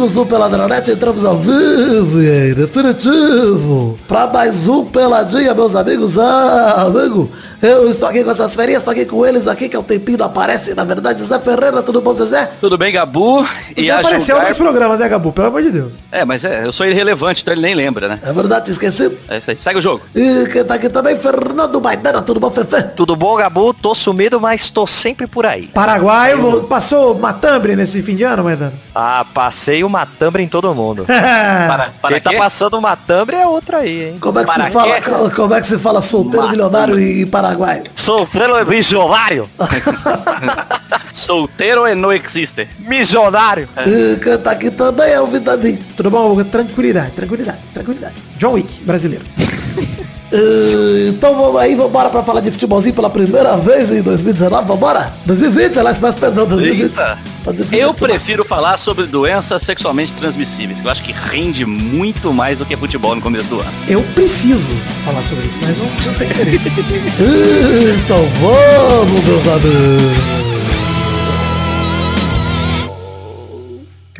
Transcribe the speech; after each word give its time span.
amigos 0.00 0.14
do 0.14 0.24
Peladronete, 0.24 0.92
entramos 0.92 1.26
ao 1.26 1.36
vivo 1.36 2.22
e 2.22 2.54
definitivo 2.54 3.98
para 4.08 4.26
mais 4.26 4.66
um 4.66 4.86
Peladinha, 4.86 5.52
meus 5.52 5.76
amigos. 5.76 6.16
Ah, 6.18 6.86
amigo, 6.86 7.28
eu 7.62 7.90
estou 7.90 8.08
aqui 8.08 8.24
com 8.24 8.30
essas 8.30 8.54
ferinhas, 8.54 8.80
estou 8.80 8.92
aqui 8.92 9.04
com 9.04 9.26
eles 9.26 9.46
aqui, 9.46 9.68
que 9.68 9.76
é 9.76 9.78
o 9.78 9.82
tempinho 9.82 10.22
aparece, 10.22 10.74
na 10.74 10.82
verdade, 10.82 11.22
Zé 11.22 11.38
Ferreira, 11.38 11.82
tudo 11.82 12.00
bom, 12.00 12.14
Zezé? 12.14 12.50
Tudo 12.58 12.78
bem, 12.78 12.92
Gabu? 12.92 13.46
E 13.76 13.90
apareceu 13.90 14.36
julgar... 14.36 14.48
nos 14.48 14.56
programas, 14.56 14.98
né, 14.98 15.08
Gabu? 15.08 15.32
Pelo 15.32 15.48
amor 15.48 15.62
de 15.62 15.70
Deus. 15.70 15.92
É, 16.10 16.24
mas 16.24 16.42
é, 16.44 16.64
eu 16.64 16.72
sou 16.72 16.86
irrelevante, 16.86 17.42
então 17.42 17.52
ele 17.52 17.60
nem 17.60 17.74
lembra, 17.74 18.08
né? 18.08 18.18
É 18.22 18.32
verdade, 18.32 18.70
esquecido. 18.70 19.18
É 19.28 19.38
isso 19.38 19.50
aí, 19.50 19.58
segue 19.60 19.78
o 19.78 19.82
jogo. 19.82 20.02
E 20.14 20.46
quem 20.50 20.64
tá 20.64 20.74
aqui 20.74 20.88
também, 20.88 21.16
Fernando 21.18 21.80
Maidana, 21.80 22.22
tudo 22.22 22.40
bom, 22.40 22.50
Fefe? 22.50 22.82
Tudo 22.96 23.14
bom, 23.14 23.36
Gabu? 23.36 23.74
Tô 23.74 23.94
sumido, 23.94 24.40
mas 24.40 24.70
tô 24.70 24.86
sempre 24.86 25.26
por 25.26 25.44
aí. 25.44 25.66
Paraguai, 25.66 26.34
vou... 26.34 26.62
passou 26.62 27.14
matambre 27.14 27.76
nesse 27.76 28.02
fim 28.02 28.16
de 28.16 28.24
ano, 28.24 28.44
Maidana? 28.44 28.72
Ah, 28.94 29.24
passei 29.34 29.84
o 29.84 29.88
matambre 29.88 30.42
em 30.42 30.48
todo 30.48 30.74
mundo. 30.74 31.04
para, 31.06 31.90
para 32.00 32.14
Quem 32.14 32.20
tá 32.22 32.30
quê? 32.30 32.36
tá 32.36 32.42
passando 32.42 32.80
matambre 32.80 33.36
é 33.36 33.46
outra 33.46 33.78
aí, 33.78 34.10
hein? 34.10 34.18
Como 34.18 34.38
é 34.38 34.44
que, 34.44 34.50
para 34.50 34.66
se, 34.66 34.70
fala, 34.72 35.30
como 35.30 35.54
é 35.54 35.60
que 35.60 35.66
se 35.66 35.78
fala 35.78 36.00
solteiro 36.00 36.48
milionário 36.48 36.98
em 36.98 37.26
Paraguai? 37.26 37.49
Sou 37.94 38.26
Solteiro 38.26 38.64
visionário. 38.64 39.48
Solteiro 41.12 41.86
e 41.86 41.94
não 41.94 42.12
existe. 42.12 42.68
Missionário. 42.78 43.68
É. 43.76 44.16
Canta 44.18 44.50
aqui 44.50 44.70
também 44.70 45.12
é 45.12 45.20
o 45.20 45.26
Vidadinho. 45.26 45.78
Tudo 45.96 46.10
bom? 46.10 46.42
Tranquilidade, 46.44 47.12
tranquilidade, 47.12 47.58
tranquilidade. 47.74 48.14
John 48.36 48.52
Wick, 48.52 48.82
brasileiro. 48.82 49.24
Uh, 50.32 51.08
então 51.08 51.34
vamos 51.34 51.60
aí, 51.60 51.74
vamos 51.74 51.90
embora 51.90 52.08
pra 52.08 52.22
falar 52.22 52.40
de 52.40 52.50
futebolzinho 52.50 52.94
pela 52.94 53.10
primeira 53.10 53.56
vez 53.56 53.90
em 53.90 54.02
2019, 54.02 54.62
vamos 54.62 54.76
embora? 54.76 55.12
2020, 55.26 55.78
aliás, 55.78 55.98
mas 55.98 56.16
perdão, 56.16 56.46
2020. 56.46 56.82
Eita. 56.82 57.18
Tá 57.44 57.52
eu 57.72 57.94
prefiro 57.94 58.44
falar 58.44 58.78
sobre 58.78 59.06
doenças 59.06 59.62
sexualmente 59.62 60.12
transmissíveis, 60.12 60.80
que 60.80 60.86
eu 60.86 60.90
acho 60.90 61.02
que 61.02 61.10
rende 61.10 61.64
muito 61.64 62.32
mais 62.32 62.58
do 62.58 62.66
que 62.66 62.76
futebol 62.76 63.14
no 63.14 63.22
começo 63.22 63.48
do 63.48 63.60
ano. 63.60 63.72
Eu 63.88 64.02
preciso 64.14 64.74
falar 65.04 65.22
sobre 65.24 65.46
isso, 65.46 65.58
mas 65.62 65.76
não, 65.76 65.86
não 65.86 66.18
tem 66.18 66.28
interesse. 66.30 66.80
então 68.04 68.26
vamos, 68.40 69.24
meus 69.24 69.48
amigos. 69.48 70.49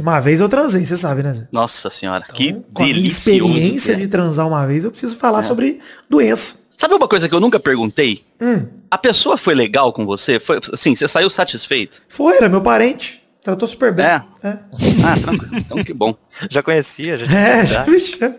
Uma 0.00 0.20
vez 0.20 0.40
eu 0.40 0.48
transei, 0.48 0.84
você 0.84 0.96
sabe, 0.96 1.22
né, 1.22 1.32
Zé? 1.32 1.48
Nossa 1.52 1.90
senhora, 1.90 2.24
então, 2.24 2.36
que 2.36 2.52
com 2.72 2.84
delícia. 2.84 3.32
experiência 3.32 3.96
de 3.96 4.08
transar 4.08 4.46
uma 4.46 4.66
vez, 4.66 4.84
eu 4.84 4.90
preciso 4.90 5.16
falar 5.16 5.40
é. 5.40 5.42
sobre 5.42 5.78
doença. 6.08 6.56
Sabe 6.76 6.94
uma 6.94 7.06
coisa 7.06 7.28
que 7.28 7.34
eu 7.34 7.40
nunca 7.40 7.60
perguntei? 7.60 8.24
Hum. 8.40 8.66
A 8.90 8.96
pessoa 8.96 9.36
foi 9.36 9.54
legal 9.54 9.92
com 9.92 10.06
você? 10.06 10.40
Foi 10.40 10.58
assim, 10.72 10.96
você 10.96 11.06
saiu 11.06 11.28
satisfeito? 11.28 12.00
Foi, 12.08 12.36
era 12.36 12.48
meu 12.48 12.62
parente. 12.62 13.22
Tratou 13.42 13.68
super 13.68 13.92
bem. 13.92 14.06
É. 14.06 14.22
é. 14.42 14.58
Ah, 15.04 15.18
tranquilo. 15.20 15.56
Então 15.56 15.84
que 15.84 15.92
bom. 15.92 16.14
Já 16.50 16.62
conhecia, 16.62 17.18
já. 17.18 17.26
É, 17.38 17.66
já, 17.66 17.86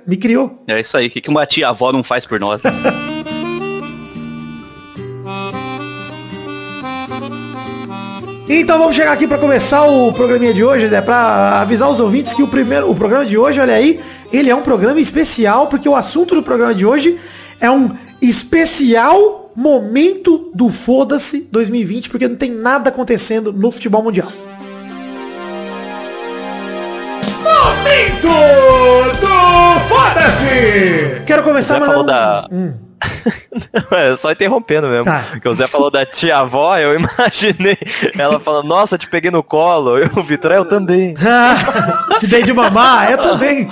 me 0.05 0.17
criou. 0.17 0.63
É 0.67 0.79
isso 0.79 0.95
aí. 0.97 1.07
O 1.07 1.09
que 1.09 1.29
uma 1.29 1.45
tia-avó 1.45 1.91
não 1.91 2.03
faz 2.03 2.25
por 2.25 2.39
nós? 2.39 2.61
Então 8.53 8.77
vamos 8.77 8.97
chegar 8.97 9.13
aqui 9.13 9.29
para 9.29 9.37
começar 9.37 9.83
o 9.85 10.11
programinha 10.11 10.53
de 10.53 10.61
hoje, 10.61 10.89
né? 10.89 10.99
Para 11.01 11.61
avisar 11.61 11.89
os 11.89 12.01
ouvintes 12.01 12.33
que 12.33 12.43
o 12.43 12.47
primeiro, 12.49 12.91
o 12.91 12.93
programa 12.93 13.25
de 13.25 13.37
hoje, 13.37 13.61
olha 13.61 13.73
aí, 13.73 13.97
ele 14.29 14.49
é 14.49 14.55
um 14.55 14.61
programa 14.61 14.99
especial 14.99 15.67
porque 15.67 15.87
o 15.87 15.95
assunto 15.95 16.35
do 16.35 16.43
programa 16.43 16.73
de 16.75 16.85
hoje 16.85 17.17
é 17.61 17.71
um 17.71 17.91
especial 18.21 19.53
momento 19.55 20.51
do 20.53 20.67
foda-se 20.67 21.47
2020 21.49 22.09
porque 22.09 22.27
não 22.27 22.35
tem 22.35 22.51
nada 22.51 22.89
acontecendo 22.89 23.53
no 23.53 23.71
futebol 23.71 24.03
mundial. 24.03 24.29
Momento 27.41 28.27
do 29.21 29.79
foda-se. 29.87 31.23
Quero 31.25 31.43
começar 31.43 31.79
mandando... 31.79 32.03
da 32.03 32.49
hum. 32.51 32.73
é, 33.91 34.15
só 34.15 34.31
interrompendo 34.31 34.87
mesmo. 34.87 35.05
Tá. 35.05 35.25
Porque 35.31 35.47
o 35.47 35.53
Zé 35.53 35.67
falou 35.67 35.89
da 35.89 36.05
tia-avó, 36.05 36.77
eu 36.77 36.95
imaginei 36.99 37.77
ela 38.17 38.39
falando, 38.39 38.67
nossa, 38.67 38.97
te 38.97 39.07
peguei 39.07 39.31
no 39.31 39.43
colo. 39.43 39.97
Eu, 39.97 40.09
o 40.15 40.23
Vitor, 40.23 40.51
eu 40.51 40.65
também. 40.65 41.13
te 42.19 42.27
dei 42.27 42.43
de 42.43 42.53
mamar, 42.53 43.11
eu 43.11 43.17
também. 43.17 43.69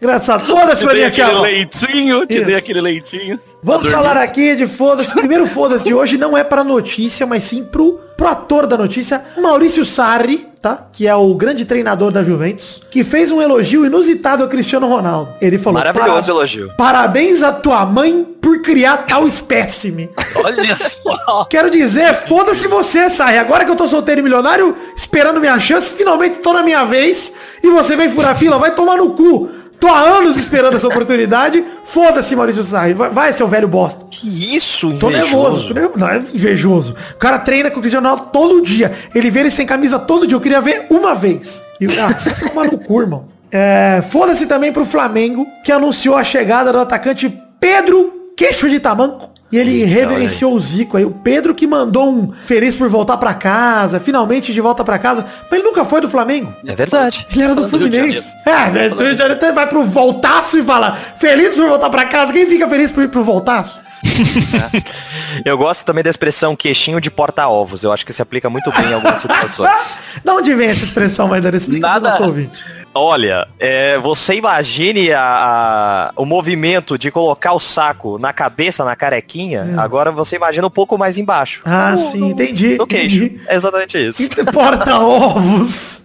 Engraçado. 0.00 0.44
Foda-se 0.44 0.84
pra 0.84 0.94
minha 0.94 1.10
tia-avó. 1.10 1.42
leitinho, 1.42 2.26
te 2.26 2.36
Isso. 2.36 2.46
dei 2.46 2.54
aquele 2.54 2.80
leitinho. 2.80 3.38
Vamos 3.62 3.88
falar 3.88 4.16
aqui 4.16 4.56
de 4.56 4.66
foda-se. 4.66 5.14
Primeiro 5.14 5.46
foda-se 5.46 5.84
de 5.84 5.94
hoje 5.94 6.18
não 6.18 6.36
é 6.36 6.42
pra 6.42 6.64
notícia, 6.64 7.26
mas 7.26 7.44
sim 7.44 7.64
pro, 7.64 8.00
pro 8.22 8.28
ator 8.28 8.66
da 8.68 8.78
notícia, 8.78 9.24
Maurício 9.36 9.84
Sarri, 9.84 10.46
tá? 10.60 10.86
Que 10.92 11.08
é 11.08 11.14
o 11.14 11.34
grande 11.34 11.64
treinador 11.64 12.12
da 12.12 12.22
Juventus, 12.22 12.80
que 12.88 13.02
fez 13.02 13.32
um 13.32 13.42
elogio 13.42 13.84
inusitado 13.84 14.44
ao 14.44 14.48
Cristiano 14.48 14.86
Ronaldo. 14.86 15.34
Ele 15.40 15.58
falou: 15.58 15.80
Maravilhoso 15.80 16.30
elogio. 16.30 16.72
Parabéns 16.78 17.42
à 17.42 17.50
tua 17.52 17.84
mãe 17.84 18.24
por 18.40 18.62
criar 18.62 18.98
tal 19.08 19.26
espécime. 19.26 20.08
Olha 20.36 20.76
só. 20.78 21.44
Quero 21.50 21.68
dizer, 21.68 22.14
foda-se 22.14 22.68
você, 22.68 23.10
Sarri. 23.10 23.38
Agora 23.38 23.64
que 23.64 23.72
eu 23.72 23.76
tô 23.76 23.88
solteiro 23.88 24.20
e 24.20 24.22
milionário, 24.22 24.76
esperando 24.96 25.40
minha 25.40 25.58
chance, 25.58 25.92
finalmente 25.92 26.38
tô 26.38 26.52
na 26.52 26.62
minha 26.62 26.84
vez 26.84 27.32
e 27.60 27.68
você 27.70 27.96
vem 27.96 28.08
furar 28.08 28.38
fila, 28.38 28.56
vai 28.56 28.72
tomar 28.72 28.98
no 28.98 29.14
cu. 29.14 29.50
Tô 29.82 29.88
há 29.88 29.98
anos 29.98 30.36
esperando 30.36 30.76
essa 30.76 30.86
oportunidade. 30.86 31.64
Foda-se, 31.82 32.36
Maurício 32.36 32.62
Sarri. 32.62 32.94
Vai, 32.94 33.10
vai, 33.10 33.32
seu 33.32 33.48
velho 33.48 33.66
bosta. 33.66 34.06
Que 34.08 34.54
isso, 34.54 34.96
Tô 34.96 35.10
nervoso. 35.10 35.66
Tô 35.66 35.74
nervoso. 35.74 35.98
Não, 35.98 36.08
é 36.08 36.18
invejoso. 36.18 36.94
O 37.14 37.16
cara 37.16 37.40
treina 37.40 37.68
com 37.68 37.78
o 37.78 37.80
Cristiano 37.80 38.08
Ronaldo 38.08 38.30
todo 38.32 38.62
dia. 38.62 38.92
Ele 39.12 39.28
vê 39.28 39.40
ele 39.40 39.50
sem 39.50 39.66
camisa 39.66 39.98
todo 39.98 40.24
dia. 40.24 40.36
Eu 40.36 40.40
queria 40.40 40.60
ver 40.60 40.86
uma 40.88 41.16
vez. 41.16 41.60
E, 41.80 41.86
ah, 41.98 42.14
toma 42.46 42.66
no 42.66 42.78
cu, 42.78 43.00
irmão. 43.00 43.24
É, 43.50 44.00
Foda-se 44.08 44.46
também 44.46 44.72
pro 44.72 44.86
Flamengo, 44.86 45.44
que 45.64 45.72
anunciou 45.72 46.14
a 46.14 46.22
chegada 46.22 46.72
do 46.72 46.78
atacante 46.78 47.28
Pedro 47.58 48.30
Queixo 48.36 48.70
de 48.70 48.78
Tamanco. 48.78 49.31
E 49.52 49.58
ele 49.58 49.84
reverenciou 49.84 50.54
o 50.54 50.60
Zico 50.60 50.96
aí. 50.96 51.04
O 51.04 51.10
Pedro 51.10 51.54
que 51.54 51.66
mandou 51.66 52.10
um 52.10 52.32
feliz 52.32 52.74
por 52.74 52.88
voltar 52.88 53.18
para 53.18 53.34
casa, 53.34 54.00
finalmente 54.00 54.50
de 54.50 54.60
volta 54.62 54.82
para 54.82 54.98
casa. 54.98 55.26
Mas 55.42 55.52
ele 55.52 55.62
nunca 55.62 55.84
foi 55.84 56.00
do 56.00 56.08
Flamengo. 56.08 56.54
É 56.66 56.74
verdade. 56.74 57.26
Ele 57.30 57.42
era 57.42 57.54
do 57.54 57.68
Fluminense. 57.68 58.32
É, 58.46 58.70
né? 58.70 58.86
Então 58.86 59.54
vai 59.54 59.66
pro 59.66 59.84
voltaço 59.84 60.58
e 60.58 60.62
fala, 60.62 60.96
feliz 61.16 61.54
por 61.54 61.68
voltar 61.68 61.90
para 61.90 62.06
casa. 62.06 62.32
Quem 62.32 62.46
fica 62.46 62.66
feliz 62.66 62.90
por 62.90 63.04
ir 63.04 63.08
pro 63.08 63.22
voltaço? 63.22 63.78
Eu 65.44 65.56
gosto 65.58 65.84
também 65.84 66.02
da 66.02 66.10
expressão 66.10 66.56
queixinho 66.56 67.00
de 67.00 67.10
porta-ovos. 67.10 67.84
Eu 67.84 67.92
acho 67.92 68.06
que 68.06 68.12
se 68.12 68.22
aplica 68.22 68.48
muito 68.48 68.70
bem 68.72 68.90
em 68.90 68.94
algumas 68.94 69.18
situações. 69.20 70.00
de 70.24 70.30
onde 70.30 70.54
vem 70.54 70.70
essa 70.70 70.84
expressão, 70.84 71.28
vai 71.28 71.40
dar 71.40 71.54
explica 71.54 71.86
Nada... 71.86 72.10
nosso 72.10 72.24
ouvinte. 72.24 72.64
Olha, 72.94 73.48
é, 73.58 73.96
você 73.98 74.34
imagine 74.34 75.12
a, 75.12 75.22
a, 75.22 76.12
o 76.14 76.26
movimento 76.26 76.98
de 76.98 77.10
colocar 77.10 77.52
o 77.54 77.60
saco 77.60 78.18
na 78.18 78.32
cabeça, 78.32 78.84
na 78.84 78.94
carequinha, 78.94 79.74
é. 79.74 79.80
agora 79.80 80.12
você 80.12 80.36
imagina 80.36 80.66
um 80.66 80.70
pouco 80.70 80.98
mais 80.98 81.16
embaixo. 81.16 81.62
Ah, 81.64 81.92
no, 81.92 81.98
sim, 81.98 82.18
no, 82.18 82.30
entendi. 82.30 82.76
No 82.76 82.86
queixo. 82.86 83.24
Entendi. 83.24 83.40
É 83.46 83.56
exatamente 83.56 83.96
isso. 83.96 84.28
Porta-ovos. 84.52 86.02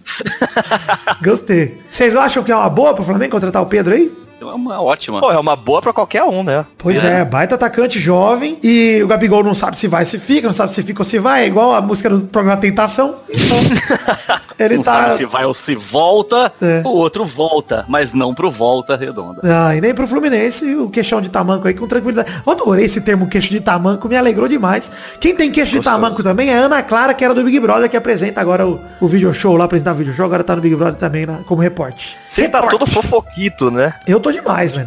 Gostei. 1.22 1.78
Vocês 1.88 2.16
acham 2.16 2.42
que 2.42 2.50
é 2.50 2.56
uma 2.56 2.70
boa 2.70 2.94
pro 2.94 3.04
Flamengo 3.04 3.32
contratar 3.32 3.62
o 3.62 3.66
Pedro 3.66 3.94
aí? 3.94 4.10
É 4.40 4.44
uma 4.44 4.80
ótima. 4.80 5.20
Pô, 5.20 5.32
é 5.32 5.38
uma 5.38 5.56
boa 5.56 5.82
para 5.82 5.92
qualquer 5.92 6.22
um, 6.22 6.42
né? 6.42 6.64
Pois 6.76 7.02
é. 7.02 7.20
é. 7.20 7.24
baita 7.24 7.56
atacante 7.56 7.98
jovem. 7.98 8.58
E 8.62 9.00
o 9.02 9.08
Gabigol 9.08 9.42
não 9.42 9.54
sabe 9.54 9.76
se 9.76 9.88
vai, 9.88 10.04
se 10.04 10.18
fica, 10.18 10.46
não 10.46 10.54
sabe 10.54 10.72
se 10.72 10.82
fica 10.82 11.00
ou 11.00 11.04
se 11.04 11.18
vai. 11.18 11.42
É 11.42 11.46
igual 11.46 11.74
a 11.74 11.80
música 11.80 12.08
do 12.08 12.26
programa 12.26 12.60
Tentação. 12.60 13.16
Então, 13.28 13.58
ele 14.58 14.76
não 14.76 14.82
tá... 14.84 15.02
sabe 15.02 15.16
se 15.16 15.24
vai 15.24 15.44
ou 15.44 15.54
se 15.54 15.74
volta, 15.74 16.52
é. 16.62 16.82
o 16.84 16.90
outro 16.90 17.24
volta, 17.24 17.84
mas 17.88 18.12
não 18.12 18.34
pro 18.34 18.50
volta 18.50 18.96
redonda. 18.96 19.40
Ah, 19.42 19.74
e 19.74 19.80
nem 19.80 19.94
pro 19.94 20.06
Fluminense, 20.06 20.74
o 20.76 20.88
queixão 20.88 21.20
de 21.20 21.30
tamanco 21.30 21.66
aí 21.66 21.74
com 21.74 21.86
tranquilidade. 21.86 22.30
Eu 22.46 22.52
adorei 22.52 22.84
esse 22.84 23.00
termo 23.00 23.28
queixo 23.28 23.50
de 23.50 23.60
tamanco, 23.60 24.08
me 24.08 24.16
alegrou 24.16 24.46
demais. 24.46 24.90
Quem 25.20 25.34
tem 25.34 25.50
queixo 25.50 25.76
Gostou. 25.76 25.92
de 25.92 25.98
tamanco 25.98 26.22
também 26.22 26.50
é 26.50 26.58
a 26.58 26.60
Ana 26.60 26.82
Clara, 26.82 27.12
que 27.12 27.24
era 27.24 27.34
do 27.34 27.42
Big 27.42 27.58
Brother, 27.58 27.88
que 27.90 27.96
apresenta 27.96 28.40
agora 28.40 28.66
o, 28.66 28.80
o 29.00 29.08
video 29.08 29.32
show 29.34 29.56
lá, 29.56 29.64
apresentar 29.64 29.92
o 29.92 29.96
video 29.96 30.14
show, 30.14 30.24
agora 30.24 30.44
tá 30.44 30.54
no 30.54 30.62
Big 30.62 30.76
Brother 30.76 30.94
também 30.94 31.26
na, 31.26 31.38
como 31.38 31.60
repórter. 31.60 32.16
Você 32.28 32.42
está 32.42 32.62
todo 32.62 32.86
fofoquito, 32.86 33.70
né? 33.70 33.94
Eu 34.06 34.20
tô 34.20 34.27
demais, 34.32 34.72
velho. 34.72 34.86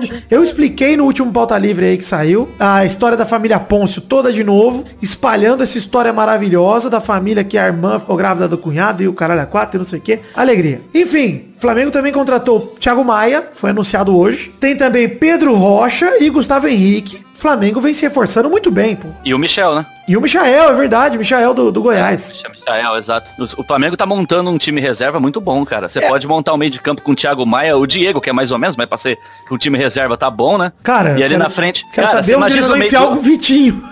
De... 0.00 0.24
Eu 0.30 0.42
expliquei 0.42 0.96
no 0.96 1.04
último 1.04 1.32
pauta 1.32 1.56
livre 1.58 1.86
aí 1.86 1.98
que 1.98 2.04
saiu 2.04 2.48
a 2.58 2.84
história 2.84 3.16
da 3.16 3.26
família 3.26 3.58
Pôncio 3.58 4.02
toda 4.02 4.32
de 4.32 4.44
novo, 4.44 4.84
espalhando 5.00 5.62
essa 5.62 5.78
história 5.78 6.12
maravilhosa 6.12 6.88
da 6.88 7.00
família 7.00 7.44
que 7.44 7.58
a 7.58 7.66
irmã 7.66 7.98
ficou 7.98 8.16
grávida 8.16 8.48
do 8.48 8.58
cunhado 8.58 9.02
e 9.02 9.08
o 9.08 9.12
caralho 9.12 9.42
a 9.42 9.46
quatro 9.46 9.76
e 9.76 9.78
não 9.78 9.84
sei 9.84 9.98
o 9.98 10.02
que. 10.02 10.20
Alegria. 10.34 10.80
Enfim, 10.94 11.48
Flamengo 11.58 11.90
também 11.90 12.12
contratou 12.12 12.74
Thiago 12.78 13.04
Maia, 13.04 13.48
foi 13.52 13.70
anunciado 13.70 14.16
hoje. 14.16 14.52
Tem 14.58 14.76
também 14.76 15.08
Pedro 15.08 15.54
Rocha 15.54 16.16
e 16.20 16.28
Gustavo 16.28 16.66
Henrique. 16.66 17.20
Flamengo 17.42 17.80
vem 17.80 17.92
se 17.92 18.02
reforçando 18.02 18.48
muito 18.48 18.70
bem, 18.70 18.94
pô. 18.94 19.08
E 19.24 19.34
o 19.34 19.38
Michel, 19.38 19.74
né? 19.74 19.84
E 20.06 20.16
o 20.16 20.20
Michael, 20.20 20.70
é 20.70 20.74
verdade, 20.74 21.18
Michael 21.18 21.52
do, 21.52 21.72
do 21.72 21.82
Goiás. 21.82 22.40
É, 22.44 22.48
Michael, 22.48 22.98
exato. 22.98 23.30
O 23.58 23.64
Flamengo 23.64 23.96
tá 23.96 24.06
montando 24.06 24.48
um 24.48 24.56
time 24.56 24.80
reserva 24.80 25.18
muito 25.18 25.40
bom, 25.40 25.64
cara. 25.64 25.88
Você 25.88 25.98
é. 25.98 26.08
pode 26.08 26.24
montar 26.28 26.54
um 26.54 26.56
meio 26.56 26.70
de 26.70 26.80
campo 26.80 27.02
com 27.02 27.10
o 27.10 27.16
Thiago 27.16 27.44
Maia, 27.44 27.76
o 27.76 27.84
Diego, 27.84 28.20
que 28.20 28.30
é 28.30 28.32
mais 28.32 28.52
ou 28.52 28.58
menos, 28.58 28.76
mas 28.76 28.86
pra 28.86 28.96
ser 28.96 29.18
que 29.44 29.52
o 29.52 29.58
time 29.58 29.76
reserva 29.76 30.16
tá 30.16 30.30
bom, 30.30 30.56
né? 30.56 30.70
Cara, 30.84 31.10
e 31.18 31.24
ali 31.24 31.30
quero, 31.30 31.38
na 31.38 31.50
frente. 31.50 31.84
Quero 31.92 32.06
cara, 32.06 32.22
saber 32.22 32.36
onde 32.36 32.52
eles 32.52 32.68
vão 32.68 32.76
enfiar 32.76 33.06
o 33.06 33.16
Vitinho. 33.16 33.82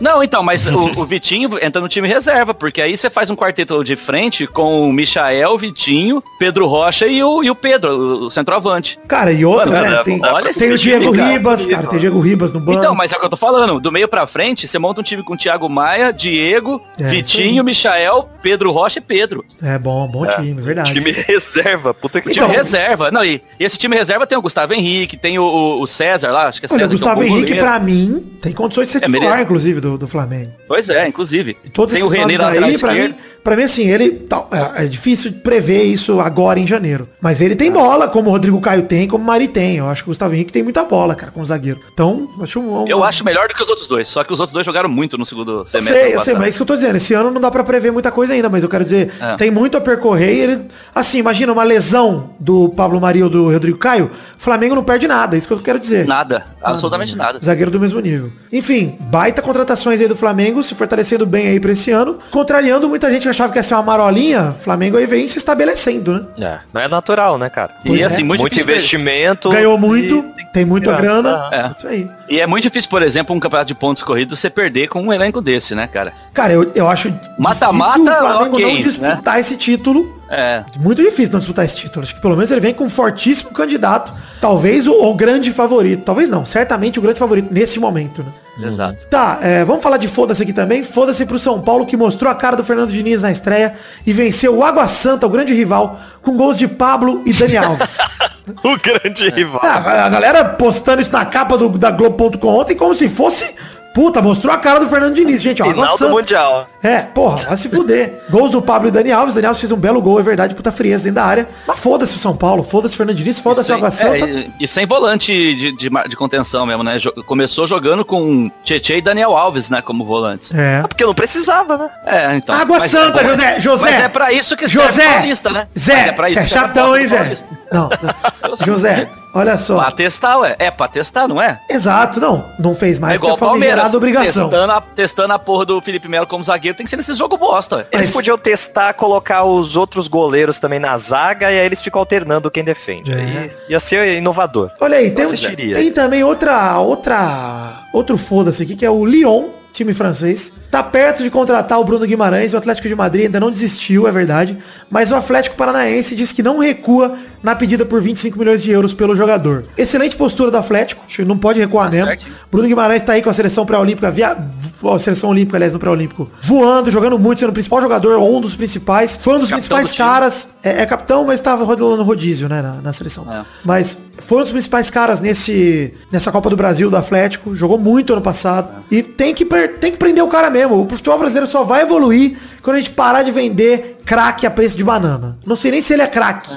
Não, 0.00 0.22
então, 0.22 0.42
mas 0.42 0.66
o, 0.66 1.00
o, 1.00 1.06
Vitinho 1.06 1.50
entra 1.62 1.80
no 1.80 1.88
time 1.88 2.08
reserva, 2.08 2.52
porque 2.52 2.80
aí 2.80 2.96
você 2.96 3.08
faz 3.08 3.30
um 3.30 3.36
quarteto 3.36 3.84
de 3.84 3.94
frente 3.94 4.46
com 4.46 4.88
o 4.88 4.92
Michael, 4.92 5.56
Vitinho, 5.56 6.22
Pedro 6.38 6.66
Rocha 6.66 7.06
e 7.06 7.22
o, 7.22 7.42
e 7.44 7.50
o 7.50 7.54
Pedro, 7.54 8.26
o 8.26 8.30
centroavante. 8.30 8.98
Cara, 9.06 9.32
e 9.32 9.44
outro, 9.44 9.72
Mano, 9.72 9.90
né? 9.90 10.02
Tem, 10.02 10.20
olha 10.24 10.52
tem 10.52 10.72
o 10.72 10.78
Diego 10.78 11.12
Ribas, 11.12 11.66
cara, 11.66 11.86
tem 11.86 11.98
o 11.98 12.00
Diego 12.00 12.20
Ribas 12.20 12.52
no 12.52 12.58
banco. 12.58 12.78
Então, 12.78 12.94
mas 12.94 13.12
é 13.12 13.16
o 13.16 13.20
que 13.20 13.26
eu 13.26 13.30
tô 13.30 13.36
falando, 13.36 13.78
do 13.78 13.92
meio 13.92 14.08
pra 14.08 14.26
frente, 14.26 14.66
você 14.66 14.78
monta 14.78 15.00
um 15.00 15.04
time 15.04 15.22
com 15.22 15.36
Thiago 15.36 15.68
Maia, 15.68 16.12
Diego, 16.12 16.82
é, 16.98 17.04
Vitinho, 17.04 17.62
Michael, 17.62 18.28
Pedro 18.42 18.72
Rocha 18.72 18.98
e 18.98 19.02
Pedro. 19.02 19.44
É 19.62 19.78
bom, 19.78 20.08
bom 20.08 20.24
é. 20.26 20.34
time, 20.34 20.60
verdade. 20.60 20.92
Time 20.92 21.12
reserva, 21.12 21.94
puta 21.94 22.20
que 22.20 22.30
Time 22.30 22.44
então, 22.44 22.56
reserva. 22.56 23.10
Não, 23.10 23.24
e, 23.24 23.40
e, 23.58 23.64
esse 23.64 23.78
time 23.78 23.96
reserva 23.96 24.26
tem 24.26 24.36
o 24.36 24.42
Gustavo 24.42 24.74
Henrique, 24.74 25.16
tem 25.16 25.38
o, 25.38 25.80
o 25.80 25.86
César 25.86 26.32
lá, 26.32 26.48
acho 26.48 26.60
que 26.60 26.66
é 26.66 26.68
César. 26.68 26.82
Olha, 26.82 26.86
o 26.86 26.90
Gustavo 26.90 27.22
Henrique, 27.22 27.54
pra 27.54 27.78
mim, 27.78 28.32
tem 28.40 28.52
condições 28.52 28.88
de 28.88 28.92
ser 28.92 28.98
é 28.98 29.06
titular, 29.06 29.46
inclusive, 29.62 29.80
do, 29.80 29.98
do 29.98 30.08
Flamengo. 30.08 30.50
Pois 30.66 30.88
é, 30.88 31.06
inclusive. 31.06 31.56
E 31.64 31.70
todos 31.70 31.94
tem 31.94 32.02
o 32.02 32.08
René 32.08 32.36
lá 32.36 32.48
aí, 32.48 32.78
pra 32.78 32.92
mim, 32.92 33.14
pra 33.42 33.56
mim, 33.56 33.62
assim, 33.62 33.88
ele. 33.88 34.10
Tá, 34.10 34.44
é, 34.50 34.84
é, 34.84 34.86
difícil 34.86 35.32
prever 35.32 35.82
isso 35.84 36.20
agora 36.20 36.58
em 36.58 36.66
janeiro. 36.66 37.08
Mas 37.20 37.40
ele 37.40 37.54
tem 37.54 37.70
bola, 37.70 38.08
como 38.08 38.28
o 38.28 38.32
Rodrigo 38.32 38.60
Caio 38.60 38.82
tem, 38.82 39.06
como 39.08 39.22
o 39.22 39.26
Mari 39.26 39.48
tem. 39.48 39.76
Eu 39.76 39.88
acho 39.88 40.02
que 40.02 40.10
o 40.10 40.12
Gustavo 40.12 40.34
Henrique 40.34 40.52
tem 40.52 40.62
muita 40.62 40.84
bola, 40.84 41.14
cara, 41.14 41.30
como 41.30 41.44
zagueiro. 41.44 41.80
Então, 41.92 42.28
acho 42.40 42.60
um, 42.60 42.82
um, 42.82 42.88
Eu 42.88 43.04
acho 43.04 43.24
melhor 43.24 43.48
do 43.48 43.54
que 43.54 43.62
os 43.62 43.68
outros 43.68 43.88
dois. 43.88 44.08
Só 44.08 44.24
que 44.24 44.32
os 44.32 44.40
outros 44.40 44.52
dois 44.52 44.66
jogaram 44.66 44.88
muito 44.88 45.16
no 45.16 45.24
segundo 45.24 45.66
semestre. 45.66 45.94
Eu 45.94 46.02
sei, 46.02 46.14
eu 46.16 46.20
sei, 46.20 46.34
mas 46.34 46.44
é 46.44 46.48
isso 46.48 46.58
que 46.58 46.62
eu 46.62 46.66
tô 46.66 46.74
dizendo. 46.74 46.96
Esse 46.96 47.14
ano 47.14 47.30
não 47.30 47.40
dá 47.40 47.50
pra 47.50 47.64
prever 47.64 47.92
muita 47.92 48.10
coisa 48.10 48.32
ainda, 48.32 48.48
mas 48.48 48.62
eu 48.62 48.68
quero 48.68 48.84
dizer, 48.84 49.12
é. 49.20 49.36
tem 49.36 49.50
muito 49.50 49.76
a 49.76 49.80
percorrer 49.80 50.34
e 50.34 50.40
ele. 50.40 50.64
Assim, 50.94 51.18
imagina 51.18 51.52
uma 51.52 51.62
lesão 51.62 52.30
do 52.38 52.68
Pablo 52.70 53.00
Mari 53.00 53.22
ou 53.22 53.28
do 53.28 53.50
Rodrigo 53.50 53.78
Caio, 53.78 54.10
Flamengo 54.36 54.74
não 54.74 54.84
perde 54.84 55.06
nada, 55.06 55.36
é 55.36 55.38
isso 55.38 55.46
que 55.46 55.54
eu 55.54 55.60
quero 55.60 55.78
dizer. 55.78 56.06
Nada, 56.06 56.46
absolutamente 56.62 57.14
nada. 57.16 57.38
Zagueiro 57.42 57.70
do 57.70 57.78
mesmo 57.78 58.00
nível. 58.00 58.32
Enfim, 58.52 58.96
baita 59.00 59.42
contratações 59.52 60.00
aí 60.00 60.08
do 60.08 60.16
Flamengo, 60.16 60.62
se 60.62 60.74
fortalecendo 60.74 61.26
bem 61.26 61.48
aí 61.48 61.60
pra 61.60 61.72
esse 61.72 61.90
ano, 61.90 62.18
contrariando 62.30 62.88
muita 62.88 63.12
gente 63.12 63.22
que 63.22 63.28
achava 63.28 63.52
que 63.52 63.58
ia 63.58 63.62
ser 63.62 63.74
uma 63.74 63.82
marolinha, 63.82 64.56
Flamengo 64.58 64.96
aí 64.96 65.04
vem 65.04 65.28
se 65.28 65.36
estabelecendo, 65.36 66.26
né? 66.36 66.52
É, 66.52 66.58
não 66.72 66.80
é 66.80 66.88
natural, 66.88 67.36
né, 67.36 67.50
cara? 67.50 67.72
Pois 67.84 68.00
e 68.00 68.02
é. 68.02 68.06
assim, 68.06 68.22
muito, 68.22 68.40
muito 68.40 68.58
investimento. 68.58 69.50
Ganhou 69.50 69.76
muito, 69.78 70.24
tem 70.52 70.64
muita 70.64 70.96
grana. 70.96 71.50
É. 71.52 71.70
Isso 71.70 71.86
aí. 71.86 72.10
E 72.28 72.40
é 72.40 72.46
muito 72.46 72.64
difícil, 72.64 72.88
por 72.88 73.02
exemplo, 73.02 73.36
um 73.36 73.40
campeonato 73.40 73.68
de 73.68 73.74
pontos 73.74 74.02
corridos 74.02 74.40
você 74.40 74.48
perder 74.48 74.88
com 74.88 75.02
um 75.02 75.12
elenco 75.12 75.42
desse, 75.42 75.74
né, 75.74 75.86
cara? 75.86 76.14
Cara, 76.32 76.52
eu, 76.54 76.72
eu 76.74 76.88
acho 76.88 77.12
mata-mata 77.38 78.00
o 78.00 78.04
Flamengo 78.04 78.56
okay, 78.56 78.74
não 78.74 78.82
disputar 78.82 79.34
né? 79.34 79.40
esse 79.40 79.56
título. 79.56 80.22
É. 80.30 80.64
Muito 80.80 81.02
difícil 81.02 81.32
não 81.32 81.40
disputar 81.40 81.66
esse 81.66 81.76
título. 81.76 82.04
Acho 82.04 82.14
que 82.14 82.22
pelo 82.22 82.34
menos 82.34 82.50
ele 82.50 82.60
vem 82.60 82.72
com 82.72 82.84
um 82.84 82.90
fortíssimo 82.90 83.50
candidato. 83.50 84.14
Talvez 84.40 84.86
o, 84.86 84.94
o 84.94 85.14
grande 85.14 85.52
favorito. 85.52 86.04
Talvez 86.04 86.28
não, 86.30 86.46
certamente 86.46 86.98
o 86.98 87.02
grande 87.02 87.18
favorito 87.18 87.52
nesse 87.52 87.78
momento, 87.78 88.22
né? 88.22 88.32
Exato. 88.60 89.06
Tá, 89.06 89.38
é, 89.40 89.64
vamos 89.64 89.82
falar 89.82 89.96
de 89.96 90.08
foda-se 90.08 90.42
aqui 90.42 90.52
também. 90.52 90.82
Foda-se 90.82 91.24
pro 91.24 91.38
São 91.38 91.60
Paulo 91.60 91.86
que 91.86 91.96
mostrou 91.96 92.30
a 92.30 92.34
cara 92.34 92.56
do 92.56 92.64
Fernando 92.64 92.90
Diniz 92.90 93.22
na 93.22 93.30
estreia 93.30 93.74
e 94.06 94.12
venceu 94.12 94.56
o 94.56 94.64
Água 94.64 94.86
Santa, 94.86 95.26
o 95.26 95.30
grande 95.30 95.54
rival, 95.54 95.98
com 96.20 96.36
gols 96.36 96.58
de 96.58 96.68
Pablo 96.68 97.22
e 97.24 97.32
Dani 97.32 97.56
Alves. 97.56 97.98
o 98.62 98.76
grande 98.78 99.30
rival. 99.30 99.60
Ah, 99.64 100.04
a 100.04 100.08
galera 100.08 100.44
postando 100.44 101.00
isso 101.00 101.12
na 101.12 101.24
capa 101.24 101.56
do, 101.56 101.70
da 101.70 101.90
Globo.com 101.90 102.48
ontem 102.48 102.76
como 102.76 102.94
se 102.94 103.08
fosse 103.08 103.54
Puta, 103.94 104.22
mostrou 104.22 104.52
a 104.52 104.58
cara 104.58 104.80
do 104.80 104.88
Fernando 104.88 105.14
Diniz, 105.14 105.42
gente. 105.42 105.62
Ó, 105.62 105.66
Final 105.66 105.98
do 105.98 106.08
Mundial. 106.08 106.68
É, 106.82 106.98
porra, 106.98 107.44
vai 107.44 107.56
se 107.56 107.68
fuder. 107.68 108.22
Gols 108.30 108.50
do 108.50 108.62
Pablo 108.62 108.88
e 108.88 108.90
Dani 108.90 109.12
Alves. 109.12 109.34
Dani 109.34 109.46
Alves 109.46 109.60
fez 109.60 109.70
um 109.70 109.76
belo 109.76 110.00
gol, 110.00 110.18
é 110.18 110.22
verdade, 110.22 110.54
puta 110.54 110.72
frieza 110.72 111.04
dentro 111.04 111.16
da 111.16 111.24
área. 111.24 111.48
Mas 111.66 111.78
foda-se 111.78 112.16
o 112.16 112.18
São 112.18 112.34
Paulo, 112.34 112.62
foda-se 112.62 112.94
o 112.94 112.96
Fernando 112.96 113.16
Diniz, 113.16 113.38
foda-se 113.38 113.70
o 113.70 113.74
Água 113.74 113.90
Santa. 113.90 114.26
É, 114.26 114.50
e, 114.58 114.66
sem 114.66 114.86
volante 114.86 115.32
de, 115.32 115.72
de, 115.72 115.90
de, 116.08 116.16
contenção 116.16 116.64
mesmo, 116.64 116.82
né? 116.82 116.98
Começou 117.26 117.66
jogando 117.66 118.04
com 118.04 118.50
Tietchan 118.64 118.96
e 118.96 119.02
Daniel 119.02 119.36
Alves, 119.36 119.68
né, 119.68 119.82
como 119.82 120.04
volantes. 120.04 120.52
É. 120.52 120.80
Ah, 120.82 120.88
porque 120.88 121.04
não 121.04 121.14
precisava, 121.14 121.76
né? 121.76 121.90
É, 122.06 122.36
então. 122.36 122.54
Água 122.54 122.78
mas 122.78 122.90
Santa, 122.90 123.20
é 123.20 123.24
José, 123.24 123.60
José. 123.60 123.90
Mas 123.90 124.04
é 124.04 124.08
pra 124.08 124.32
isso 124.32 124.56
que 124.56 124.66
José, 124.66 124.90
serve 124.90 125.14
paulista, 125.14 125.50
né? 125.50 125.68
Zé, 125.78 126.08
é 126.08 126.12
pra 126.12 126.30
isso 126.30 126.38
é 126.38 126.46
chatão, 126.46 126.96
hein, 126.96 127.06
Zé? 127.06 127.36
Não, 127.70 127.90
José, 128.64 129.08
Olha 129.34 129.56
só. 129.56 129.78
Pra 129.78 129.90
testar, 129.90 130.38
ué. 130.38 130.56
É 130.58 130.70
pra 130.70 130.88
testar, 130.88 131.26
não 131.26 131.40
é? 131.40 131.60
Exato, 131.68 132.20
não. 132.20 132.44
Não 132.58 132.74
fez 132.74 132.98
mais 132.98 133.14
é 133.14 133.16
igual 133.16 133.36
que 133.36 133.44
a 133.44 133.46
Palmeiras, 133.46 133.94
obrigação. 133.94 134.48
Testando 134.48 134.72
a, 134.72 134.80
testando 134.80 135.32
a 135.32 135.38
porra 135.38 135.64
do 135.64 135.80
Felipe 135.80 136.08
Melo 136.08 136.26
como 136.26 136.44
zagueiro, 136.44 136.76
tem 136.76 136.84
que 136.84 136.90
ser 136.90 136.96
nesse 136.96 137.14
jogo 137.14 137.36
bosta. 137.36 137.76
Ué. 137.76 137.86
Eles 137.92 138.08
Mas... 138.08 138.14
podiam 138.14 138.36
testar, 138.36 138.92
colocar 138.94 139.44
os 139.44 139.76
outros 139.76 140.08
goleiros 140.08 140.58
também 140.58 140.78
na 140.78 140.96
zaga 140.96 141.50
e 141.50 141.58
aí 141.58 141.66
eles 141.66 141.80
ficam 141.80 142.00
alternando 142.00 142.50
quem 142.50 142.62
defende. 142.62 143.10
É. 143.10 143.14
Aí 143.14 143.50
ia 143.68 143.80
ser 143.80 144.18
inovador. 144.18 144.70
Olha 144.80 144.98
aí, 144.98 145.10
tem, 145.10 145.26
tem 145.26 145.92
também 145.92 146.22
outra, 146.22 146.78
outra, 146.78 147.86
outro 147.92 148.18
foda-se 148.18 148.62
aqui, 148.62 148.76
que 148.76 148.84
é 148.84 148.90
o 148.90 149.04
Lyon 149.04 149.62
time 149.72 149.94
francês. 149.94 150.52
Tá 150.70 150.82
perto 150.82 151.22
de 151.22 151.30
contratar 151.30 151.80
o 151.80 151.84
Bruno 151.84 152.06
Guimarães, 152.06 152.52
o 152.52 152.56
Atlético 152.56 152.88
de 152.88 152.94
Madrid 152.94 153.26
ainda 153.26 153.40
não 153.40 153.50
desistiu, 153.50 154.06
é 154.06 154.12
verdade. 154.12 154.58
Mas 154.90 155.10
o 155.10 155.14
Atlético 155.14 155.56
Paranaense 155.56 156.14
diz 156.14 156.32
que 156.32 156.42
não 156.42 156.58
recua 156.58 157.18
na 157.42 157.54
pedida 157.54 157.84
por 157.84 158.00
25 158.00 158.38
milhões 158.38 158.62
de 158.62 158.70
euros 158.70 158.94
pelo 158.94 159.14
jogador. 159.16 159.64
Excelente 159.76 160.16
postura 160.16 160.50
do 160.50 160.56
Atlético, 160.56 161.04
não 161.26 161.36
pode 161.36 161.58
recuar 161.58 161.86
tá 161.86 161.90
mesmo. 161.92 162.06
Certo. 162.06 162.26
Bruno 162.50 162.68
Guimarães 162.68 163.02
tá 163.02 163.12
aí 163.14 163.22
com 163.22 163.30
a 163.30 163.32
seleção 163.32 163.66
pré-olímpica, 163.66 164.10
via... 164.10 164.36
a 164.36 164.98
seleção 164.98 165.30
olímpica, 165.30 165.56
aliás, 165.56 165.72
no 165.72 165.78
pré-olímpico, 165.78 166.30
voando, 166.40 166.90
jogando 166.90 167.18
muito, 167.18 167.40
sendo 167.40 167.50
o 167.50 167.52
principal 167.52 167.80
jogador, 167.80 168.18
ou 168.18 168.36
um 168.36 168.40
dos 168.40 168.54
principais. 168.54 169.16
Foi 169.16 169.36
um 169.36 169.40
dos 169.40 169.50
capitão 169.50 169.78
principais 169.78 169.90
do 169.90 169.96
caras. 169.96 170.48
É, 170.62 170.82
é, 170.82 170.86
capitão, 170.86 171.24
mas 171.24 171.40
tava 171.40 171.64
rodando 171.64 172.02
rodízio, 172.02 172.48
né, 172.48 172.62
na, 172.62 172.74
na 172.74 172.92
seleção. 172.92 173.26
É. 173.30 173.44
Mas 173.64 173.98
foi 174.18 174.38
um 174.38 174.42
dos 174.42 174.52
principais 174.52 174.90
caras 174.90 175.20
nesse, 175.20 175.92
nessa 176.10 176.30
Copa 176.30 176.48
do 176.48 176.56
Brasil 176.56 176.90
do 176.90 176.96
Atlético, 176.96 177.54
jogou 177.54 177.78
muito 177.78 178.12
ano 178.12 178.22
passado. 178.22 178.84
É. 178.90 178.96
E 178.96 179.02
tem 179.02 179.34
que, 179.34 179.44
tem 179.44 179.92
que 179.92 179.98
prender 179.98 180.22
o 180.22 180.28
cara 180.28 180.50
mesmo. 180.50 180.84
O 180.84 180.88
futebol 180.88 181.18
brasileiro 181.18 181.46
só 181.46 181.64
vai 181.64 181.82
evoluir 181.82 182.36
quando 182.62 182.76
a 182.76 182.80
gente 182.80 182.92
parar 182.92 183.22
de 183.22 183.32
vender 183.32 183.98
craque 184.04 184.46
a 184.46 184.50
preço 184.50 184.76
de 184.76 184.84
banana. 184.84 185.38
Não 185.44 185.56
sei 185.56 185.72
nem 185.72 185.82
se 185.82 185.92
ele 185.92 186.02
é 186.02 186.06
craque. 186.06 186.50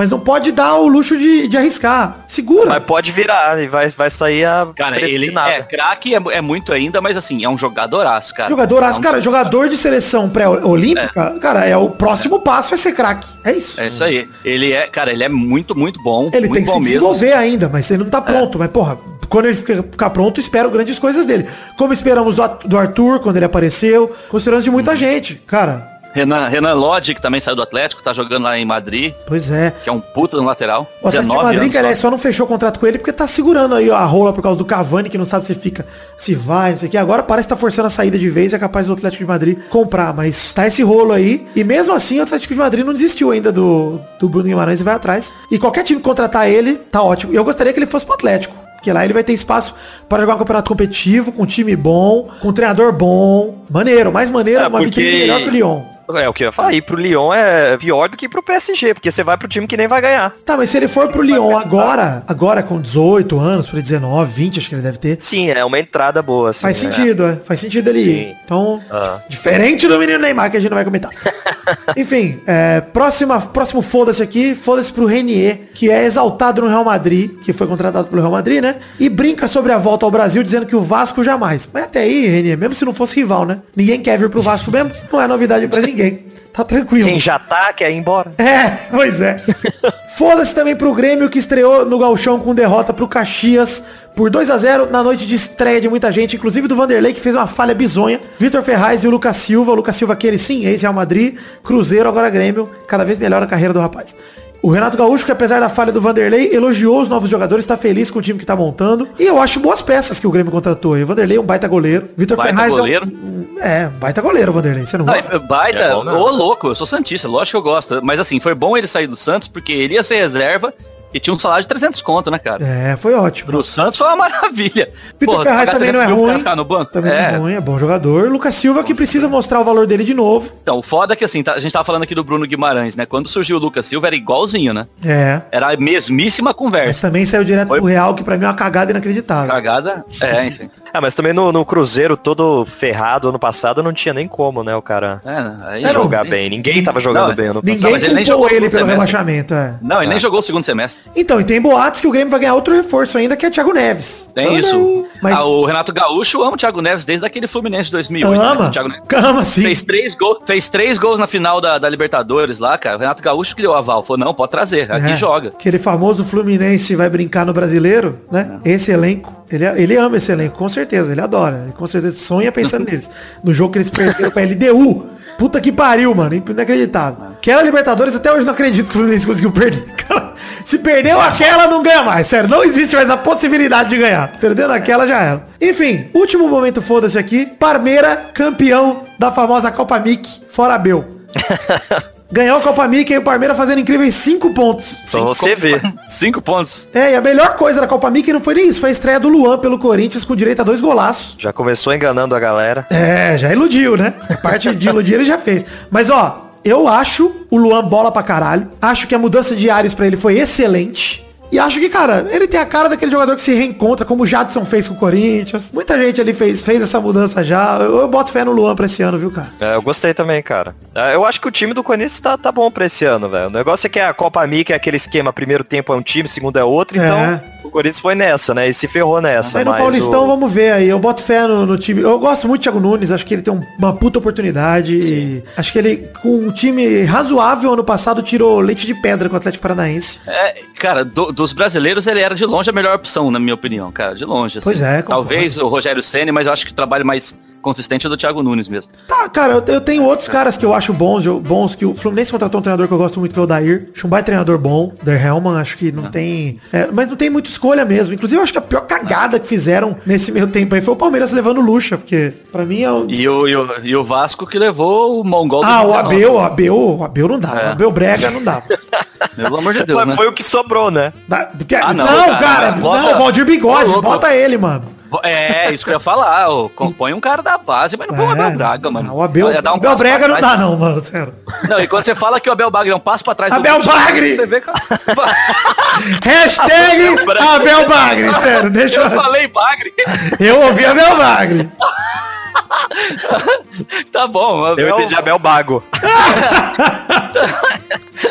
Mas 0.00 0.08
não 0.08 0.18
pode 0.18 0.50
dar 0.50 0.76
o 0.76 0.88
luxo 0.88 1.14
de, 1.14 1.46
de 1.46 1.58
arriscar. 1.58 2.24
Segura. 2.26 2.70
Mas 2.70 2.82
pode 2.84 3.12
virar 3.12 3.62
e 3.62 3.68
vai, 3.68 3.90
vai 3.90 4.08
sair 4.08 4.46
a. 4.46 4.66
Cara, 4.74 4.98
ele 4.98 5.30
é 5.38 5.62
craque, 5.62 6.14
é, 6.14 6.22
é, 6.30 6.40
muito 6.40 6.72
ainda, 6.72 7.02
mas 7.02 7.18
assim, 7.18 7.44
é 7.44 7.48
um 7.50 7.58
jogadoraço, 7.58 8.34
cara. 8.34 8.48
Jogadoraço, 8.48 8.96
é 8.96 8.98
um 8.98 9.02
cara, 9.02 9.20
jogador 9.20 9.68
de 9.68 9.76
seleção 9.76 10.26
pré-olímpica, 10.30 11.34
é. 11.36 11.38
cara, 11.38 11.66
é 11.66 11.76
o 11.76 11.90
próximo 11.90 12.36
é. 12.36 12.40
passo 12.40 12.72
é 12.72 12.78
ser 12.78 12.92
craque. 12.92 13.28
É 13.44 13.52
isso. 13.52 13.78
É 13.78 13.88
isso 13.88 14.02
aí. 14.02 14.26
Ele 14.42 14.72
é, 14.72 14.86
cara, 14.86 15.12
ele 15.12 15.22
é 15.22 15.28
muito, 15.28 15.76
muito 15.76 16.02
bom. 16.02 16.30
Ele 16.32 16.48
muito 16.48 16.54
tem 16.54 16.64
que 16.64 16.70
se 16.70 16.80
desenvolver 16.80 17.26
mesmo. 17.26 17.42
ainda, 17.42 17.68
mas 17.68 17.90
ele 17.90 18.02
não 18.02 18.10
tá 18.10 18.18
é. 18.20 18.22
pronto. 18.22 18.58
Mas, 18.58 18.70
porra, 18.70 18.98
quando 19.28 19.44
ele 19.44 19.54
ficar 19.54 20.08
pronto, 20.08 20.40
espero 20.40 20.70
grandes 20.70 20.98
coisas 20.98 21.26
dele. 21.26 21.46
Como 21.76 21.92
esperamos 21.92 22.36
do, 22.36 22.48
do 22.64 22.78
Arthur, 22.78 23.20
quando 23.20 23.36
ele 23.36 23.44
apareceu. 23.44 24.10
Consideramos 24.30 24.64
de 24.64 24.70
muita 24.70 24.92
hum. 24.92 24.96
gente. 24.96 25.34
Cara, 25.46 25.89
Renan, 26.12 26.48
Renan 26.48 26.74
Lodge, 26.74 27.14
que 27.14 27.22
também 27.22 27.40
saiu 27.40 27.56
do 27.56 27.62
Atlético, 27.62 28.02
tá 28.02 28.12
jogando 28.12 28.44
lá 28.44 28.58
em 28.58 28.64
Madrid. 28.64 29.14
Pois 29.26 29.50
é. 29.50 29.72
Que 29.82 29.88
é 29.88 29.92
um 29.92 30.00
puta 30.00 30.36
no 30.36 30.44
lateral. 30.44 30.90
O 31.02 31.08
Atlético 31.08 31.36
de 31.36 31.42
Madrid, 31.42 31.70
que 31.70 31.78
aliás, 31.78 31.98
só 31.98 32.10
não 32.10 32.18
fechou 32.18 32.46
o 32.46 32.48
contrato 32.48 32.80
com 32.80 32.86
ele 32.86 32.98
porque 32.98 33.12
tá 33.12 33.26
segurando 33.26 33.74
aí 33.74 33.90
a 33.90 34.04
rola 34.04 34.32
por 34.32 34.42
causa 34.42 34.58
do 34.58 34.64
Cavani, 34.64 35.08
que 35.08 35.18
não 35.18 35.24
sabe 35.24 35.46
se 35.46 35.54
fica, 35.54 35.86
se 36.16 36.34
vai, 36.34 36.70
não 36.70 36.76
sei 36.78 36.88
o 36.88 36.90
que. 36.90 36.98
Agora 36.98 37.22
parece 37.22 37.46
que 37.46 37.54
tá 37.54 37.56
forçando 37.56 37.86
a 37.86 37.90
saída 37.90 38.18
de 38.18 38.28
vez 38.28 38.52
e 38.52 38.56
é 38.56 38.58
capaz 38.58 38.86
do 38.86 38.92
Atlético 38.92 39.24
de 39.24 39.28
Madrid 39.28 39.58
comprar. 39.68 40.12
Mas 40.12 40.52
tá 40.52 40.66
esse 40.66 40.82
rolo 40.82 41.12
aí. 41.12 41.46
E 41.54 41.62
mesmo 41.62 41.94
assim, 41.94 42.18
o 42.18 42.22
Atlético 42.22 42.54
de 42.54 42.60
Madrid 42.60 42.84
não 42.84 42.92
desistiu 42.92 43.30
ainda 43.30 43.52
do, 43.52 44.00
do 44.18 44.28
Bruno 44.28 44.48
Guimarães 44.48 44.80
e 44.80 44.84
vai 44.84 44.94
atrás. 44.94 45.32
E 45.50 45.58
qualquer 45.58 45.84
time 45.84 46.00
contratar 46.00 46.48
ele, 46.48 46.74
tá 46.74 47.02
ótimo. 47.02 47.32
E 47.32 47.36
eu 47.36 47.44
gostaria 47.44 47.72
que 47.72 47.78
ele 47.78 47.86
fosse 47.86 48.04
pro 48.04 48.14
Atlético. 48.14 48.54
Porque 48.80 48.92
lá 48.92 49.04
ele 49.04 49.12
vai 49.12 49.22
ter 49.22 49.34
espaço 49.34 49.74
para 50.08 50.22
jogar 50.22 50.36
um 50.36 50.38
campeonato 50.38 50.70
competitivo, 50.70 51.32
com 51.32 51.42
um 51.42 51.46
time 51.46 51.76
bom, 51.76 52.30
com 52.40 52.48
um 52.48 52.52
treinador 52.52 52.94
bom. 52.94 53.62
Maneiro, 53.68 54.10
mais 54.10 54.30
maneiro, 54.30 54.62
é, 54.62 54.68
uma 54.68 54.78
porque... 54.78 55.02
vitrine 55.02 55.20
melhor 55.20 55.40
que 55.42 55.48
o 55.48 55.50
Lyon. 55.50 55.82
É 56.18 56.28
o 56.28 56.32
que 56.32 56.44
eu 56.44 56.48
ia 56.48 56.52
falar. 56.52 56.72
Ir 56.72 56.82
pro 56.82 56.96
Lyon 56.96 57.32
é 57.32 57.76
pior 57.76 58.08
do 58.08 58.16
que 58.16 58.28
pro 58.28 58.42
PSG, 58.42 58.94
porque 58.94 59.10
você 59.10 59.22
vai 59.22 59.36
pro 59.36 59.48
time 59.48 59.66
que 59.66 59.76
nem 59.76 59.88
vai 59.88 60.00
ganhar. 60.00 60.32
Tá, 60.44 60.56
mas 60.56 60.70
se 60.70 60.76
ele 60.76 60.88
for 60.88 61.08
pro 61.08 61.22
Lyon 61.22 61.56
agora, 61.56 62.22
agora 62.26 62.62
com 62.62 62.80
18 62.80 63.38
anos, 63.38 63.68
por 63.68 63.80
19, 63.80 64.32
20, 64.32 64.58
acho 64.58 64.68
que 64.68 64.74
ele 64.74 64.82
deve 64.82 64.98
ter. 64.98 65.20
Sim, 65.20 65.50
é 65.50 65.64
uma 65.64 65.78
entrada 65.78 66.22
boa. 66.22 66.50
Assim, 66.50 66.62
Faz 66.62 66.82
né? 66.82 66.92
sentido, 66.92 67.26
é. 67.26 67.36
Faz 67.36 67.60
sentido 67.60 67.88
ele 67.88 68.00
ir. 68.00 68.36
Então, 68.44 68.80
ah. 68.90 69.20
diferente 69.28 69.86
do 69.86 69.98
menino 69.98 70.18
Neymar, 70.18 70.50
que 70.50 70.56
a 70.56 70.60
gente 70.60 70.70
não 70.70 70.76
vai 70.76 70.84
comentar. 70.84 71.10
Enfim, 71.96 72.40
é, 72.46 72.80
próxima, 72.80 73.40
próximo 73.40 73.82
foda-se 73.82 74.22
aqui, 74.22 74.54
foda-se 74.54 74.92
pro 74.92 75.06
Renier, 75.06 75.60
que 75.74 75.90
é 75.90 76.04
exaltado 76.04 76.62
no 76.62 76.68
Real 76.68 76.84
Madrid, 76.84 77.30
que 77.42 77.52
foi 77.52 77.66
contratado 77.66 78.08
pelo 78.08 78.20
Real 78.20 78.32
Madrid, 78.32 78.60
né? 78.60 78.76
E 78.98 79.08
brinca 79.08 79.46
sobre 79.46 79.72
a 79.72 79.78
volta 79.78 80.04
ao 80.04 80.10
Brasil, 80.10 80.42
dizendo 80.42 80.66
que 80.66 80.76
o 80.76 80.82
Vasco 80.82 81.22
jamais. 81.22 81.68
Mas 81.72 81.84
até 81.84 82.00
aí, 82.00 82.26
Renier, 82.26 82.58
mesmo 82.58 82.74
se 82.74 82.84
não 82.84 82.94
fosse 82.94 83.16
rival, 83.16 83.44
né? 83.44 83.60
Ninguém 83.74 84.00
quer 84.00 84.18
vir 84.18 84.30
pro 84.30 84.42
Vasco 84.42 84.70
mesmo, 84.70 84.92
não 85.12 85.20
é 85.20 85.26
novidade 85.26 85.68
para 85.68 85.80
ninguém 85.80 85.99
ninguém. 86.02 86.30
Tá 86.52 86.64
tranquilo. 86.64 87.08
Quem 87.08 87.20
já 87.20 87.38
tá, 87.38 87.72
quer 87.72 87.90
ir 87.92 87.96
embora. 87.96 88.32
É, 88.36 88.70
pois 88.90 89.20
é. 89.20 89.40
Foda-se 90.16 90.54
também 90.54 90.74
pro 90.74 90.92
Grêmio 90.92 91.30
que 91.30 91.38
estreou 91.38 91.86
no 91.86 91.98
Galchão 91.98 92.40
com 92.40 92.54
derrota 92.54 92.92
pro 92.92 93.06
Caxias 93.06 93.82
por 94.16 94.28
2 94.28 94.50
a 94.50 94.58
0 94.58 94.90
na 94.90 95.02
noite 95.02 95.26
de 95.26 95.34
estreia 95.36 95.80
de 95.80 95.88
muita 95.88 96.10
gente, 96.10 96.36
inclusive 96.36 96.66
do 96.66 96.74
Vanderlei, 96.74 97.14
que 97.14 97.20
fez 97.20 97.36
uma 97.36 97.46
falha 97.46 97.74
bizonha. 97.74 98.20
Vitor 98.38 98.62
Ferraz 98.62 99.04
e 99.04 99.06
o 99.06 99.10
Lucas 99.10 99.36
Silva. 99.36 99.70
O 99.70 99.74
Lucas 99.76 99.94
Silva, 99.94 100.14
aquele 100.14 100.38
sim, 100.38 100.66
ex-Real 100.66 100.92
Madrid, 100.92 101.38
Cruzeiro, 101.62 102.08
agora 102.08 102.28
Grêmio. 102.28 102.68
Cada 102.88 103.04
vez 103.04 103.16
melhor 103.18 103.42
a 103.42 103.46
carreira 103.46 103.72
do 103.72 103.80
rapaz. 103.80 104.16
O 104.62 104.68
Renato 104.70 104.94
Gaúcho, 104.96 105.24
que 105.24 105.32
apesar 105.32 105.58
da 105.58 105.70
falha 105.70 105.90
do 105.90 106.02
Vanderlei, 106.02 106.54
elogiou 106.54 107.00
os 107.00 107.08
novos 107.08 107.30
jogadores, 107.30 107.64
está 107.64 107.78
feliz 107.78 108.10
com 108.10 108.18
o 108.18 108.22
time 108.22 108.38
que 108.38 108.44
tá 108.44 108.54
montando. 108.54 109.08
E 109.18 109.24
eu 109.24 109.40
acho 109.40 109.58
boas 109.58 109.80
peças 109.80 110.20
que 110.20 110.26
o 110.26 110.30
Grêmio 110.30 110.52
contratou. 110.52 110.98
E 110.98 111.02
o 111.02 111.06
Vanderlei 111.06 111.38
é 111.38 111.40
um 111.40 111.44
baita 111.44 111.66
goleiro. 111.66 112.08
Vitor 112.14 112.36
Ferraz 112.36 112.74
goleiro. 112.74 113.06
é 113.06 113.08
um, 113.08 113.58
é, 113.58 113.88
baita 113.88 114.20
goleiro 114.20 114.50
o 114.50 114.54
Vanderlei. 114.54 114.84
Você 114.84 114.98
não 114.98 115.06
Não, 115.06 115.14
gosta? 115.14 115.34
é 115.34 115.38
baita, 115.38 115.78
É 115.78 115.94
ô 115.94 116.30
louco, 116.30 116.68
eu 116.68 116.74
sou 116.76 116.86
Santista, 116.86 117.26
lógico 117.26 117.52
que 117.62 117.68
eu 117.68 117.72
gosto. 117.72 118.00
Mas 118.02 118.20
assim, 118.20 118.38
foi 118.38 118.54
bom 118.54 118.76
ele 118.76 118.86
sair 118.86 119.06
do 119.06 119.16
Santos, 119.16 119.48
porque 119.48 119.72
ele 119.72 119.94
ia 119.94 120.02
ser 120.02 120.16
reserva 120.16 120.74
e 121.12 121.20
tinha 121.20 121.34
um 121.34 121.38
salário 121.38 121.62
de 121.64 121.68
300 121.68 122.00
conto, 122.02 122.30
né, 122.30 122.38
cara? 122.38 122.64
É, 122.64 122.96
foi 122.96 123.14
ótimo. 123.14 123.50
Pro 123.50 123.62
Santos 123.64 123.98
foi 123.98 124.06
uma 124.08 124.16
maravilha. 124.16 124.90
Vitor 125.18 125.34
Porra, 125.36 125.44
Ferraz 125.44 125.70
também 125.70 125.92
não 125.92 126.00
é 126.00 126.04
300 126.06 126.24
mil 126.24 126.34
pro 126.34 126.44
cara 126.44 126.50
ruim. 126.50 126.56
no 126.56 126.64
banco? 126.64 126.92
Também 126.92 127.10
não 127.12 127.18
é, 127.18 127.22
é 127.32 127.36
ruim, 127.36 127.52
é 127.54 127.60
bom 127.60 127.78
jogador. 127.78 128.28
Lucas 128.30 128.54
Silva 128.54 128.82
que 128.84 128.94
precisa 128.94 129.28
mostrar 129.28 129.60
o 129.60 129.64
valor 129.64 129.86
dele 129.86 130.04
de 130.04 130.14
novo. 130.14 130.52
Então, 130.62 130.78
o 130.78 130.82
foda 130.82 131.12
é 131.12 131.16
que 131.16 131.24
assim, 131.24 131.42
tá- 131.42 131.54
a 131.54 131.60
gente 131.60 131.72
tava 131.72 131.84
falando 131.84 132.02
aqui 132.02 132.14
do 132.14 132.22
Bruno 132.24 132.46
Guimarães, 132.46 132.94
né? 132.96 133.06
Quando 133.06 133.28
surgiu 133.28 133.56
o 133.56 133.60
Lucas 133.60 133.86
Silva 133.86 134.06
era 134.06 134.16
igualzinho, 134.16 134.72
né? 134.72 134.86
É. 135.04 135.40
Era 135.50 135.72
a 135.72 135.76
mesmíssima 135.76 136.50
Mas 136.50 136.56
conversa. 136.56 137.00
também 137.02 137.24
saiu 137.26 137.44
direto 137.44 137.68
Foi- 137.68 137.78
pro 137.80 137.88
Real, 137.88 138.14
que 138.14 138.22
pra 138.24 138.36
mim 138.38 138.44
é 138.44 138.48
uma 138.48 138.54
cagada 138.54 138.90
inacreditável. 138.90 139.50
Cagada, 139.50 140.04
é, 140.20 140.46
enfim. 140.46 140.70
Ah, 140.92 141.00
mas 141.00 141.14
também 141.14 141.32
no, 141.32 141.52
no 141.52 141.64
Cruzeiro 141.64 142.16
todo 142.16 142.64
ferrado 142.64 143.28
ano 143.28 143.38
passado 143.38 143.80
não 143.80 143.92
tinha 143.92 144.12
nem 144.12 144.26
como, 144.26 144.64
né, 144.64 144.74
o 144.74 144.82
cara 144.82 145.20
É, 145.24 145.68
aí 145.74 145.82
Não, 145.84 145.92
jogar 145.92 146.22
nem- 146.24 146.30
bem. 146.32 146.50
Ninguém 146.50 146.82
tava 146.82 146.98
jogando 146.98 147.28
Não, 147.28 147.34
bem 147.36 147.46
ano 147.46 147.60
Ninguém 147.62 147.76
passado. 147.76 147.92
mas 147.92 148.02
ele 148.02 148.14
nem 148.14 148.24
culpou 148.24 148.42
jogou 148.42 148.56
ele 148.56 148.68
pelo 148.68 148.72
semestre. 148.86 148.90
rebaixamento, 148.94 149.54
é. 149.54 149.74
Não, 149.80 149.98
ele 150.02 150.10
nem 150.10 150.18
jogou 150.18 150.40
o 150.40 150.42
segundo 150.42 150.64
semestre. 150.64 150.99
Então, 151.14 151.40
e 151.40 151.44
tem 151.44 151.60
boatos 151.60 152.00
que 152.00 152.06
o 152.06 152.10
Grêmio 152.12 152.30
vai 152.30 152.38
ganhar 152.38 152.54
outro 152.54 152.72
reforço 152.72 153.18
ainda, 153.18 153.36
que 153.36 153.44
é 153.44 153.50
Thiago 153.50 153.72
Neves. 153.72 154.30
Tem 154.32 154.46
Olha 154.46 154.60
isso. 154.60 155.06
Mas 155.20 155.36
Ah, 155.38 155.44
o 155.44 155.64
Renato 155.64 155.92
Gaúcho 155.92 156.40
ama 156.42 156.52
o 156.52 156.56
Thiago 156.56 156.80
Neves 156.80 157.04
desde 157.04 157.26
aquele 157.26 157.48
Fluminense 157.48 157.86
de 157.86 157.90
2008. 157.92 158.30
né? 158.40 158.46
ama, 158.46 158.68
O 158.68 158.70
Thiago 158.70 158.88
Neves 158.88 159.04
ama 159.12 159.44
sim. 159.44 159.62
fez 159.62 159.82
três, 159.82 160.14
gols, 160.14 160.38
fez 160.46 160.68
três 160.68 160.98
gols 160.98 161.18
na 161.18 161.26
final 161.26 161.60
da, 161.60 161.78
da 161.78 161.88
Libertadores 161.88 162.58
lá, 162.60 162.78
cara. 162.78 162.96
O 162.96 163.00
Renato 163.00 163.22
Gaúcho 163.22 163.56
que 163.56 163.62
deu 163.62 163.72
o 163.72 163.74
aval. 163.74 164.04
Falou, 164.04 164.18
não, 164.24 164.32
pode 164.32 164.52
trazer. 164.52 164.90
Aqui 164.90 165.10
É, 165.10 165.16
joga. 165.16 165.48
Aquele 165.48 165.78
famoso 165.80 166.24
Fluminense 166.24 166.94
vai 166.94 167.10
brincar 167.10 167.44
no 167.44 167.52
brasileiro, 167.52 168.20
né? 168.30 168.60
É. 168.64 168.70
Esse 168.70 168.92
elenco, 168.92 169.34
ele, 169.50 169.64
ele 169.66 169.96
ama 169.96 170.16
esse 170.16 170.30
elenco, 170.30 170.56
com 170.58 170.68
certeza, 170.68 171.10
ele 171.10 171.20
adora. 171.20 171.60
Ele 171.64 171.72
com 171.72 171.86
certeza 171.88 172.16
sonha 172.18 172.52
pensando 172.52 172.84
neles. 172.88 173.10
No 173.42 173.52
jogo 173.52 173.72
que 173.72 173.78
eles 173.78 173.90
perderam 173.90 174.30
pra 174.30 174.42
LDU. 174.44 175.06
Puta 175.36 175.60
que 175.60 175.72
pariu, 175.72 176.14
mano. 176.14 176.34
Inacreditável. 176.34 177.24
Aquela 177.32 177.62
Libertadores, 177.62 178.14
até 178.14 178.32
hoje 178.32 178.44
não 178.44 178.52
acredito 178.52 178.84
que 178.84 178.90
o 178.90 178.92
Fluminense 178.92 179.26
conseguiu 179.26 179.50
perder. 179.50 179.82
Se 180.64 180.78
perdeu 180.78 181.20
aquela, 181.20 181.66
não 181.66 181.82
ganha 181.82 182.02
mais. 182.02 182.26
Sério, 182.26 182.48
não 182.48 182.64
existe 182.64 182.94
mais 182.96 183.08
a 183.10 183.16
possibilidade 183.16 183.90
de 183.90 183.98
ganhar. 183.98 184.32
Perdendo 184.40 184.72
aquela, 184.72 185.06
já 185.06 185.18
era. 185.20 185.44
Enfim, 185.60 186.08
último 186.14 186.48
momento 186.48 186.80
foda-se 186.80 187.18
aqui. 187.18 187.46
Parmeira, 187.46 188.30
campeão 188.34 189.04
da 189.18 189.30
famosa 189.30 189.70
Copa 189.70 189.98
Mickey, 189.98 190.42
fora 190.48 190.74
Abel. 190.74 191.04
Ganhou 192.32 192.58
a 192.58 192.60
Copa 192.60 192.86
Mickey 192.86 193.14
e 193.14 193.18
o 193.18 193.22
Parmeira 193.22 193.56
fazendo 193.56 193.80
incríveis 193.80 194.14
5 194.14 194.54
pontos. 194.54 194.98
Só 195.04 195.24
você 195.24 195.56
vê. 195.56 195.80
Cinco 196.08 196.40
pontos. 196.40 196.86
É, 196.94 197.12
e 197.12 197.16
a 197.16 197.20
melhor 197.20 197.56
coisa 197.56 197.80
da 197.80 197.88
Copa 197.88 198.08
Mickey 198.08 198.32
não 198.32 198.40
foi 198.40 198.54
nem 198.54 198.68
isso, 198.68 198.80
foi 198.80 198.90
a 198.90 198.92
estreia 198.92 199.18
do 199.18 199.28
Luan 199.28 199.58
pelo 199.58 199.78
Corinthians 199.78 200.22
com 200.22 200.36
direito 200.36 200.60
a 200.60 200.64
dois 200.64 200.80
golaços. 200.80 201.36
Já 201.40 201.52
começou 201.52 201.92
enganando 201.92 202.34
a 202.36 202.38
galera. 202.38 202.86
É, 202.88 203.36
já 203.36 203.52
iludiu, 203.52 203.96
né? 203.96 204.14
A 204.28 204.36
parte 204.36 204.72
de 204.72 204.88
iludir 204.88 205.14
ele 205.14 205.24
já 205.24 205.38
fez. 205.38 205.66
Mas 205.90 206.08
ó, 206.08 206.49
eu 206.64 206.88
acho 206.88 207.32
o 207.50 207.56
Luan 207.56 207.84
bola 207.84 208.10
pra 208.12 208.22
caralho. 208.22 208.70
Acho 208.80 209.06
que 209.06 209.14
a 209.14 209.18
mudança 209.18 209.56
de 209.56 209.70
áreas 209.70 209.94
pra 209.94 210.06
ele 210.06 210.16
foi 210.16 210.38
excelente. 210.38 211.26
E 211.52 211.58
acho 211.58 211.80
que, 211.80 211.88
cara, 211.88 212.26
ele 212.30 212.46
tem 212.46 212.60
a 212.60 212.64
cara 212.66 212.88
daquele 212.88 213.10
jogador 213.10 213.34
que 213.34 213.42
se 213.42 213.52
reencontra, 213.54 214.06
como 214.06 214.22
o 214.22 214.26
Jadson 214.26 214.64
fez 214.64 214.86
com 214.86 214.94
o 214.94 214.96
Corinthians. 214.96 215.70
Muita 215.72 215.98
gente 215.98 216.20
ali 216.20 216.32
fez, 216.32 216.62
fez 216.62 216.80
essa 216.80 217.00
mudança 217.00 217.42
já. 217.42 217.78
Eu, 217.80 217.98
eu 217.98 218.08
boto 218.08 218.30
fé 218.30 218.44
no 218.44 218.52
Luan 218.52 218.74
pra 218.76 218.86
esse 218.86 219.02
ano, 219.02 219.18
viu, 219.18 219.30
cara? 219.30 219.52
É, 219.60 219.74
eu 219.74 219.82
gostei 219.82 220.14
também, 220.14 220.40
cara. 220.42 220.74
É, 220.94 221.14
Eu 221.14 221.24
acho 221.24 221.40
que 221.40 221.48
o 221.48 221.50
time 221.50 221.74
do 221.74 221.82
Corinthians 221.82 222.20
tá, 222.20 222.38
tá 222.38 222.52
bom 222.52 222.70
pra 222.70 222.86
esse 222.86 223.04
ano, 223.04 223.28
velho. 223.28 223.48
O 223.48 223.50
negócio 223.50 223.86
é 223.86 223.90
que 223.90 223.98
a 223.98 224.12
Copa 224.14 224.46
Mickey 224.46 224.72
é 224.72 224.76
aquele 224.76 224.96
esquema, 224.96 225.32
primeiro 225.32 225.64
tempo 225.64 225.92
é 225.92 225.96
um 225.96 226.02
time, 226.02 226.28
segundo 226.28 226.56
é 226.58 226.62
outro, 226.64 226.96
então 226.96 227.18
É. 227.18 227.42
o 227.64 227.70
Corinthians 227.70 227.98
foi 228.00 228.14
nessa, 228.14 228.54
né? 228.54 228.68
E 228.68 228.74
se 228.74 228.86
ferrou 228.86 229.20
nessa. 229.20 229.58
Aí 229.58 229.64
no 229.64 229.72
mas 229.72 229.80
Paulistão, 229.80 230.24
o- 230.24 230.26
vamos 230.28 230.52
ver 230.52 230.72
aí. 230.72 230.88
Eu 230.88 230.98
boto 231.00 231.22
fé 231.22 231.46
no, 231.48 231.66
no 231.66 231.76
time. 231.76 232.00
Eu 232.02 232.18
gosto 232.20 232.46
muito 232.46 232.60
do 232.60 232.62
Thiago 232.64 232.78
Nunes, 232.80 233.10
acho 233.10 233.26
que 233.26 233.34
ele 233.34 233.42
tem 233.42 233.52
um- 233.52 233.62
uma 233.78 233.92
puta 233.92 234.18
oportunidade. 234.18 234.96
E 234.98 235.42
acho 235.56 235.72
que 235.72 235.78
ele, 235.78 236.08
com 236.22 236.28
um 236.46 236.50
time 236.52 237.02
razoável 237.04 237.72
ano 237.72 237.82
passado, 237.84 238.22
tirou 238.22 238.60
leite 238.60 238.86
de 238.86 238.94
pedra 238.94 239.28
com 239.28 239.34
o 239.34 239.38
Atlético 239.38 239.62
Paranaense. 239.62 240.18
É, 240.26 240.54
cara, 240.78 241.04
do- 241.04 241.32
dos 241.40 241.54
brasileiros 241.54 242.06
ele 242.06 242.20
era 242.20 242.34
de 242.34 242.44
longe 242.44 242.68
a 242.68 242.72
melhor 242.72 242.94
opção, 242.94 243.30
na 243.30 243.38
minha 243.38 243.54
opinião, 243.54 243.90
cara. 243.90 244.14
De 244.14 244.24
longe. 244.26 244.58
assim. 244.58 244.64
Pois 244.64 244.82
é, 244.82 245.00
concordo. 245.00 245.28
Talvez 245.28 245.56
o 245.56 245.68
Rogério 245.68 246.02
Ceni, 246.02 246.30
mas 246.30 246.46
eu 246.46 246.52
acho 246.52 246.66
que 246.66 246.72
o 246.72 246.74
trabalho 246.74 247.04
mais 247.06 247.34
consistente 247.62 248.06
é 248.06 248.08
do 248.08 248.16
Thiago 248.16 248.42
Nunes 248.42 248.68
mesmo. 248.68 248.90
Tá, 249.06 249.28
cara, 249.28 249.52
eu, 249.54 249.74
eu 249.74 249.80
tenho 249.82 250.02
outros 250.04 250.28
caras 250.30 250.56
que 250.56 250.64
eu 250.64 250.72
acho 250.72 250.94
bons, 250.94 251.26
bons 251.26 251.74
que 251.74 251.84
o 251.84 251.94
Fluminense 251.94 252.30
contratou 252.32 252.58
um 252.58 252.62
treinador 252.62 252.88
que 252.88 252.94
eu 252.94 252.98
gosto 252.98 253.20
muito, 253.20 253.32
que 253.34 253.38
é 253.38 253.42
o 253.42 253.46
Dair. 253.46 253.90
Acho 253.94 254.06
um 254.06 254.10
baita 254.10 254.26
treinador 254.26 254.58
bom. 254.58 254.92
Der 255.02 255.22
Hellman, 255.22 255.56
acho 255.58 255.76
que 255.76 255.92
não 255.92 256.10
tem... 256.10 256.58
é, 256.72 256.88
mas 256.92 257.08
não 257.10 257.16
tem 257.16 257.28
muita 257.28 257.50
escolha 257.50 257.84
mesmo. 257.84 258.14
Inclusive, 258.14 258.38
eu 258.38 258.42
acho 258.42 258.52
que 258.52 258.58
a 258.58 258.62
pior 258.62 258.80
cagada 258.82 259.38
que 259.38 259.46
fizeram 259.46 259.94
nesse 260.06 260.32
meio 260.32 260.46
tempo 260.46 260.74
aí 260.74 260.80
foi 260.80 260.94
o 260.94 260.96
Palmeiras 260.96 261.32
levando 261.32 261.58
o 261.58 261.60
Lucha, 261.60 261.98
porque 261.98 262.32
pra 262.50 262.64
mim 262.64 262.82
é 262.82 262.90
um... 262.92 263.06
E 263.10 263.28
o, 263.28 263.46
e 263.46 263.54
o, 263.56 263.68
e 263.82 263.94
o 263.96 264.04
Vasco 264.04 264.46
que 264.46 264.58
levou 264.58 265.20
o 265.20 265.24
Mongol 265.24 265.60
do 265.60 265.66
Ah, 265.66 265.82
o 265.82 265.86
19. 265.88 265.98
Abel, 266.14 266.32
o 266.34 266.40
Abel, 266.40 266.76
o 266.98 267.04
Abel 267.04 267.28
não 267.28 267.38
dá. 267.40 267.60
É. 267.60 267.68
O 267.68 267.72
Abel 267.72 267.90
Brega 267.92 268.30
não 268.30 268.42
dá. 268.42 268.62
Pelo 269.36 269.58
amor 269.58 269.74
de 269.74 269.84
Deus, 269.84 269.98
Mas 269.98 270.08
né? 270.08 270.16
foi 270.16 270.28
o 270.28 270.32
que 270.32 270.42
sobrou, 270.42 270.90
né? 270.90 271.12
Ah, 271.30 271.94
não, 271.94 272.04
não, 272.06 272.24
cara, 272.26 272.38
cara, 272.38 272.70
bota- 272.72 273.02
não, 273.02 273.18
Valdir 273.18 273.44
Bigode, 273.44 273.90
Ô, 273.90 274.00
bota 274.00 274.34
ele, 274.34 274.56
mano. 274.56 275.00
É, 275.24 275.72
isso 275.72 275.84
que 275.84 275.90
eu 275.90 275.94
ia 275.94 276.00
falar. 276.00 276.46
Compõe 276.76 277.12
um 277.12 277.20
cara 277.20 277.42
da 277.42 277.58
base, 277.58 277.96
mas 277.96 278.06
não 278.06 278.14
põe 278.14 278.26
o 278.26 278.30
Abel 278.30 278.50
Braga, 278.52 278.90
mano. 278.90 279.08
É. 279.08 279.12
O 279.12 279.22
Abel, 279.22 279.48
um 279.48 279.50
Abel 279.58 279.80
passo 279.80 279.96
Brega 279.96 280.18
pra 280.18 280.28
não 280.28 280.40
dá 280.40 280.56
não, 280.56 280.76
mano, 280.76 281.02
sério. 281.02 281.34
Não, 281.68 281.80
e 281.80 281.88
quando 281.88 282.04
você 282.04 282.14
fala 282.14 282.38
que 282.38 282.48
o 282.48 282.52
Abel 282.52 282.70
Bagre 282.70 282.92
é 282.92 282.94
um 282.94 283.00
passo 283.00 283.24
pra 283.24 283.34
trás 283.34 283.52
Abel 283.52 283.82
Bagre! 283.82 284.36
Você 284.36 284.46
vê 284.46 284.60
que... 284.60 284.70
Hashtag 286.22 287.08
Abel 287.40 287.88
Bagre, 287.88 288.34
sério, 288.40 288.70
deixa 288.70 289.00
Eu 289.00 289.04
eu... 289.04 289.20
falei 289.20 289.48
Bagre. 289.48 289.92
Eu 290.38 290.60
ouvi 290.62 290.84
Abel 290.86 291.16
Bagre. 291.16 291.70
Tá 294.12 294.26
bom. 294.26 294.66
Eu 294.66 294.72
Abel- 294.72 294.98
entendi 294.98 295.14
Abel 295.14 295.38
Bago. 295.38 295.82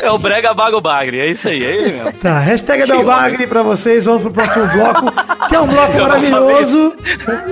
É 0.02 0.10
o 0.10 0.18
Brega 0.18 0.54
Bago 0.54 0.80
Bagre, 0.80 1.20
é 1.20 1.28
isso 1.28 1.50
aí, 1.50 1.64
é 1.64 1.72
ele 1.76 1.92
mesmo. 1.92 2.14
Tá, 2.14 2.40
hashtag 2.40 2.84
Abel 2.84 3.04
Bagre 3.04 3.48
pra 3.48 3.64
vocês, 3.64 4.06
vamos 4.06 4.22
pro 4.22 4.32
próximo 4.32 4.66
bloco, 4.68 5.12
que 5.50 5.56
é 5.56 5.60
um 5.60 5.68
bloco 5.68 5.94
Eu 5.94 6.02
maravilhoso, 6.04 6.94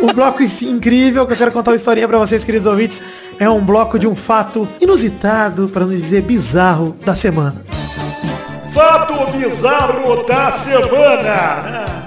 um, 0.01 0.05
um 0.09 0.13
bloco 0.13 0.41
incrível, 0.43 1.25
que 1.27 1.33
eu 1.33 1.37
quero 1.37 1.51
contar 1.51 1.71
uma 1.71 1.75
historinha 1.75 2.07
pra 2.07 2.17
vocês, 2.17 2.45
queridos 2.45 2.67
ouvintes. 2.67 3.01
É 3.39 3.49
um 3.49 3.59
bloco 3.59 3.99
de 3.99 4.07
um 4.07 4.15
fato 4.15 4.67
inusitado, 4.79 5.67
pra 5.67 5.81
não 5.83 5.89
dizer 5.89 6.21
bizarro, 6.21 6.95
da 7.03 7.15
semana. 7.15 7.61
Fato 8.73 9.13
bizarro 9.35 10.23
da 10.23 10.51
semana. 10.59 12.06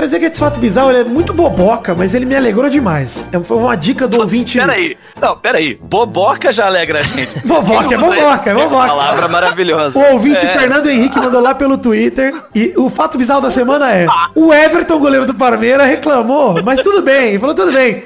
Quero 0.00 0.08
dizer 0.08 0.18
que 0.20 0.24
esse 0.32 0.40
fato 0.40 0.58
bizarro 0.58 0.90
ele 0.90 1.00
é 1.00 1.04
muito 1.04 1.34
boboca, 1.34 1.94
mas 1.94 2.14
ele 2.14 2.24
me 2.24 2.34
alegrou 2.34 2.70
demais. 2.70 3.26
É, 3.30 3.38
Foi 3.38 3.58
uma 3.58 3.76
dica 3.76 4.08
do 4.08 4.18
ouvinte. 4.20 4.58
Peraí, 4.58 4.96
não, 5.20 5.36
peraí. 5.36 5.78
Boboca 5.82 6.50
já 6.50 6.64
alegra 6.64 7.00
a 7.00 7.02
gente. 7.02 7.30
Boboca, 7.46 7.94
é 7.94 7.98
boboca, 7.98 8.50
é 8.50 8.54
boboca. 8.54 8.86
Palavra 8.86 9.28
maravilhosa. 9.28 9.98
O 9.98 10.12
ouvinte 10.14 10.46
É. 10.46 10.58
Fernando 10.58 10.88
Henrique 10.88 11.18
mandou 11.18 11.42
lá 11.42 11.54
pelo 11.54 11.76
Twitter 11.76 12.32
e 12.54 12.72
o 12.78 12.88
fato 12.88 13.18
bizarro 13.18 13.42
da 13.42 13.50
semana 13.50 13.92
é 13.92 14.06
o 14.34 14.54
Everton, 14.54 14.98
goleiro 14.98 15.26
do 15.26 15.34
Parmeira, 15.34 15.84
reclamou, 15.84 16.62
mas 16.64 16.80
tudo 16.80 17.02
bem, 17.02 17.38
falou 17.38 17.54
tudo 17.54 17.70
bem. 17.70 18.02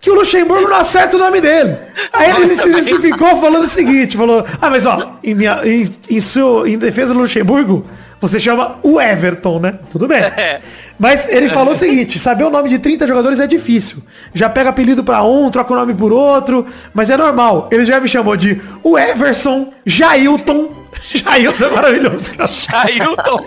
Que 0.00 0.10
o 0.10 0.16
Luxemburgo 0.16 0.68
não 0.68 0.76
acerta 0.78 1.16
o 1.16 1.20
nome 1.20 1.40
dele. 1.40 1.76
Aí 2.12 2.42
ele 2.42 2.56
se 2.56 2.72
justificou 2.72 3.36
falando 3.36 3.66
o 3.66 3.68
seguinte, 3.68 4.16
falou, 4.16 4.44
ah, 4.60 4.68
mas 4.68 4.84
ó, 4.84 5.12
em, 5.22 5.32
minha, 5.32 5.60
em, 5.64 5.88
em, 6.10 6.20
seu- 6.20 6.66
em 6.66 6.76
defesa 6.76 7.14
do 7.14 7.20
Luxemburgo, 7.20 7.84
você 8.20 8.40
chama 8.40 8.76
o 8.82 9.00
Everton, 9.00 9.58
né? 9.58 9.78
Tudo 9.90 10.08
bem. 10.08 10.22
Mas 10.98 11.28
ele 11.28 11.50
falou 11.50 11.74
o 11.74 11.76
seguinte, 11.76 12.18
saber 12.18 12.44
o 12.44 12.50
nome 12.50 12.70
de 12.70 12.78
30 12.78 13.06
jogadores 13.06 13.38
é 13.38 13.46
difícil. 13.46 14.02
Já 14.32 14.48
pega 14.48 14.70
apelido 14.70 15.04
pra 15.04 15.22
um, 15.22 15.50
troca 15.50 15.72
o 15.72 15.76
nome 15.76 15.94
por 15.94 16.10
outro, 16.10 16.64
mas 16.94 17.10
é 17.10 17.18
normal. 17.18 17.68
Ele 17.70 17.84
já 17.84 18.00
me 18.00 18.08
chamou 18.08 18.34
de 18.34 18.58
o 18.82 18.98
Everson 18.98 19.74
Jailton. 19.84 20.70
Jailton 21.12 21.66
é 21.66 21.70
maravilhoso, 21.70 22.30
cara. 22.30 22.50
Ailton. 22.72 23.44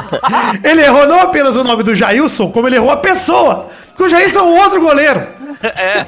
Ele 0.64 0.80
errou 0.80 1.06
não 1.06 1.20
apenas 1.20 1.54
o 1.54 1.62
nome 1.62 1.82
do 1.82 1.94
Jailson, 1.94 2.50
como 2.50 2.66
ele 2.66 2.76
errou 2.76 2.90
a 2.90 2.96
pessoa. 2.96 3.68
Porque 3.96 4.04
o 4.04 4.08
Jailson 4.08 4.40
é 4.40 4.42
um 4.42 4.58
outro 4.58 4.80
goleiro. 4.80 5.26
É. 5.62 6.04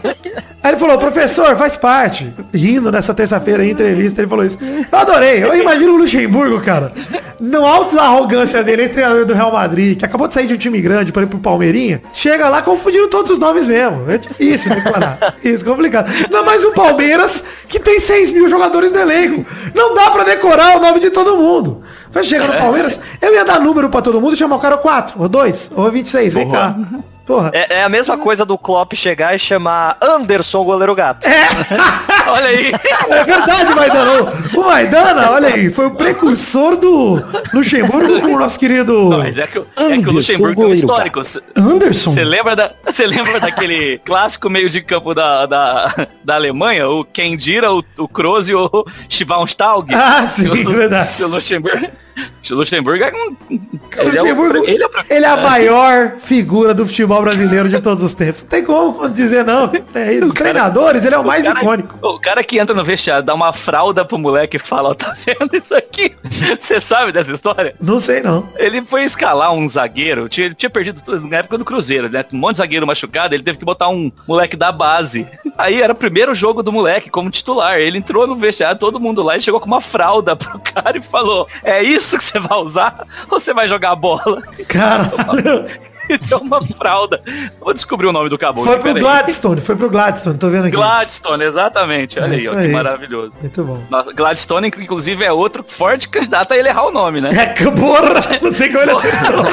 Aí 0.63 0.73
ele 0.73 0.77
falou, 0.77 0.99
professor, 0.99 1.57
faz 1.57 1.77
parte. 1.77 2.35
Rindo 2.53 2.93
nessa 2.93 3.15
terça-feira 3.15 3.65
em 3.65 3.71
entrevista, 3.71 4.21
ele 4.21 4.29
falou 4.29 4.45
isso. 4.45 4.59
Eu 4.61 4.99
adorei. 4.99 5.43
Eu 5.43 5.55
imagino 5.55 5.95
o 5.95 5.97
Luxemburgo, 5.97 6.61
cara. 6.61 6.93
No 7.41 7.65
alto 7.65 7.97
da 7.97 8.03
arrogância 8.03 8.63
dele, 8.63 8.83
ex-treinador 8.83 9.25
do 9.25 9.33
Real 9.33 9.51
Madrid, 9.51 9.99
que 9.99 10.05
acabou 10.05 10.29
de 10.29 10.35
sair 10.35 10.47
de 10.47 10.55
um 10.55 10.57
time 10.59 10.81
grande 10.81 11.13
para 11.13 11.23
ir 11.23 11.27
pro 11.27 11.39
Palmeirinha, 11.39 12.03
chega 12.13 12.49
lá 12.49 12.61
confundindo 12.61 13.09
todos 13.09 13.31
os 13.31 13.39
nomes 13.39 13.69
mesmo. 13.69 14.11
É 14.11 14.19
difícil 14.19 14.75
declarar. 14.75 15.35
Isso, 15.43 15.65
complicado. 15.65 16.11
Ainda 16.13 16.43
mais 16.43 16.65
o 16.65 16.73
Palmeiras, 16.73 17.43
que 17.69 17.81
tem 17.81 17.99
6 17.99 18.33
mil 18.33 18.49
jogadores 18.49 18.93
no 18.93 18.99
elenco. 18.99 19.47
Não 19.75 19.95
dá 19.95 20.11
para 20.11 20.25
decorar 20.25 20.77
o 20.77 20.81
nome 20.81 21.01
de 21.01 21.11
todo 21.11 21.37
mundo. 21.37 21.81
Vai 22.11 22.25
chegar 22.25 22.49
no 22.49 22.55
Palmeiras, 22.55 23.01
eu 23.23 23.33
ia 23.33 23.45
dar 23.45 23.61
número 23.61 23.89
para 23.89 24.03
todo 24.03 24.21
mundo 24.21 24.35
e 24.35 24.37
chamar 24.37 24.57
o 24.57 24.61
cara 24.61 24.77
4, 24.77 25.21
ou 25.21 25.29
2, 25.29 25.71
ou 25.75 25.91
26, 25.91 26.35
vem 26.35 26.51
cá. 26.51 26.77
Porra. 27.29 27.51
É, 27.53 27.75
é, 27.81 27.83
a 27.83 27.91
mesma 27.91 28.17
coisa 28.17 28.43
do 28.47 28.57
Klopp 28.57 28.95
chegar 28.95 29.37
e 29.37 29.39
chamar 29.39 29.99
Anderson 30.01 30.65
goleiro 30.65 30.95
gato. 30.95 31.29
É. 31.29 31.47
olha 32.27 32.47
aí. 32.47 32.73
É 33.11 33.23
verdade, 33.23 33.75
Maidana. 33.75 34.33
O 34.55 34.63
Maidana, 34.63 35.31
olha 35.33 35.49
aí, 35.49 35.71
foi 35.71 35.89
o 35.89 35.91
precursor 35.91 36.77
do 36.77 37.23
Luxemburgo 37.53 38.23
com 38.23 38.35
o 38.35 38.39
nosso 38.39 38.59
querido. 38.59 39.11
Não, 39.11 39.23
é 39.23 39.31
que, 39.33 39.41
é 39.43 39.47
que 39.47 39.59
o 39.59 40.13
Luxemburgo 40.13 40.63
tem 40.63 40.71
um 40.71 40.73
histórico. 40.73 41.21
Anderson? 41.55 42.13
Você 42.13 42.25
lembra, 42.25 42.57
da, 42.57 42.73
lembra 43.07 43.39
daquele 43.39 43.99
clássico 43.99 44.49
meio 44.49 44.71
de 44.71 44.81
campo 44.81 45.13
da, 45.13 45.45
da, 45.45 46.09
da 46.25 46.35
Alemanha? 46.35 46.89
O 46.89 47.05
Kendira, 47.05 47.71
o, 47.71 47.85
o 47.99 48.09
Kroos 48.09 48.49
e 48.49 48.55
o 48.55 48.87
Schweinsteiger? 49.07 49.85
Ah, 49.93 50.27
sim, 50.27 50.49
o, 50.67 50.73
verdade. 50.73 51.23
O 51.23 51.29
Luxemburgo. 51.29 51.89
Luxemburgo 52.51 53.05
é 53.05 53.13
um. 53.13 53.37
Ele, 53.51 54.11
Luxemburgo, 54.11 54.57
é, 54.57 54.61
o, 54.61 54.65
ele, 54.65 54.85
é, 54.85 55.17
ele 55.17 55.25
é 55.25 55.29
a 55.29 55.37
maior 55.37 56.17
figura 56.19 56.75
do 56.75 56.87
futebol 56.87 57.23
brasileiro 57.23 57.69
de 57.69 57.81
todos 57.81 58.03
os 58.03 58.13
tempos. 58.13 58.43
Não 58.43 58.49
tem 58.49 58.65
como 58.65 59.09
dizer 59.09 59.45
não. 59.45 59.71
É, 59.95 60.25
os 60.25 60.35
treinadores, 60.35 61.05
ele 61.05 61.15
é 61.15 61.19
o, 61.19 61.23
o 61.23 61.27
mais 61.27 61.45
cara, 61.45 61.61
icônico. 61.61 61.99
O 62.03 62.19
cara 62.19 62.43
que 62.43 62.59
entra 62.59 62.75
no 62.75 62.85
vestiário, 62.85 63.25
dá 63.25 63.35
uma 63.35 63.53
fralda 63.53 64.05
pro 64.05 64.19
moleque 64.19 64.57
e 64.57 64.61
fala, 64.61 64.91
ó, 64.91 64.95
tá 64.95 65.15
vendo 65.25 65.57
isso 65.57 65.75
aqui? 65.75 66.15
Você 66.59 66.81
sabe 66.81 67.13
dessa 67.13 67.33
história? 67.33 67.75
Não 67.81 68.01
sei 68.01 68.23
não. 68.23 68.49
Ele 68.57 68.83
foi 68.83 69.05
escalar 69.05 69.53
um 69.53 69.69
zagueiro, 69.69 70.29
tinha, 70.29 70.53
tinha 70.55 70.71
perdido 70.71 71.03
tudo 71.03 71.27
na 71.27 71.39
época 71.39 71.59
do 71.59 71.65
Cruzeiro, 71.65 72.09
né? 72.09 72.25
Um 72.33 72.39
monte 72.39 72.53
de 72.53 72.59
zagueiro 72.59 72.87
machucado, 72.87 73.35
ele 73.35 73.43
teve 73.43 73.59
que 73.59 73.65
botar 73.65 73.89
um 73.89 74.11
moleque 74.27 74.57
da 74.57 74.73
base. 74.73 75.27
Aí 75.57 75.83
era 75.83 75.93
o 75.93 75.97
primeiro 75.97 76.35
jogo 76.35 76.63
do 76.63 76.73
moleque 76.73 77.11
como 77.11 77.31
titular. 77.31 77.79
Ele 77.79 77.99
entrou 77.99 78.27
no 78.27 78.37
vestiário, 78.37 78.79
todo 78.79 79.01
mundo 79.01 79.23
lá 79.23 79.37
e 79.37 79.41
chegou 79.41 79.61
com 79.61 79.67
uma 79.67 79.81
fralda 79.81 80.37
pro 80.37 80.59
cara 80.61 80.97
e 80.97 81.03
falou: 81.03 81.49
É 81.63 81.83
isso 81.83 82.08
que 82.17 82.25
você 82.25 82.39
vai 82.39 82.59
usar? 82.59 83.07
Ou 83.31 83.39
você 83.39 83.53
vai 83.53 83.69
jogar 83.69 83.95
bola? 83.97 84.43
Caralho. 84.67 85.67
deu 86.29 86.39
uma 86.39 86.65
fralda. 86.67 87.21
Vou 87.61 87.75
descobrir 87.75 88.07
o 88.07 88.13
nome 88.13 88.29
do 88.29 88.39
caboclo. 88.39 88.71
Foi 88.71 88.79
pro 88.79 88.95
Gladstone, 88.95 89.61
foi 89.61 89.77
pro 89.77 89.91
Gladstone, 89.91 90.39
tô 90.39 90.49
vendo 90.49 90.67
aqui. 90.67 90.77
Gladstone, 90.77 91.45
exatamente. 91.45 92.19
Olha 92.19 92.35
é 92.35 92.39
aí, 92.39 92.49
ó, 92.49 92.55
que 92.55 92.69
maravilhoso. 92.69 93.33
Muito 93.41 93.63
bom. 93.63 93.83
Nossa, 93.91 94.13
Gladstone, 94.13 94.69
inclusive, 94.69 95.25
é 95.25 95.33
outro 95.33 95.65
forte 95.67 96.09
candidato 96.09 96.53
a 96.53 96.57
ele 96.57 96.69
errar 96.69 96.87
o 96.87 96.93
nome, 96.93 97.21
né? 97.21 97.31
É, 97.33 97.47
que 97.47 97.71
porra! 97.71 98.15
Não 98.41 98.55
sei 98.55 98.69
como 98.69 98.83
ele 98.83 98.91
acertou. 98.93 99.45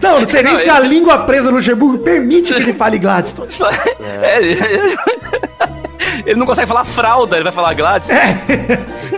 Não, 0.00 0.20
não 0.20 0.28
sei 0.28 0.42
nem 0.42 0.52
não, 0.52 0.60
se 0.60 0.68
ele... 0.68 0.76
a 0.76 0.80
língua 0.80 1.18
presa 1.18 1.50
no 1.50 1.56
Luxemburgo 1.56 1.98
permite 1.98 2.54
que 2.54 2.60
ele 2.60 2.72
fale 2.72 2.98
Gladstone. 2.98 3.48
É. 4.22 4.40
Ele 6.24 6.36
não 6.36 6.46
consegue 6.46 6.66
falar 6.66 6.84
fralda, 6.84 7.36
ele 7.36 7.44
vai 7.44 7.52
falar 7.52 7.74
Gladstone. 7.74 8.18
É. 8.18 8.36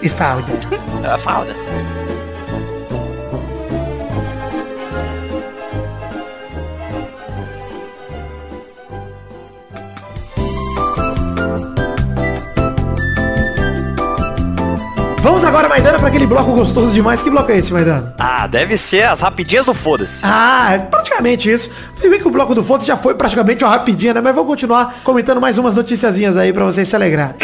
E 0.02 0.08
fralda. 0.08 0.46
É, 1.04 1.18
fralda. 1.18 1.54
Vamos 15.20 15.44
agora, 15.44 15.68
Maidana, 15.68 15.98
para 15.98 16.08
aquele 16.08 16.26
bloco 16.26 16.52
gostoso 16.52 16.92
demais. 16.92 17.22
Que 17.22 17.30
bloco 17.30 17.50
é 17.50 17.58
esse, 17.58 17.72
Maidana? 17.72 18.14
Ah, 18.18 18.46
deve 18.46 18.78
ser 18.78 19.02
as 19.02 19.20
rapidinhas 19.20 19.66
do 19.66 19.74
Foda-se. 19.74 20.20
Ah, 20.22 20.74
é 20.74 20.78
praticamente 20.78 21.50
isso. 21.50 21.70
Bem 22.00 22.20
que 22.20 22.28
o 22.28 22.30
bloco 22.30 22.54
do 22.54 22.62
Foda-se 22.62 22.86
já 22.86 22.96
foi 22.96 23.14
praticamente 23.14 23.64
uma 23.64 23.70
rapidinha, 23.70 24.14
né? 24.14 24.20
Mas 24.20 24.34
vou 24.34 24.44
continuar 24.44 25.00
comentando 25.02 25.40
mais 25.40 25.58
umas 25.58 25.76
noticiazinhas 25.76 26.36
aí 26.36 26.52
para 26.52 26.64
vocês 26.64 26.88
se 26.88 26.94
alegrarem. 26.94 27.34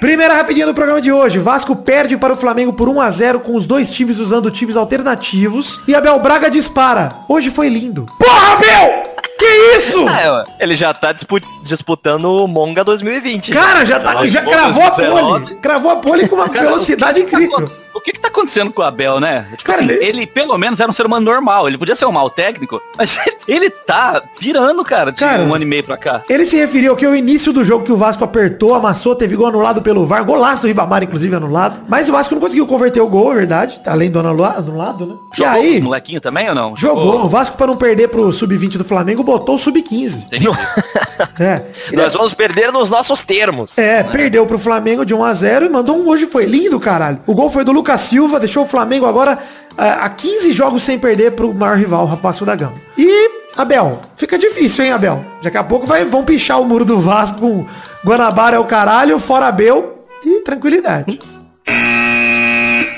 Primeira 0.00 0.34
rapidinha 0.34 0.64
do 0.64 0.72
programa 0.74 1.02
de 1.02 1.10
hoje. 1.10 1.40
Vasco 1.40 1.74
perde 1.74 2.16
para 2.16 2.32
o 2.32 2.36
Flamengo 2.36 2.72
por 2.72 2.88
1 2.88 3.00
a 3.00 3.10
0 3.10 3.40
com 3.40 3.56
os 3.56 3.66
dois 3.66 3.90
times 3.90 4.20
usando 4.20 4.48
times 4.50 4.76
alternativos. 4.76 5.80
E 5.88 5.94
Abel 5.94 6.18
Braga 6.20 6.48
dispara. 6.48 7.16
Hoje 7.28 7.50
foi 7.50 7.68
lindo. 7.68 8.06
Porra, 8.16 8.52
Abel! 8.52 9.07
Que 9.48 9.76
isso? 9.76 10.06
É, 10.08 10.44
ele 10.60 10.76
já 10.76 10.92
tá 10.92 11.14
disputando 11.62 12.26
o 12.26 12.46
Monga 12.46 12.84
2020. 12.84 13.50
Cara, 13.52 13.84
já, 13.84 13.98
tá, 13.98 14.26
já 14.26 14.42
cravou 14.42 14.82
a 14.82 14.90
pole. 14.90 15.56
Cravou 15.56 15.90
a 15.90 15.96
pole 15.96 16.28
com 16.28 16.36
uma 16.36 16.46
velocidade 16.52 17.22
tá 17.22 17.26
incrível. 17.26 17.70
Tá 17.98 18.00
o 18.00 18.00
que 18.00 18.12
que 18.12 18.20
tá 18.20 18.28
acontecendo 18.28 18.72
com 18.72 18.82
o 18.82 18.84
Abel, 18.84 19.20
né? 19.20 19.46
Tipo 19.50 19.64
cara, 19.64 19.82
assim, 19.82 19.92
ele... 19.92 20.04
ele... 20.04 20.26
pelo 20.26 20.56
menos 20.56 20.78
era 20.80 20.90
um 20.90 20.92
ser 20.92 21.06
humano 21.06 21.24
normal. 21.24 21.68
Ele 21.68 21.76
podia 21.76 21.96
ser 21.96 22.06
um 22.06 22.12
mal 22.12 22.30
técnico, 22.30 22.80
mas 22.96 23.18
ele 23.46 23.70
tá 23.70 24.22
pirando, 24.38 24.84
cara, 24.84 25.10
de 25.10 25.18
cara, 25.18 25.42
um 25.42 25.54
ano 25.54 25.64
e 25.64 25.66
meio 25.66 25.84
pra 25.84 25.96
cá. 25.96 26.22
Ele 26.28 26.44
se 26.44 26.56
referiu 26.56 26.94
que 26.96 27.06
o 27.06 27.14
início 27.14 27.52
do 27.52 27.64
jogo 27.64 27.84
que 27.84 27.92
o 27.92 27.96
Vasco 27.96 28.24
apertou, 28.24 28.74
amassou, 28.74 29.14
teve 29.14 29.36
gol 29.36 29.48
anulado 29.48 29.82
pelo 29.82 30.06
VAR. 30.06 30.24
Golaço 30.24 30.62
do 30.62 30.68
Ribamar, 30.68 31.02
inclusive, 31.02 31.34
anulado. 31.34 31.80
Mas 31.88 32.08
o 32.08 32.12
Vasco 32.12 32.34
não 32.34 32.40
conseguiu 32.40 32.66
converter 32.66 33.00
o 33.00 33.08
gol, 33.08 33.32
é 33.32 33.36
verdade. 33.36 33.80
Além 33.86 34.10
do 34.10 34.18
anulado, 34.18 35.06
né? 35.06 35.14
Jogou 35.34 35.38
e 35.38 35.44
aí, 35.44 35.80
molequinho 35.80 36.20
também 36.20 36.48
ou 36.48 36.54
não? 36.54 36.76
Jogou. 36.76 37.12
jogou. 37.12 37.24
O 37.24 37.28
Vasco, 37.28 37.56
para 37.56 37.66
não 37.66 37.76
perder 37.76 38.08
pro 38.08 38.32
Sub-20 38.32 38.76
do 38.76 38.84
Flamengo, 38.84 39.22
botou 39.22 39.56
o 39.56 39.58
Sub-15. 39.58 40.26
é. 41.40 41.64
Nós 41.92 42.14
vamos 42.14 42.34
perder 42.34 42.72
nos 42.72 42.90
nossos 42.90 43.22
termos. 43.22 43.76
É, 43.78 44.02
perdeu 44.02 44.46
pro 44.46 44.58
Flamengo 44.58 45.04
de 45.04 45.14
1 45.14 45.24
a 45.24 45.34
0 45.34 45.66
e 45.66 45.68
mandou 45.68 45.96
um 45.96 46.08
hoje. 46.08 46.26
Foi 46.26 46.44
lindo, 46.44 46.78
caralho. 46.78 47.20
O 47.26 47.34
gol 47.34 47.50
foi 47.50 47.64
do 47.64 47.72
Lucas 47.72 47.87
Silva, 47.96 48.38
deixou 48.38 48.64
o 48.64 48.66
Flamengo 48.66 49.06
agora 49.06 49.38
a 49.76 50.08
15 50.08 50.50
jogos 50.50 50.82
sem 50.82 50.98
perder 50.98 51.32
pro 51.32 51.54
maior 51.54 51.76
rival, 51.76 52.04
o 52.04 52.16
Vasco 52.16 52.44
da 52.44 52.56
Gama. 52.56 52.74
E, 52.96 53.30
Abel, 53.56 54.00
fica 54.16 54.36
difícil, 54.36 54.84
hein, 54.84 54.92
Abel? 54.92 55.24
Daqui 55.42 55.56
a 55.56 55.64
pouco 55.64 55.86
vai, 55.86 56.04
vão 56.04 56.24
pichar 56.24 56.60
o 56.60 56.64
muro 56.64 56.84
do 56.84 56.98
Vasco 56.98 57.38
com 57.38 57.66
Guanabara 58.04 58.56
é 58.56 58.58
o 58.58 58.64
caralho, 58.64 59.18
fora 59.18 59.46
Abel 59.46 60.04
e 60.24 60.40
tranquilidade. 60.40 61.20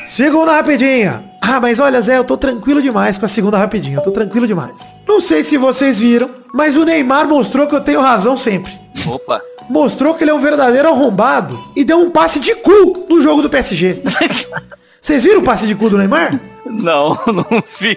Segunda 0.06 0.52
rapidinha. 0.56 1.24
Ah, 1.40 1.60
mas 1.60 1.80
olha, 1.80 2.00
Zé, 2.00 2.18
eu 2.18 2.24
tô 2.24 2.36
tranquilo 2.36 2.80
demais 2.82 3.18
com 3.18 3.24
a 3.24 3.28
segunda 3.28 3.58
rapidinha. 3.58 3.96
Eu 3.96 4.02
tô 4.02 4.10
tranquilo 4.10 4.46
demais. 4.46 4.96
Não 5.08 5.20
sei 5.20 5.42
se 5.42 5.56
vocês 5.56 5.98
viram, 5.98 6.30
mas 6.54 6.76
o 6.76 6.84
Neymar 6.84 7.26
mostrou 7.26 7.66
que 7.66 7.74
eu 7.74 7.80
tenho 7.80 8.00
razão 8.00 8.36
sempre. 8.36 8.72
Opa. 9.06 9.40
Mostrou 9.70 10.14
que 10.14 10.24
ele 10.24 10.32
é 10.32 10.34
um 10.34 10.40
verdadeiro 10.40 10.88
arrombado 10.88 11.56
e 11.76 11.84
deu 11.84 12.00
um 12.00 12.10
passe 12.10 12.40
de 12.40 12.56
cu 12.56 13.06
no 13.08 13.22
jogo 13.22 13.40
do 13.40 13.48
PSG. 13.48 14.02
Vocês 15.00 15.22
viram 15.22 15.38
o 15.38 15.44
passe 15.44 15.64
de 15.64 15.76
cu 15.76 15.88
do 15.88 15.96
Neymar? 15.96 16.40
Não, 16.66 17.16
não 17.32 17.62
vi. 17.78 17.96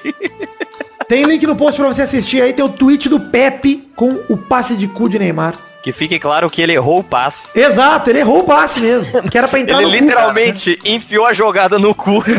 Tem 1.07 1.23
link 1.23 1.47
no 1.47 1.55
post 1.55 1.79
pra 1.79 1.91
você 1.91 2.03
assistir 2.03 2.43
aí, 2.43 2.53
tem 2.53 2.63
o 2.63 2.69
tweet 2.69 3.09
do 3.09 3.19
Pepe 3.19 3.87
com 3.95 4.19
o 4.29 4.37
passe 4.37 4.77
de 4.77 4.87
cu 4.87 5.09
de 5.09 5.17
Neymar. 5.17 5.55
Que 5.81 5.91
fique 5.91 6.19
claro 6.19 6.47
que 6.47 6.61
ele 6.61 6.73
errou 6.73 6.99
o 6.99 7.03
passe. 7.03 7.45
Exato, 7.55 8.11
ele 8.11 8.19
errou 8.19 8.41
o 8.41 8.43
passe 8.43 8.79
mesmo. 8.79 9.23
Que 9.29 9.37
era 9.37 9.47
pra 9.47 9.59
entrar 9.59 9.81
ele 9.81 9.87
no 9.87 9.91
literalmente 9.91 10.77
cu, 10.77 10.87
enfiou 10.87 11.25
a 11.25 11.33
jogada 11.33 11.79
no 11.79 11.95
cu. 11.95 12.23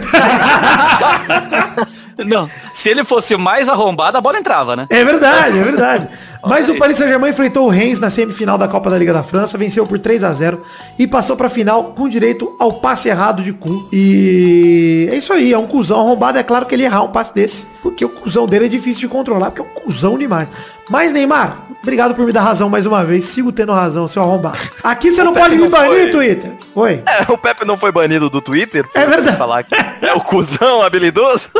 Não, 2.25 2.49
se 2.73 2.89
ele 2.89 3.03
fosse 3.03 3.37
mais 3.37 3.69
arrombado, 3.69 4.17
a 4.17 4.21
bola 4.21 4.39
entrava, 4.39 4.77
né? 4.77 4.87
É 4.89 5.05
verdade, 5.05 5.59
é 5.59 5.65
verdade. 5.65 6.09
Mas 6.47 6.69
o 6.69 6.77
Paris 6.77 6.97
Saint-Germain 6.97 7.31
enfrentou 7.31 7.67
o 7.67 7.71
Reims 7.71 7.99
na 7.99 8.11
semifinal 8.11 8.59
da 8.59 8.69
Copa 8.69 8.91
da 8.91 8.99
Liga 8.99 9.13
da 9.13 9.23
França, 9.23 9.57
venceu 9.57 9.87
por 9.87 9.99
3 9.99 10.25
a 10.25 10.33
0 10.33 10.61
e 10.99 11.07
passou 11.07 11.37
pra 11.37 11.49
final 11.49 11.93
com 11.97 12.09
direito 12.09 12.55
ao 12.59 12.75
passe 12.75 13.09
errado 13.09 13.43
de 13.43 13.53
cu. 13.53 13.89
E 13.93 15.09
é 15.11 15.17
isso 15.17 15.33
aí, 15.33 15.53
é 15.53 15.59
um 15.59 15.67
cuzão 15.67 16.01
arrombado. 16.01 16.39
É 16.39 16.43
claro 16.43 16.67
que 16.67 16.75
ele 16.75 16.85
errar 16.85 17.03
um 17.03 17.09
passe 17.09 17.35
desse, 17.35 17.67
porque 17.83 18.05
o 18.05 18.09
cuzão 18.09 18.47
dele 18.47 18.67
é 18.67 18.69
difícil 18.69 19.01
de 19.01 19.09
controlar, 19.09 19.51
porque 19.51 19.63
é 19.63 19.65
um 19.65 19.85
cuzão 19.85 20.19
demais. 20.19 20.49
Mas, 20.89 21.13
Neymar, 21.13 21.64
obrigado 21.85 22.15
por 22.15 22.25
me 22.25 22.33
dar 22.33 22.41
razão 22.41 22.69
mais 22.69 22.87
uma 22.87 23.05
vez. 23.05 23.27
Sigo 23.27 23.53
tendo 23.53 23.73
razão, 23.73 24.09
seu 24.09 24.23
arrombado. 24.23 24.59
Aqui 24.83 25.11
você 25.11 25.23
não 25.23 25.33
o 25.33 25.35
pode 25.35 25.51
Pepe 25.51 25.63
me 25.63 25.69
banir, 25.69 25.89
foi... 25.95 26.11
Twitter. 26.11 26.53
Oi. 26.75 27.03
É, 27.07 27.31
o 27.31 27.39
Pepe 27.39 27.65
não 27.65 27.79
foi 27.79 27.93
banido 27.93 28.29
do 28.29 28.41
Twitter. 28.41 28.89
É 28.95 29.07
verdade. 29.07 29.37
Falar 29.37 29.63
que 29.63 29.75
é 29.75 30.13
o 30.15 30.21
cuzão 30.21 30.83
habilidoso. 30.83 31.51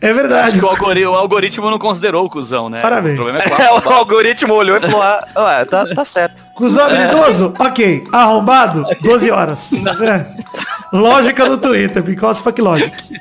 É 0.00 0.12
verdade. 0.12 0.48
Acho 0.48 0.58
que 0.58 0.64
o 0.64 0.68
algoritmo, 0.68 1.12
o 1.12 1.16
algoritmo 1.16 1.70
não 1.70 1.78
considerou 1.78 2.24
o 2.24 2.30
cuzão, 2.30 2.70
né? 2.70 2.80
Parabéns. 2.80 3.18
O, 3.18 3.28
é, 3.28 3.42
é 3.66 3.72
o 3.72 3.92
algoritmo 3.92 4.54
olhou 4.54 4.76
e 4.76 4.80
falou, 4.80 5.02
ah, 5.02 5.26
ué, 5.36 5.64
tá, 5.64 5.86
tá 5.94 6.04
certo. 6.04 6.46
Cuzão 6.54 6.86
habilidoso? 6.86 7.54
É. 7.58 7.62
Ok. 7.64 8.04
Arrombado? 8.12 8.86
12 9.02 9.30
horas. 9.30 9.70
Lógica 10.92 11.46
do 11.46 11.58
Twitter, 11.58 12.02
because 12.02 12.42
fuck 12.42 12.60
logic. 12.60 13.20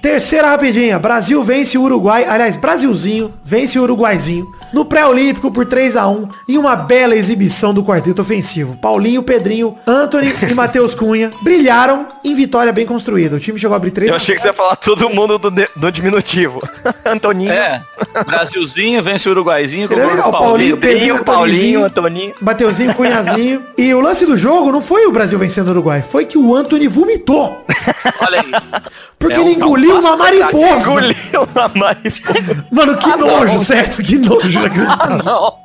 Terceira 0.00 0.50
rapidinha. 0.50 0.98
Brasil 0.98 1.42
vence 1.42 1.76
o 1.76 1.82
Uruguai. 1.82 2.24
Aliás, 2.24 2.56
Brasilzinho 2.56 3.32
vence 3.44 3.78
o 3.78 3.82
Uruguaizinho 3.82 4.46
no 4.72 4.84
pré-olímpico 4.84 5.50
por 5.50 5.66
3 5.66 5.96
a 5.96 6.06
1 6.08 6.28
em 6.48 6.58
uma 6.58 6.76
bela 6.76 7.14
exibição 7.14 7.72
do 7.72 7.82
quarteto 7.84 8.22
ofensivo. 8.22 8.76
Paulinho, 8.78 9.22
Pedrinho, 9.22 9.76
Anthony 9.86 10.34
e 10.50 10.54
Matheus 10.54 10.94
Cunha 10.94 11.30
brilharam 11.42 12.06
em 12.24 12.34
vitória 12.34 12.72
bem 12.72 12.86
construída. 12.86 13.36
O 13.36 13.40
time 13.40 13.58
chegou 13.58 13.74
a 13.74 13.76
abrir 13.76 13.90
3 13.90 14.10
Eu 14.10 14.16
achei 14.16 14.34
que 14.34 14.40
você 14.40 14.48
ia 14.48 14.52
falar 14.54 14.76
todo 14.76 15.08
mundo 15.10 15.38
do, 15.38 15.50
do 15.50 15.92
diminutivo. 15.92 16.62
Antoninho. 17.04 17.52
É. 17.52 17.82
Brasilzinho 18.26 19.02
vence 19.02 19.28
o 19.28 19.32
Uruguaizinho 19.32 19.88
Seria 19.88 20.04
com 20.04 20.08
o 20.08 20.14
legal, 20.14 20.30
Paulinho. 20.32 20.48
Paulinho, 20.48 20.76
Pedrinho, 20.76 21.24
Paulinho, 21.24 21.24
Paulinho, 21.24 21.84
Antoninho. 21.84 22.34
Mateuzinho, 22.40 22.94
Cunhazinho. 22.94 23.64
E 23.76 23.94
o 23.94 24.00
lance 24.00 24.26
do 24.26 24.36
jogo 24.36 24.70
não 24.72 24.80
foi 24.80 25.06
o 25.06 25.12
Brasil 25.12 25.38
vencendo 25.38 25.68
o 25.68 25.70
Uruguai, 25.70 26.02
foi 26.02 26.24
que 26.24 26.36
o 26.38 26.54
Anthony 26.54 26.88
vomitou. 26.88 27.64
Olha 28.20 28.40
aí. 28.40 28.82
Porque 29.18 29.34
É 29.34 29.40
ele 29.40 29.50
um 29.50 29.52
engoliu 29.52 29.98
uma 29.98 30.16
mariposa. 30.16 30.90
Engoliu 30.90 31.48
a 31.54 31.68
mariposa. 31.68 32.66
Mano, 32.70 32.96
que 32.96 33.16
nojo, 33.16 33.58
sério, 33.64 33.96
que 34.04 34.16
nojo. 34.18 34.57
Ah, 34.88 35.18
não. 35.24 35.58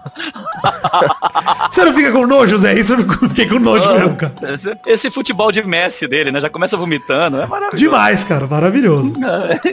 Você 1.71 1.83
não 1.83 1.93
fica 1.93 2.11
com 2.11 2.27
nojo, 2.27 2.57
Zé? 2.57 2.73
Isso 2.79 2.93
eu 2.93 2.97
não 2.99 3.29
fiquei 3.29 3.47
com 3.47 3.59
nojo 3.59 3.91
mesmo, 3.93 4.15
cara. 4.15 4.33
Esse, 4.53 4.77
esse 4.85 5.11
futebol 5.11 5.51
de 5.51 5.63
Messi 5.65 6.07
dele, 6.07 6.31
né? 6.31 6.39
Já 6.39 6.49
começa 6.49 6.77
vomitando. 6.77 7.37
É 7.37 7.45
maravilhoso. 7.47 7.77
Demais, 7.77 8.23
cara, 8.23 8.45
maravilhoso. 8.47 9.13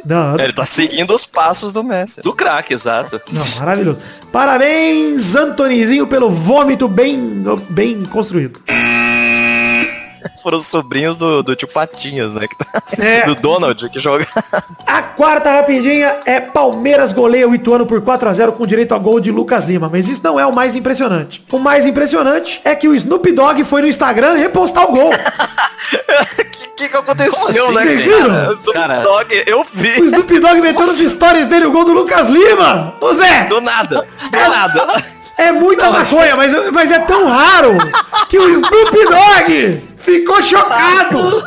Não, 0.05 0.39
Ele 0.39 0.53
tá 0.53 0.65
seguindo 0.65 1.15
os 1.15 1.27
passos 1.27 1.73
do 1.73 1.85
Messi. 1.85 2.23
Do 2.23 2.33
craque, 2.33 2.75
exato. 2.75 3.21
não, 3.33 3.45
maravilhoso. 3.59 3.99
Parabéns, 4.33 5.35
Antonizinho, 5.35 6.07
pelo 6.07 6.31
vômito 6.31 6.89
bem, 6.89 7.43
bem 7.69 8.05
construído. 8.05 8.61
Foram 10.43 10.59
os 10.59 10.67
sobrinhos 10.67 11.17
do, 11.17 11.43
do 11.43 11.55
tio 11.55 11.69
Patinhas, 11.69 12.33
né? 12.35 12.47
tá- 12.57 12.83
É. 12.99 13.23
Do 13.27 13.35
Donald, 13.35 13.89
que 13.91 13.99
joga. 14.01 14.27
A 14.87 15.03
quarta 15.03 15.51
rapidinha 15.51 16.17
é 16.25 16.41
Palmeiras 16.41 17.13
goleia 17.13 17.49
o 17.49 17.55
Ituano 17.55 17.85
por 17.87 18.01
4x0 18.01 18.53
com 18.53 18.67
direito 18.67 18.95
a 18.95 18.99
gol 18.99 19.21
de 19.21 19.31
Lucas 19.31 19.67
Lima. 19.67 19.89
Mas 19.93 20.09
isso 20.09 20.21
não 20.25 20.39
é 20.41 20.47
o 20.47 20.53
mais 20.53 20.77
impressionante. 20.77 21.45
O 21.53 21.59
mais 21.59 21.87
impressionante 21.87 22.61
é 22.65 22.75
que 22.75 22.89
o 22.89 22.95
Snoop 22.95 23.31
Dogg 23.33 23.63
foi 23.65 23.83
no 23.83 23.89
Instagram 23.89 24.35
repostar 24.35 24.85
o 24.85 24.93
gol. 24.93 25.11
O 26.71 26.83
que, 26.83 26.89
que 26.89 26.97
aconteceu, 26.97 27.73
né? 27.73 27.85
Vocês 27.85 28.05
cara? 28.07 28.23
viram? 28.23 28.49
O 28.49 28.53
Snoop 28.55 28.73
Cara. 28.73 29.01
Dogg, 29.03 29.45
eu 29.47 29.61
O 29.61 29.67
vi. 29.75 30.01
Snoop 30.07 30.39
Dogg 30.41 30.61
meteu 30.63 30.87
nos 30.87 30.99
stories 30.99 31.45
dele 31.47 31.67
o 31.67 31.73
gol 31.73 31.85
do 31.85 31.93
Lucas 31.93 32.27
Lima. 32.29 32.95
Ô 32.99 33.13
Zé, 33.13 33.45
Do 33.45 33.61
nada. 33.61 34.07
Do 34.31 34.39
nada. 34.51 35.05
é 35.37 35.53
muita 35.53 35.91
maconha, 35.91 36.35
mas, 36.37 36.53
mas 36.73 36.91
é 36.91 36.99
tão 37.01 37.29
raro 37.29 37.77
que 38.31 38.39
o 38.39 38.49
Snoop 38.49 38.93
Dogg 39.05 39.90
ficou 40.01 40.43
chocado. 40.43 41.43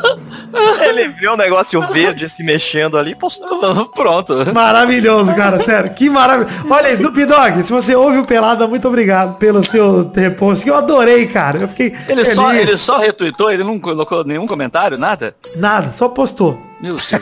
Ele 0.88 1.08
viu 1.08 1.32
um 1.32 1.36
negócio 1.36 1.80
verde 1.88 2.28
se 2.28 2.42
mexendo 2.42 2.96
ali 2.96 3.10
e 3.10 3.14
postou. 3.14 3.86
Pronto. 3.90 4.34
Maravilhoso, 4.54 5.34
cara, 5.34 5.62
sério, 5.62 5.92
que 5.92 6.08
maravilha. 6.08 6.48
Olha, 6.70 6.92
Snoop 6.92 7.24
Dogg, 7.26 7.62
se 7.62 7.72
você 7.72 7.94
ouve 7.94 8.18
o 8.18 8.24
Pelada, 8.24 8.66
muito 8.66 8.86
obrigado 8.86 9.36
pelo 9.36 9.62
seu 9.64 10.10
reposto, 10.14 10.64
que 10.64 10.70
eu 10.70 10.76
adorei, 10.76 11.26
cara. 11.26 11.58
Eu 11.58 11.68
fiquei 11.68 11.92
Ele 12.08 12.24
só, 12.24 12.48
feliz. 12.48 12.60
ele 12.62 12.76
só 12.76 12.98
retweetou, 12.98 13.50
ele 13.50 13.64
não 13.64 13.78
colocou 13.80 14.24
nenhum 14.24 14.46
comentário, 14.46 14.96
nada? 14.96 15.34
Nada, 15.56 15.90
só 15.90 16.08
postou. 16.08 16.60
Meu 16.84 16.96
Deus. 16.96 17.08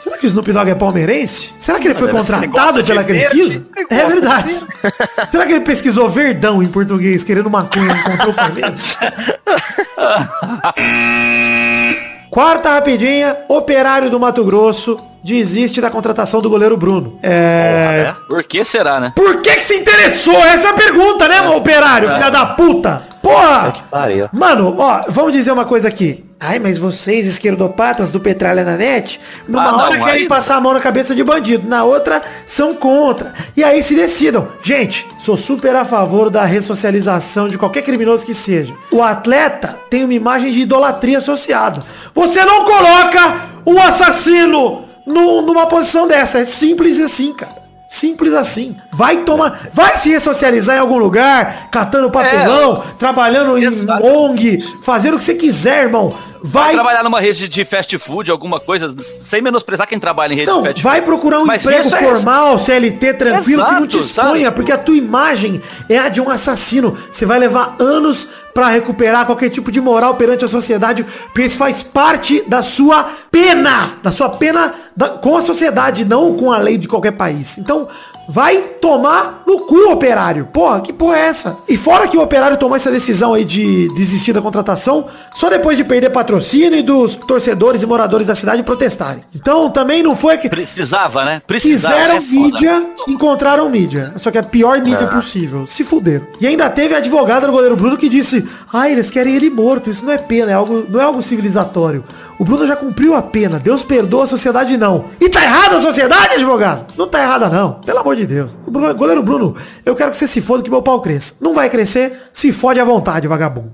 Será 0.00 0.16
que 0.16 0.26
o 0.26 0.28
Snoop 0.28 0.52
Dogg 0.52 0.70
é 0.70 0.74
palmeirense? 0.76 1.52
Será 1.58 1.80
que 1.80 1.88
ele 1.88 1.96
foi 1.96 2.06
ser, 2.22 2.34
ele 2.34 2.46
contratado 2.46 2.84
pela 2.84 3.02
Crefisa? 3.02 3.66
É 3.90 4.06
verdade. 4.06 4.60
Será 5.32 5.44
que 5.44 5.54
ele 5.54 5.64
pesquisou 5.64 6.08
verdão 6.08 6.62
em 6.62 6.68
português, 6.68 7.24
querendo 7.24 7.50
maconha 7.50 7.92
e 7.92 7.98
encontrou 7.98 8.30
o 8.30 8.34
Palmeiras? 8.34 8.96
Quarta 12.30 12.70
rapidinha, 12.70 13.36
operário 13.48 14.08
do 14.08 14.20
Mato 14.20 14.44
Grosso 14.44 15.00
desiste 15.24 15.80
da 15.80 15.90
contratação 15.90 16.40
do 16.40 16.48
goleiro 16.48 16.76
Bruno. 16.76 17.18
É... 17.20 18.14
Por 18.28 18.44
que 18.44 18.64
será, 18.64 19.00
né? 19.00 19.12
Por 19.16 19.42
que 19.42 19.56
que 19.56 19.64
se 19.64 19.74
interessou? 19.74 20.36
Essa 20.36 20.68
é 20.68 20.70
a 20.70 20.74
pergunta, 20.74 21.26
né, 21.26 21.40
meu 21.40 21.56
operário, 21.56 22.14
filha 22.14 22.30
da 22.30 22.46
puta? 22.46 23.02
Porra! 23.20 23.74
Pariu. 23.90 24.28
Mano, 24.32 24.76
ó, 24.78 25.02
vamos 25.08 25.32
dizer 25.32 25.50
uma 25.50 25.64
coisa 25.64 25.88
aqui. 25.88 26.27
Ai, 26.40 26.60
mas 26.60 26.78
vocês, 26.78 27.26
esquerdopatas 27.26 28.10
do 28.10 28.20
Petralha 28.20 28.62
na 28.64 28.76
net, 28.76 29.20
numa 29.48 29.68
Ah, 29.68 29.72
não, 29.72 29.78
hora 29.80 29.98
querem 29.98 30.28
passar 30.28 30.54
a 30.56 30.60
mão 30.60 30.72
na 30.72 30.78
cabeça 30.78 31.12
de 31.12 31.24
bandido, 31.24 31.68
na 31.68 31.82
outra 31.82 32.22
são 32.46 32.76
contra. 32.76 33.32
E 33.56 33.64
aí 33.64 33.82
se 33.82 33.96
decidam. 33.96 34.46
Gente, 34.62 35.04
sou 35.18 35.36
super 35.36 35.74
a 35.74 35.84
favor 35.84 36.30
da 36.30 36.44
ressocialização 36.44 37.48
de 37.48 37.58
qualquer 37.58 37.82
criminoso 37.82 38.24
que 38.24 38.34
seja. 38.34 38.72
O 38.92 39.02
atleta 39.02 39.76
tem 39.90 40.04
uma 40.04 40.14
imagem 40.14 40.52
de 40.52 40.60
idolatria 40.60 41.18
associada. 41.18 41.82
Você 42.14 42.44
não 42.44 42.64
coloca 42.64 43.48
um 43.66 43.76
assassino 43.82 44.84
nu- 45.04 45.42
numa 45.42 45.66
posição 45.66 46.06
dessa. 46.06 46.38
É 46.38 46.44
simples 46.44 47.00
assim, 47.00 47.32
cara. 47.32 47.57
Simples 47.88 48.34
assim. 48.34 48.76
Vai 48.92 49.18
tomar. 49.22 49.68
Vai 49.72 49.96
se 49.96 50.10
ressocializar 50.10 50.76
em 50.76 50.80
algum 50.80 50.98
lugar, 50.98 51.68
catando 51.70 52.10
papelão, 52.10 52.82
trabalhando 52.98 53.56
em 53.56 53.64
Exato. 53.64 54.04
ONG, 54.06 54.62
fazendo 54.82 55.14
o 55.14 55.18
que 55.18 55.24
você 55.24 55.34
quiser, 55.34 55.84
irmão. 55.84 56.10
Vai 56.40 56.66
Vai. 56.66 56.74
trabalhar 56.74 57.02
numa 57.02 57.18
rede 57.20 57.48
de 57.48 57.64
fast 57.64 57.98
food, 57.98 58.30
alguma 58.30 58.60
coisa, 58.60 58.94
sem 59.22 59.42
menosprezar 59.42 59.88
quem 59.88 59.98
trabalha 59.98 60.32
em 60.34 60.36
rede 60.36 60.46
Não, 60.48 60.62
de 60.62 60.68
fast 60.68 60.82
vai 60.84 60.96
food. 60.98 61.06
procurar 61.08 61.40
um 61.40 61.44
Mas 61.44 61.62
emprego 61.62 61.88
é- 61.88 61.98
formal, 61.98 62.58
CLT, 62.58 63.14
tranquilo, 63.14 63.64
que 63.66 63.72
não 63.72 63.86
te 63.88 63.96
Exato, 63.96 64.20
exponha, 64.20 64.44
sabe? 64.44 64.54
porque 64.56 64.70
a 64.70 64.78
tua 64.78 64.94
imagem 64.96 65.60
é 65.88 65.98
a 65.98 66.08
de 66.08 66.20
um 66.20 66.30
assassino. 66.30 66.96
Você 67.10 67.26
vai 67.26 67.40
levar 67.40 67.74
anos 67.80 68.28
pra 68.54 68.68
recuperar 68.68 69.26
qualquer 69.26 69.48
tipo 69.50 69.72
de 69.72 69.80
moral 69.80 70.14
perante 70.14 70.44
a 70.44 70.48
sociedade, 70.48 71.04
porque 71.24 71.42
isso 71.42 71.58
faz 71.58 71.82
parte 71.82 72.44
da 72.46 72.62
sua 72.62 73.08
pena, 73.32 73.94
da 74.02 74.12
sua 74.12 74.28
pena 74.28 74.72
da- 74.98 75.10
com 75.10 75.36
a 75.36 75.40
sociedade, 75.40 76.04
não 76.04 76.34
com 76.34 76.50
a 76.52 76.58
lei 76.58 76.76
de 76.76 76.88
qualquer 76.88 77.12
país. 77.12 77.56
Então, 77.56 77.86
vai 78.28 78.58
tomar 78.80 79.44
no 79.46 79.60
cu, 79.60 79.92
operário. 79.92 80.46
Porra, 80.52 80.80
que 80.80 80.92
porra 80.92 81.16
é 81.16 81.20
essa? 81.28 81.56
E 81.68 81.76
fora 81.76 82.08
que 82.08 82.16
o 82.18 82.20
operário 82.20 82.56
tomou 82.56 82.74
essa 82.74 82.90
decisão 82.90 83.32
aí 83.32 83.44
de 83.44 83.88
desistir 83.94 84.32
da 84.32 84.42
contratação, 84.42 85.06
só 85.34 85.48
depois 85.48 85.78
de 85.78 85.84
perder 85.84 86.10
patrocínio 86.10 86.76
e 86.76 86.82
dos 86.82 87.14
torcedores 87.14 87.80
e 87.80 87.86
moradores 87.86 88.26
da 88.26 88.34
cidade 88.34 88.64
protestarem. 88.64 89.22
Então, 89.32 89.70
também 89.70 90.02
não 90.02 90.16
foi 90.16 90.36
que... 90.36 90.48
Precisava, 90.48 91.24
né? 91.24 91.40
Precisava. 91.46 91.94
Fizeram 91.94 92.16
é 92.16 92.20
mídia, 92.20 92.86
encontraram 93.06 93.70
mídia. 93.70 94.12
Só 94.16 94.32
que 94.32 94.36
é 94.36 94.40
a 94.40 94.44
pior 94.44 94.80
mídia 94.82 95.06
possível. 95.06 95.64
Se 95.64 95.84
fuderam. 95.84 96.26
E 96.40 96.46
ainda 96.46 96.68
teve 96.68 96.94
a 96.94 96.98
advogada 96.98 97.46
do 97.46 97.52
goleiro 97.52 97.76
Bruno 97.76 97.96
que 97.96 98.08
disse: 98.08 98.44
Ah, 98.72 98.90
eles 98.90 99.10
querem 99.10 99.36
ele 99.36 99.48
morto. 99.48 99.90
Isso 99.90 100.04
não 100.04 100.12
é 100.12 100.18
pena, 100.18 100.50
é 100.50 100.54
algo, 100.54 100.84
não 100.88 101.00
é 101.00 101.04
algo 101.04 101.22
civilizatório. 101.22 102.04
O 102.38 102.44
Bruno 102.44 102.66
já 102.66 102.76
cumpriu 102.76 103.14
a 103.16 103.22
pena. 103.22 103.58
Deus 103.58 103.82
perdoa 103.82 104.24
a 104.24 104.26
sociedade, 104.26 104.76
não. 104.76 105.06
E 105.20 105.28
tá 105.28 105.42
errada 105.42 105.76
a 105.76 105.80
sociedade, 105.80 106.34
advogado? 106.34 106.86
Não 106.96 107.08
tá 107.08 107.20
errada, 107.20 107.48
não. 107.48 107.74
Pelo 107.84 107.98
amor 107.98 108.14
de 108.14 108.26
Deus. 108.26 108.58
O 108.64 108.70
Bruno- 108.70 108.94
goleiro 108.94 109.22
Bruno, 109.22 109.56
eu 109.84 109.96
quero 109.96 110.12
que 110.12 110.16
você 110.16 110.26
se 110.28 110.40
foda 110.40 110.62
que 110.62 110.70
meu 110.70 110.80
pau 110.82 111.00
cresça. 111.00 111.34
Não 111.40 111.52
vai 111.52 111.68
crescer, 111.68 112.28
se 112.32 112.52
fode 112.52 112.78
à 112.78 112.84
vontade, 112.84 113.26
vagabundo. 113.26 113.72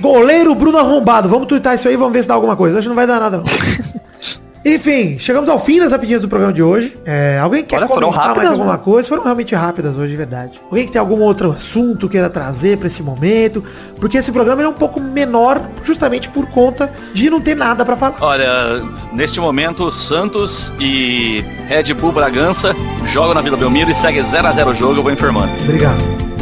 Goleiro 0.00 0.54
Bruno 0.54 0.78
arrombado. 0.78 1.28
Vamos 1.28 1.46
twittar 1.48 1.74
isso 1.74 1.88
aí, 1.88 1.96
vamos 1.96 2.12
ver 2.12 2.22
se 2.22 2.28
dá 2.28 2.34
alguma 2.34 2.54
coisa. 2.56 2.78
Acho 2.78 2.84
que 2.84 2.88
não 2.90 2.96
vai 2.96 3.06
dar 3.06 3.18
nada, 3.18 3.38
não. 3.38 3.44
Enfim, 4.64 5.18
chegamos 5.18 5.48
ao 5.48 5.58
fim 5.58 5.78
das 5.78 5.92
rapidinhas 5.92 6.22
do 6.22 6.28
programa 6.28 6.52
de 6.52 6.62
hoje. 6.62 6.96
É, 7.04 7.38
alguém 7.38 7.62
quer 7.62 7.76
Olha, 7.76 7.86
comentar 7.86 8.10
mais 8.10 8.26
rápidas, 8.28 8.52
alguma 8.52 8.78
coisa? 8.78 9.08
Foram 9.08 9.22
realmente 9.22 9.54
rápidas 9.54 9.98
hoje, 9.98 10.12
de 10.12 10.16
verdade. 10.16 10.58
Alguém 10.70 10.86
que 10.86 10.92
tem 10.92 10.98
algum 10.98 11.20
outro 11.20 11.50
assunto 11.50 12.08
queira 12.08 12.30
trazer 12.30 12.78
pra 12.78 12.86
esse 12.86 13.02
momento? 13.02 13.62
Porque 14.00 14.16
esse 14.16 14.32
programa 14.32 14.62
é 14.62 14.68
um 14.68 14.72
pouco 14.72 15.00
menor, 15.00 15.60
justamente 15.82 16.30
por 16.30 16.46
conta 16.46 16.90
de 17.12 17.28
não 17.28 17.42
ter 17.42 17.54
nada 17.54 17.84
pra 17.84 17.94
falar. 17.94 18.16
Olha, 18.20 18.82
neste 19.12 19.38
momento, 19.38 19.92
Santos 19.92 20.72
e 20.80 21.44
Red 21.68 21.92
Bull 21.92 22.12
Bragança 22.12 22.74
jogam 23.12 23.34
na 23.34 23.42
Vila 23.42 23.58
Belmiro 23.58 23.90
e 23.90 23.94
segue 23.94 24.20
0x0 24.22 24.66
o 24.68 24.74
jogo, 24.74 24.96
eu 24.96 25.02
vou 25.02 25.12
informando. 25.12 25.52
Obrigado. 25.62 26.33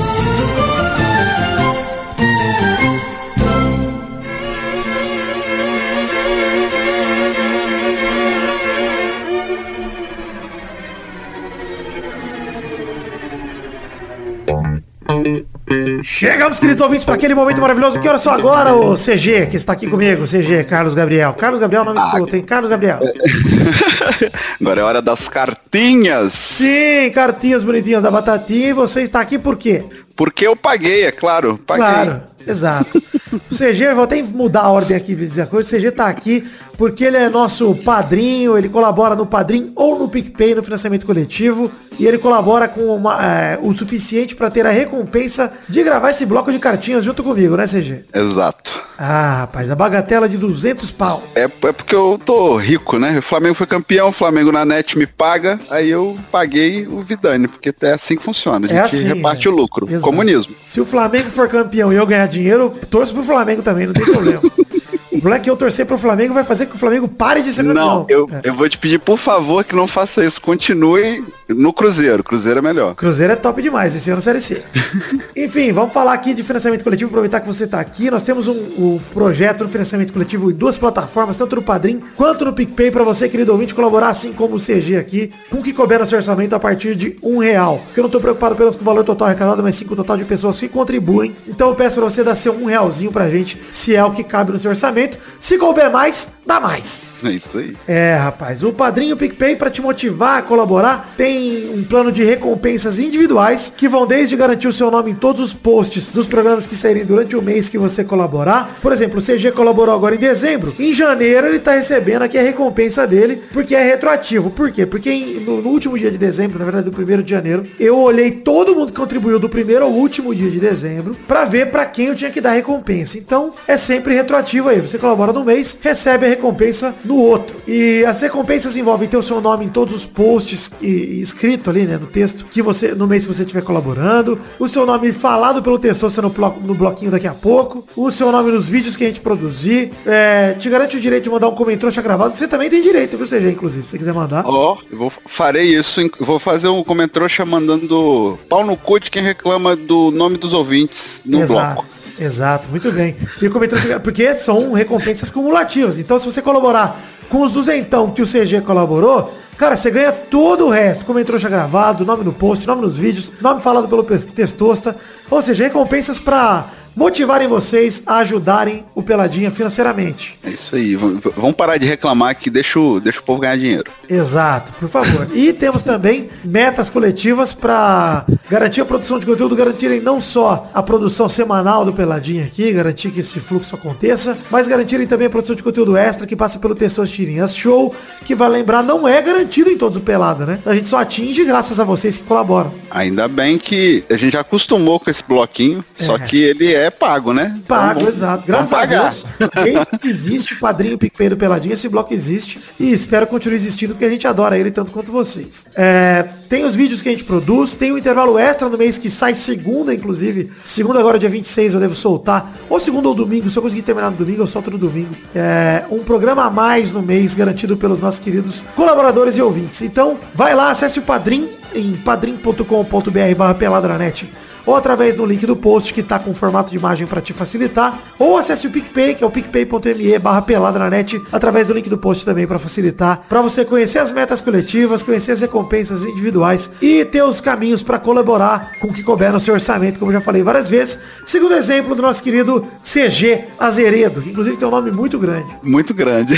Chegamos, 16.03 16.59
queridos 16.59 16.81
ouvintes, 16.81 17.05
para 17.05 17.15
aquele 17.15 17.35
momento 17.35 17.61
maravilhoso. 17.61 18.01
Que 18.01 18.09
hora 18.09 18.19
só 18.19 18.31
agora, 18.33 18.75
o 18.75 18.95
CG, 18.97 19.47
que 19.47 19.57
está 19.57 19.73
aqui 19.73 19.87
comigo, 19.89 20.25
CG, 20.27 20.65
Carlos 20.65 20.95
Gabriel. 20.95 21.33
Carlos 21.35 21.61
Gabriel, 21.61 21.85
nome 21.85 21.99
Ah, 22.01 22.11
de 22.13 22.19
puta, 22.19 22.37
hein? 22.37 22.43
Carlos 22.43 22.71
Gabriel. 22.71 22.99
Agora 24.61 24.81
é 24.81 24.85
hora 24.85 25.03
das 25.03 25.29
cartinhas. 25.29 26.33
Sim, 26.33 27.11
cartinhas 27.15 27.65
bonitinhas 27.65 28.03
da 28.03 28.11
Batatinha. 28.11 28.69
E 28.69 28.73
você 28.73 29.03
está 29.03 29.21
aqui 29.21 29.39
por 29.39 29.57
quê? 29.57 29.85
Porque 30.17 30.47
eu 30.47 30.55
paguei, 30.55 31.05
é 31.05 31.13
claro. 31.13 31.59
Paguei. 31.67 31.85
Claro, 31.85 32.23
exato. 32.47 33.03
O 33.51 33.55
CG, 33.55 33.85
eu 33.85 33.95
vou 33.95 34.05
até 34.05 34.23
mudar 34.23 34.63
a 34.63 34.69
ordem 34.71 34.97
aqui, 34.97 35.15
dizer 35.15 35.43
a 35.43 35.47
coisa. 35.47 35.69
O 35.69 35.79
CG 35.81 35.91
tá 35.91 36.07
aqui 36.07 36.45
porque 36.83 37.05
ele 37.05 37.17
é 37.17 37.29
nosso 37.29 37.77
padrinho, 37.77 38.59
ele 38.59 38.69
colabora 38.69 39.15
no 39.15 39.25
Padrim 39.25 39.71
ou 39.77 39.97
no 39.97 40.09
PicPay, 40.09 40.53
no 40.53 40.65
financiamento 40.65 41.07
coletivo. 41.07 41.71
E 41.97 42.05
ele 42.05 42.19
colabora 42.19 42.67
com 42.67 42.97
uma, 42.97 43.25
é, 43.25 43.57
o 43.63 43.73
suficiente 43.73 44.35
para 44.35 44.51
ter 44.51 44.67
a 44.67 44.71
recompensa 44.71 45.53
de 45.69 45.81
gravar 45.85 46.11
esse 46.11 46.27
bloco 46.27 46.51
de 46.51 46.59
cartinhas 46.59 47.05
junto 47.05 47.23
comigo, 47.23 47.57
né, 47.57 47.69
CG? 47.69 48.05
Exato. 48.13 48.83
Ah, 48.99 49.43
rapaz, 49.43 49.71
a 49.71 49.77
bagatela 49.77 50.29
de 50.29 50.37
200 50.37 50.91
pau. 50.91 51.23
É, 51.37 51.43
é 51.43 51.73
porque 51.73 51.95
eu 51.95 52.21
tô 52.25 52.57
rico, 52.57 52.99
né? 52.99 53.17
O 53.19 53.23
Flamengo 53.23 53.55
foi 53.55 53.67
campeão, 53.69 54.09
o 54.09 54.13
Flamengo 54.13 54.51
na 54.51 54.65
net 54.65 54.99
me 54.99 55.07
paga, 55.07 55.61
aí 55.71 55.89
eu 55.89 56.19
paguei 56.33 56.89
o 56.89 57.01
Vidani, 57.01 57.47
porque 57.47 57.73
é 57.81 57.93
assim 57.93 58.17
que 58.17 58.25
funciona. 58.25 58.67
A 58.67 58.69
gente 58.69 58.79
É 58.79 58.83
assim, 58.83 59.07
reparte 59.07 59.47
é. 59.47 59.51
o 59.53 59.55
lucro. 59.55 59.87
Exato. 59.87 60.03
Comunismo. 60.03 60.57
Se 60.65 60.81
o 60.81 60.85
Flamengo 60.85 61.31
for 61.31 61.49
campeão 61.49 61.93
e 61.93 61.97
eu 61.97 62.07
ganhar 62.07 62.27
dinheiro, 62.27 62.75
torço 62.91 63.15
pro 63.15 63.23
Flamengo 63.23 63.63
também, 63.63 63.87
não 63.87 63.95
tem 63.95 64.05
problema. 64.05 64.43
O 65.13 65.21
problema 65.21 65.37
é 65.37 65.41
que 65.41 65.51
eu 65.51 65.57
torcer 65.57 65.85
pro 65.85 65.99
Flamengo 65.99 66.33
vai 66.33 66.43
fazer 66.43 66.67
que 66.67 66.75
o 66.75 66.79
Flamengo 66.79 67.07
pare 67.07 67.43
de 67.43 67.53
ser 67.53 67.65
campeão. 67.65 67.87
Não, 68.01 68.07
eu, 68.09 68.29
É. 68.33 68.49
eu 68.49 68.55
vou 68.55 68.67
te 68.69 68.79
pedir, 68.79 68.99
por 68.99 69.19
favor, 69.19 69.63
que 69.63 69.75
não 69.77 69.87
faça 69.87 70.25
isso. 70.25 70.41
Continue 70.41 71.23
no 71.49 71.73
Cruzeiro. 71.73 72.25
Cruzeiro 72.25 72.59
é 72.61 72.63
melhor. 72.63 72.95
Cruzeiro 72.95 73.33
é 73.33 73.37
top 73.37 73.61
demais, 73.61 73.95
esse 73.95 74.11
ano 74.11 74.23
Série 74.23 74.41
C. 74.41 74.63
Enfim, 75.37 75.71
vamos 75.73 75.93
falar 75.93 76.15
aqui 76.15 76.33
de 76.33 76.43
financiamento 76.43 76.83
coletivo, 76.83 77.11
aproveitar 77.11 77.41
que 77.41 77.47
você 77.47 77.65
está 77.65 77.79
aqui. 77.79 78.11
Nós 78.11 78.23
temos 78.23 78.49
um, 78.49 78.53
um 78.55 79.01
projeto 79.13 79.65
no 79.65 79.69
financiamento 79.71 80.13
coletivo 80.15 80.51
em 80.51 80.55
duas 80.55 80.79
plataformas, 80.79 81.37
tanto 81.37 81.57
no 81.57 81.63
Padrim 81.63 82.01
quanto 82.17 82.45
no 82.47 82.53
PicPay, 82.53 82.91
para 82.91 83.05
você, 83.05 83.29
querido 83.29 83.53
ouvinte, 83.53 83.75
colaborar, 83.75 84.09
assim 84.09 84.33
como 84.33 84.57
o 84.57 84.59
CG 84.61 84.97
aqui, 84.97 85.31
com 85.51 85.59
o 85.59 85.63
que 85.63 85.75
couber 85.75 85.99
no 86.01 86.07
seu 86.07 86.17
orçamento 86.19 86.55
a 86.55 86.59
partir 86.59 86.95
de 86.95 87.17
um 87.23 87.37
real. 87.39 87.83
Porque 87.85 88.01
eu 88.01 88.03
não 88.03 88.09
estou 88.09 88.21
preocupado 88.21 88.55
apenas 88.55 88.75
com 88.77 88.81
o 88.83 88.85
valor 88.85 89.05
total 89.05 89.27
arrecadado, 89.29 89.63
mas 89.63 89.75
sim 89.77 89.85
com 89.85 89.93
o 89.93 89.97
total 89.97 90.17
de 90.17 90.25
pessoas 90.25 90.59
que 90.59 90.69
contribuem. 90.69 91.35
Então 91.47 91.69
eu 91.69 91.75
peço 91.75 91.97
para 92.01 92.09
você 92.09 92.25
dar 92.25 92.35
seu 92.35 92.55
um 92.55 92.65
realzinho 92.65 93.13
pra 93.13 93.29
gente, 93.29 93.61
se 93.73 93.95
é 93.95 94.03
o 94.03 94.11
que 94.13 94.25
cabe 94.25 94.53
no 94.53 94.59
seu 94.59 94.71
orçamento. 94.71 95.02
Se 95.41 95.59
couber 95.59 95.91
mais, 95.91 96.29
dá 96.47 96.61
mais. 96.61 97.13
É 97.25 97.31
isso 97.31 97.57
aí. 97.57 97.77
É, 97.87 98.15
rapaz, 98.17 98.65
o 98.65 98.73
padrinho 98.73 99.17
PicPay 99.17 99.55
para 99.57 99.71
te 99.71 99.81
motivar 99.81 100.39
a 100.39 100.43
colaborar 100.43 101.13
tem 101.17 101.71
um 101.73 101.85
plano 101.85 102.11
de 102.11 102.25
recompensas 102.25 102.99
individuais 102.99 103.73
que 103.77 103.89
vão 103.89 104.07
desde 104.07 104.37
garantir 104.37 104.67
o 104.67 104.73
seu 104.73 104.91
nome 104.91 105.13
em 105.13 105.15
todos 105.15 105.41
os 105.41 105.55
posts 105.55 106.11
dos 106.11 106.27
programas 106.27 106.67
que 106.67 106.75
saírem 106.75 107.05
durante 107.05 107.37
o 107.37 107.43
mês 107.43 107.69
que 107.69 107.79
você 107.79 108.03
colaborar. 108.03 108.77
Por 108.83 108.93
exemplo, 108.93 109.19
o 109.19 109.23
CG 109.23 109.53
colaborou 109.53 109.95
agora 109.95 110.15
em 110.17 110.19
dezembro. 110.19 110.75
Em 110.79 110.93
janeiro 110.93 111.47
ele 111.47 111.61
tá 111.61 111.73
recebendo 111.75 112.23
aqui 112.23 112.37
a 112.37 112.43
recompensa 112.43 113.07
dele 113.07 113.41
porque 113.53 113.75
é 113.77 113.83
retroativo. 113.85 114.51
Por 114.51 114.73
quê? 114.73 114.85
Porque 114.85 115.11
em- 115.11 115.41
no, 115.41 115.63
no 115.63 115.69
último 115.71 115.97
dia 115.97 116.11
de 116.11 116.19
dezembro, 116.19 116.59
na 116.59 116.65
verdade 116.65 116.87
do 116.87 116.93
primeiro 116.93 117.23
de 117.23 117.31
janeiro, 117.31 117.65
eu 117.79 117.97
olhei 117.99 118.31
todo 118.33 118.75
mundo 118.75 118.93
que 118.93 118.99
contribuiu 119.01 119.39
do 119.39 119.49
primeiro 119.49 119.85
ao 119.85 119.91
último 119.93 120.35
dia 120.35 120.51
de 120.51 120.59
dezembro 120.59 121.17
para 121.29 121.45
ver 121.45 121.71
para 121.71 121.87
quem 121.87 122.07
eu 122.07 122.15
tinha 122.17 122.31
que 122.33 122.41
dar 122.41 122.51
recompensa. 122.53 123.17
Então 123.17 123.53
é 123.69 123.77
sempre 123.77 124.13
retroativo 124.15 124.69
aí. 124.69 124.81
Você 124.81 124.92
colabora 124.99 125.33
no 125.33 125.45
mês, 125.45 125.79
recebe 125.81 126.27
a 126.27 126.29
recompensa 126.29 126.95
no 127.05 127.17
outro. 127.17 127.57
E 127.67 128.05
as 128.05 128.21
recompensas 128.21 128.77
envolvem 128.77 129.09
ter 129.09 129.17
o 129.17 129.23
seu 129.23 129.41
nome 129.41 129.65
em 129.65 129.69
todos 129.69 129.95
os 129.95 130.05
posts 130.07 130.71
e, 130.81 130.87
e 130.87 131.21
escrito 131.21 131.71
ali, 131.71 131.83
né, 131.85 131.99
no 131.99 132.07
texto 132.07 132.45
que 132.51 132.63
você 132.63 132.95
no 132.95 133.07
mês 133.07 133.27
que 133.27 133.33
você 133.35 133.43
estiver 133.43 133.63
colaborando, 133.63 134.39
o 134.59 134.69
seu 134.69 134.85
nome 134.87 135.13
falado 135.13 135.63
pelo 135.63 135.79
texto 135.79 136.03
no, 136.23 136.31
blo- 136.31 136.57
no 136.63 136.75
bloquinho 136.75 137.11
daqui 137.11 137.27
a 137.27 137.33
pouco, 137.35 137.87
o 137.97 138.11
seu 138.11 138.31
nome 138.33 138.51
nos 138.51 138.69
vídeos 138.69 138.97
que 138.97 139.05
a 139.05 139.07
gente 139.07 139.21
produzir, 139.21 139.93
é, 140.07 140.55
te 140.55 140.69
garante 140.69 140.97
o 140.97 141.01
direito 141.01 141.25
de 141.25 141.31
mandar 141.31 141.49
um 141.49 141.55
comentário 141.55 142.03
gravado. 142.03 142.35
Você 142.35 142.47
também 142.49 142.69
tem 142.69 142.83
direito, 142.83 143.17
viu, 143.17 143.27
CG, 143.27 143.51
inclusive, 143.51 143.83
se 143.85 143.91
você 143.91 143.99
quiser 143.99 144.13
mandar. 144.13 144.45
Ó, 144.47 144.79
eu 144.91 144.99
vou, 144.99 145.13
farei 145.27 145.77
isso. 145.77 146.01
Vou 146.21 146.39
fazer 146.39 146.69
um 146.69 146.83
comentário 146.83 147.29
mandando 147.47 148.39
pau 148.49 148.65
no 148.65 148.77
cu 148.77 148.99
de 148.99 149.11
quem 149.11 149.23
reclama 149.23 149.77
do 149.77 150.11
nome 150.11 150.37
dos 150.37 150.53
ouvintes 150.53 151.23
no 151.25 151.43
exato, 151.43 151.75
bloco. 151.75 151.87
exato, 152.19 152.69
muito 152.69 152.91
bem. 152.93 153.17
E 153.41 153.49
comentou 153.49 153.79
porque 154.03 154.35
são 154.35 154.77
recompensas 154.83 155.31
cumulativas. 155.31 155.99
Então, 155.99 156.19
se 156.19 156.27
você 156.27 156.43
colaborar 156.43 157.01
com 157.29 157.43
os 157.43 157.53
duzentão 157.53 158.11
que 158.11 158.23
o 158.23 158.27
CG 158.27 158.61
colaborou, 158.61 159.33
cara, 159.57 159.77
você 159.77 159.91
ganha 159.91 160.13
todo 160.13 160.67
o 160.67 160.71
resto. 160.71 161.05
Comentário 161.05 161.39
já 161.39 161.49
gravado, 161.49 162.05
nome 162.05 162.25
no 162.25 162.33
post, 162.33 162.67
nome 162.67 162.83
nos 162.83 162.99
vídeos, 162.99 163.33
nome 163.41 163.61
falado 163.61 163.89
pelo 163.89 164.05
Testosta. 164.05 164.97
Ou 165.31 165.41
seja, 165.41 165.65
recompensas 165.65 166.21
pra 166.21 166.67
motivarem 166.95 167.49
vocês 167.49 168.03
a 168.07 168.19
ajudarem 168.19 168.85
o 168.95 169.03
Peladinha 169.03 169.51
financeiramente. 169.51 170.39
É 170.43 170.51
isso 170.51 170.77
aí. 170.77 170.95
Vamos 170.97 171.55
parar 171.55 171.77
de 171.79 171.87
reclamar 171.87 172.37
que 172.37 172.51
deixa 172.51 172.79
o, 172.79 173.01
deixa 173.01 173.21
o 173.21 173.23
povo 173.23 173.41
ganhar 173.41 173.57
dinheiro. 173.57 173.91
Exato, 174.09 174.73
por 174.73 174.89
favor. 174.89 175.29
E 175.35 175.53
temos 175.53 175.83
também 175.83 176.29
metas 176.45 176.91
coletivas 176.91 177.55
para 177.55 178.27
garantir 178.49 178.81
a 178.81 178.85
produção 178.85 179.19
de 179.19 179.27
conteúdo, 179.27 179.57
garantirem 179.57 180.01
não 180.01 180.21
só 180.21 180.71
a 180.75 180.83
produção 180.83 181.29
semanal 181.29 181.85
do 181.85 181.93
Peladinha 181.93 182.45
aqui, 182.45 182.73
garantir 182.73 183.11
que 183.11 183.21
esse 183.21 183.41
fluxo 183.41 183.75
aconteça, 183.75 184.37
mas 184.51 184.67
garantirem 184.67 185.07
também 185.07 185.27
a 185.27 185.31
produção 185.31 185.57
de 185.57 185.63
conteúdo 185.63 185.97
extra 185.97 186.27
que 186.27 186.37
passa 186.37 186.59
pelo 186.59 186.75
Tessos 186.75 187.11
Tirinhas 187.11 187.55
Show, 187.55 187.95
que 188.25 188.35
vai 188.35 188.49
lembrar, 188.49 188.83
não 188.83 189.07
é 189.09 189.21
garantido 189.23 189.71
em 189.71 189.79
todo 189.79 189.97
o 189.97 190.01
Pelada, 190.01 190.45
né? 190.45 190.59
A 190.67 190.75
gente 190.75 190.89
só 190.89 190.99
atinge 190.99 191.45
graças 191.45 191.81
a 191.81 191.85
vocês 191.85 192.19
que 192.19 192.25
colaboram. 192.25 192.73
Ainda 192.91 193.29
bem 193.29 193.59
que 193.59 194.05
a 194.11 194.17
gente 194.17 194.33
já 194.33 194.41
acostumou 194.41 195.01
com 195.01 195.11
esse 195.11 195.23
bloquinho, 195.25 195.85
só 195.95 196.19
que 196.19 196.43
ele 196.43 196.75
é 196.75 196.82
pago, 196.91 197.33
né? 197.33 197.53
Então 197.57 197.77
Pago, 197.77 198.01
vamos- 198.01 198.17
exato. 198.17 198.45
Graças 198.47 198.73
a. 198.73 198.85
Deus, 198.87 199.25
existe 200.05 200.55
o 200.55 200.59
padrinho 200.59 200.99
PicPay 200.99 201.29
do 201.29 201.37
Peladinha, 201.37 201.75
esse 201.75 201.89
bloco 201.89 202.13
existe. 202.13 202.61
E 202.79 202.93
espero 202.93 203.27
continuar 203.27 203.57
existindo, 203.57 203.95
porque 203.95 204.05
a 204.05 204.11
gente 204.11 204.27
adora 204.27 204.59
ele 204.59 204.71
tanto 204.71 204.93
quanto 204.93 205.11
vocês. 205.13 205.67
É, 205.75 206.27
tem 206.49 206.65
os 206.65 206.75
vídeos 206.75 207.03
que 207.03 207.09
a 207.09 207.13
gente 207.13 207.25
produz, 207.25 207.75
tem 207.75 207.93
o 207.93 207.99
intervalo 207.99 208.39
extra 208.39 208.69
no 208.69 208.77
mês 208.79 208.99
que 208.99 209.09
sai 209.11 209.35
segunda, 209.35 209.95
inclusive. 209.95 210.51
Segunda 210.65 210.99
agora, 211.01 211.19
dia 211.19 211.29
26, 211.29 211.75
eu 211.75 211.81
devo 211.81 211.95
soltar. 211.95 212.53
Ou 212.69 212.79
segunda 212.81 213.09
ou 213.09 213.15
domingo, 213.15 213.51
se 213.51 213.57
eu 213.57 213.63
conseguir 213.63 213.83
terminar 213.83 214.11
no 214.11 214.17
domingo, 214.17 214.43
eu 214.43 214.47
solto 214.47 214.71
no 214.71 214.79
domingo. 214.79 215.15
É, 215.35 215.85
um 215.91 216.01
programa 216.01 216.45
a 216.45 216.51
mais 216.51 216.93
no 216.93 217.03
mês, 217.03 217.35
garantido 217.35 217.77
pelos 217.77 218.01
nossos 218.01 218.21
queridos 218.21 218.63
colaboradores 218.75 219.37
e 219.37 219.43
ouvintes. 219.43 219.83
Então, 219.83 220.19
vai 220.35 220.55
lá, 220.55 220.71
acesse 220.71 220.99
o 220.99 221.03
Padrim 221.03 221.49
em 221.75 221.95
padrim.com.br 221.97 223.35
barra 223.37 223.55
peladranet 223.55 224.31
ou 224.67 224.77
através 224.77 225.17
do 225.17 225.27
link 225.27 225.47
do 225.47 225.57
post 225.57 225.93
que 225.93 226.03
tá 226.03 226.19
com 226.19 226.33
formato 226.35 226.71
de 226.71 226.77
imagem 226.77 227.07
para 227.07 227.21
te 227.21 227.33
facilitar, 227.33 227.99
ou 228.19 228.37
acesse 228.37 228.67
o 228.67 228.71
PicPay, 228.71 229.15
que 229.15 229.25
é 229.25 229.27
o 229.27 229.31
picpay.me 229.31 230.19
barra 230.19 230.43
peladranet, 230.43 231.21
através 231.33 231.69
do 231.69 231.75
link 231.75 231.89
do 231.89 231.99
post 231.99 232.25
também 232.25 232.47
para 232.47 232.59
facilitar, 232.59 233.23
para 233.29 233.41
você 233.41 233.65
conhecer 233.65 233.99
as 233.99 234.13
metas 234.13 234.41
coletivas, 234.41 235.03
conhecer 235.03 235.33
as 235.33 235.41
recompensas 235.41 236.05
individuais 236.05 236.71
e 236.81 237.05
ter 237.05 237.23
os 237.23 237.41
caminhos 237.41 237.83
para 237.83 237.99
colaborar 237.99 238.73
com 238.81 238.89
o 238.89 238.93
que 238.93 239.03
couber 239.03 239.33
no 239.33 239.41
seu 239.41 239.55
orçamento, 239.55 239.99
como 239.99 240.13
já 240.13 240.21
falei 240.21 240.43
várias 240.43 240.69
vezes. 240.69 240.99
Segundo 241.25 241.55
exemplo 241.55 241.95
do 241.95 242.03
nosso 242.03 242.23
querido 242.23 242.67
CG 242.83 243.45
Azeredo, 243.59 244.23
que 244.23 244.31
inclusive 244.31 244.57
tem 244.57 244.69
um 244.69 244.71
nome 244.71 244.91
muito 244.91 245.19
grande. 245.19 245.47
Muito 245.63 245.95
grande. 245.95 246.35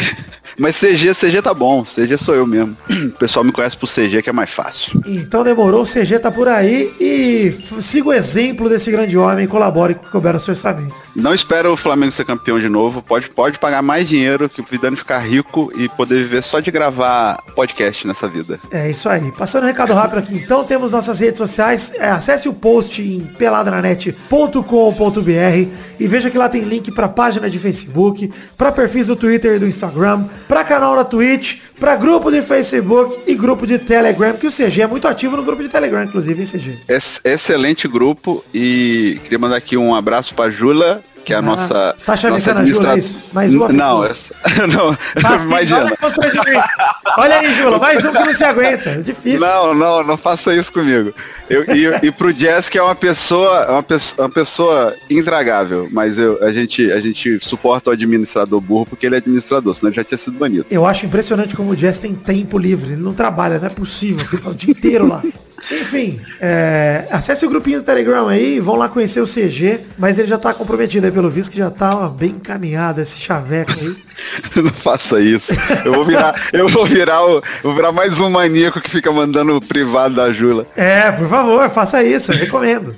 Mas 0.59 0.79
CG, 0.79 1.15
CG 1.15 1.43
tá 1.43 1.53
bom. 1.53 1.85
CG 1.85 2.17
sou 2.19 2.35
eu 2.35 2.47
mesmo. 2.47 2.77
O 2.91 3.13
pessoal 3.13 3.45
me 3.45 3.53
conhece 3.53 3.77
por 3.77 3.89
CG, 3.89 4.23
que 4.23 4.31
é 4.31 4.33
mais 4.33 4.51
fácil. 4.51 5.01
Então 5.07 5.45
demorou, 5.45 5.83
o 5.83 5.87
CG 5.87 6.19
tá 6.19 6.31
por 6.31 6.49
aí 6.49 6.93
e 7.01 7.53
siga 7.81 8.09
o 8.09 8.13
exemplo 8.13 8.69
desse 8.69 8.91
grande 8.91 9.17
homem 9.17 9.47
colabore 9.47 9.95
com 9.95 10.03
o 10.03 10.05
que 10.05 10.11
couber 10.11 10.33
no 10.33 10.41
seu 10.41 10.53
orçamento. 10.53 10.95
Não 11.15 11.35
espera 11.35 11.71
o 11.71 11.77
Flamengo 11.77 12.13
ser 12.13 12.25
campeão 12.25 12.59
de 12.59 12.69
novo. 12.69 13.03
Pode, 13.03 13.31
pode 13.31 13.59
pagar 13.59 13.83
mais 13.83 14.09
dinheiro 14.09 14.49
que 14.49 14.61
o 14.61 14.65
Vidano 14.65 14.97
ficar 14.97 15.19
rico 15.19 15.73
e 15.77 15.89
poder 15.89 16.17
viver 16.17 16.43
só 16.43 16.61
de 16.61 16.71
gravar 16.71 17.43
podcast 17.55 18.07
nessa 18.07 18.29
vida. 18.29 18.59
É 18.71 18.91
isso 18.91 19.09
aí. 19.09 19.31
Passando 19.33 19.65
um 19.65 19.67
recado 19.67 19.93
rápido 19.93 20.19
aqui, 20.19 20.37
então 20.37 20.65
temos 20.65 20.93
nossas 20.93 21.21
redes 21.21 21.39
sociais. 21.39 21.93
É, 21.95 22.11
acesse 22.11 22.49
o 22.49 22.53
post 22.53 23.03
em 23.03 23.21
peladranet.com.br 23.21 25.69
e 25.99 26.07
veja 26.07 26.31
que 26.31 26.39
lá 26.39 26.49
tem 26.49 26.63
link 26.63 26.91
para 26.93 27.09
página 27.09 27.49
de 27.49 27.59
Facebook, 27.59 28.31
para 28.57 28.73
perfis 28.73 29.07
do 29.07 29.17
Twitter 29.17 29.57
e 29.57 29.59
do 29.59 29.67
Instagram, 29.67 30.25
para 30.49 30.63
canal 30.65 30.95
na 30.97 31.05
Twitch, 31.05 31.59
para 31.81 31.97
grupo 31.97 32.31
de 32.31 32.43
Facebook 32.43 33.19
e 33.27 33.35
grupo 33.35 33.67
de 33.67 33.79
Telegram, 33.79 34.35
que 34.35 34.47
o 34.47 34.51
CG 34.51 34.83
é 34.83 34.87
muito 34.87 35.09
ativo 35.09 35.37
no 35.37 35.43
grupo 35.43 35.63
de 35.63 35.69
Telegram, 35.69 36.05
inclusive, 36.05 36.41
hein, 36.43 36.47
CG? 36.49 36.79
Ex- 36.89 37.21
excelente 37.25 37.89
grupo 37.89 38.45
e 38.53 39.19
queria 39.25 39.39
mandar 39.39 39.57
aqui 39.57 39.77
um 39.77 39.95
abraço 39.95 40.35
pra 40.35 40.51
Jula, 40.51 41.03
que 41.25 41.33
é 41.33 41.37
a 41.37 41.39
Ah, 41.39 41.43
nossa. 41.43 41.69
tá 42.05 42.13
nossa 42.13 42.17
chamando 42.41 42.59
a 42.59 42.65
Jula, 42.65 42.93
é 42.95 42.99
isso? 42.99 43.23
Mais 43.33 43.55
uma 43.55 43.69
Não, 43.69 44.01
pessoa. 44.03 44.09
essa, 44.11 44.35
não, 44.69 44.97
Faz- 45.21 45.73
olha, 45.73 45.97
constrangimento. 45.97 46.69
Olha 47.17 47.39
aí, 47.39 47.53
Jula, 47.55 47.79
mais 47.79 48.05
um 48.05 48.13
que 48.13 48.19
não 48.19 48.35
se 48.35 48.45
aguenta. 48.45 48.91
É 48.91 48.97
difícil. 48.99 49.41
Não, 49.41 49.75
não, 49.75 50.05
não 50.05 50.17
faça 50.17 50.55
isso 50.55 50.73
comigo. 50.73 51.13
Eu, 51.49 51.65
e, 51.75 52.07
e 52.07 52.11
pro 52.11 52.33
Jess, 52.33 52.69
que 52.71 52.79
é 52.79 52.83
uma 52.83 52.95
pessoa, 52.95 53.71
uma 53.71 53.83
pessoa, 53.83 54.27
uma 54.27 54.33
pessoa 54.33 54.95
intragável, 55.11 55.89
mas 55.93 56.19
eu, 56.19 56.43
a, 56.43 56.51
gente, 56.51 56.91
a 56.91 57.01
gente 57.01 57.39
suporta 57.43 57.91
o 57.91 57.93
administrador 57.93 58.61
burro 58.61 58.87
porque 58.87 59.07
ele 59.07 59.15
é 59.15 59.19
administrador, 59.19 59.75
senão 59.75 59.89
ele 59.91 59.97
já 59.97 60.05
tinha 60.05 60.19
sido 60.19 60.39
banido. 60.39 60.67
Eu 60.71 60.87
acho 60.87 61.07
impressionante 61.07 61.55
como 61.55 61.71
o 61.73 61.77
Jess 61.77 61.99
tem 61.99 62.15
tempo 62.15 62.59
livre. 62.59 62.93
Ele 62.93 63.03
não 63.03 63.13
trabalha, 63.15 63.59
não 63.59 63.67
é 63.67 63.71
possível. 63.71 64.27
Tá 64.43 64.51
o 64.51 64.55
dia 64.55 64.71
inteiro 64.71 65.07
lá. 65.07 65.23
Enfim, 65.71 66.21
é, 66.41 67.07
acesse 67.11 67.45
o 67.47 67.49
grupinho 67.49 67.81
do 67.81 67.85
Telegram 67.85 68.29
aí, 68.29 68.61
vão 68.61 68.77
lá 68.77 68.89
conhecer 68.89 69.21
o 69.21 69.27
CG, 69.27 69.81
mas 69.99 70.19
ele 70.19 70.29
já 70.29 70.39
tá 70.39 70.53
comprometido 70.53 71.07
aí 71.07 71.13
pelo 71.13 71.31
visto 71.31 71.51
que 71.51 71.59
já 71.59 71.71
tá 71.71 71.91
ó, 71.95 72.09
bem 72.09 72.31
encaminhado 72.31 73.01
esse 73.01 73.19
chaveco 73.19 73.73
aí. 73.73 73.97
Não 74.63 74.71
faça 74.71 75.21
isso. 75.21 75.53
Eu 75.85 75.95
vou 75.95 76.05
virar, 76.05 76.35
eu 76.53 76.69
vou 76.69 76.85
virar 76.85 77.25
o, 77.25 77.43
vou 77.63 77.75
virar 77.75 77.93
mais 77.93 78.21
um 78.21 78.29
maníaco 78.31 78.81
que 78.81 78.91
fica 78.91 79.11
mandando 79.11 79.57
o 79.57 79.61
privado 79.61 80.15
da 80.15 80.33
Jula. 80.33 80.67
É, 80.77 81.11
por 81.13 81.29
favor, 81.29 81.69
faça 81.71 82.03
isso, 82.03 82.33
eu 82.33 82.39
recomendo. 82.39 82.95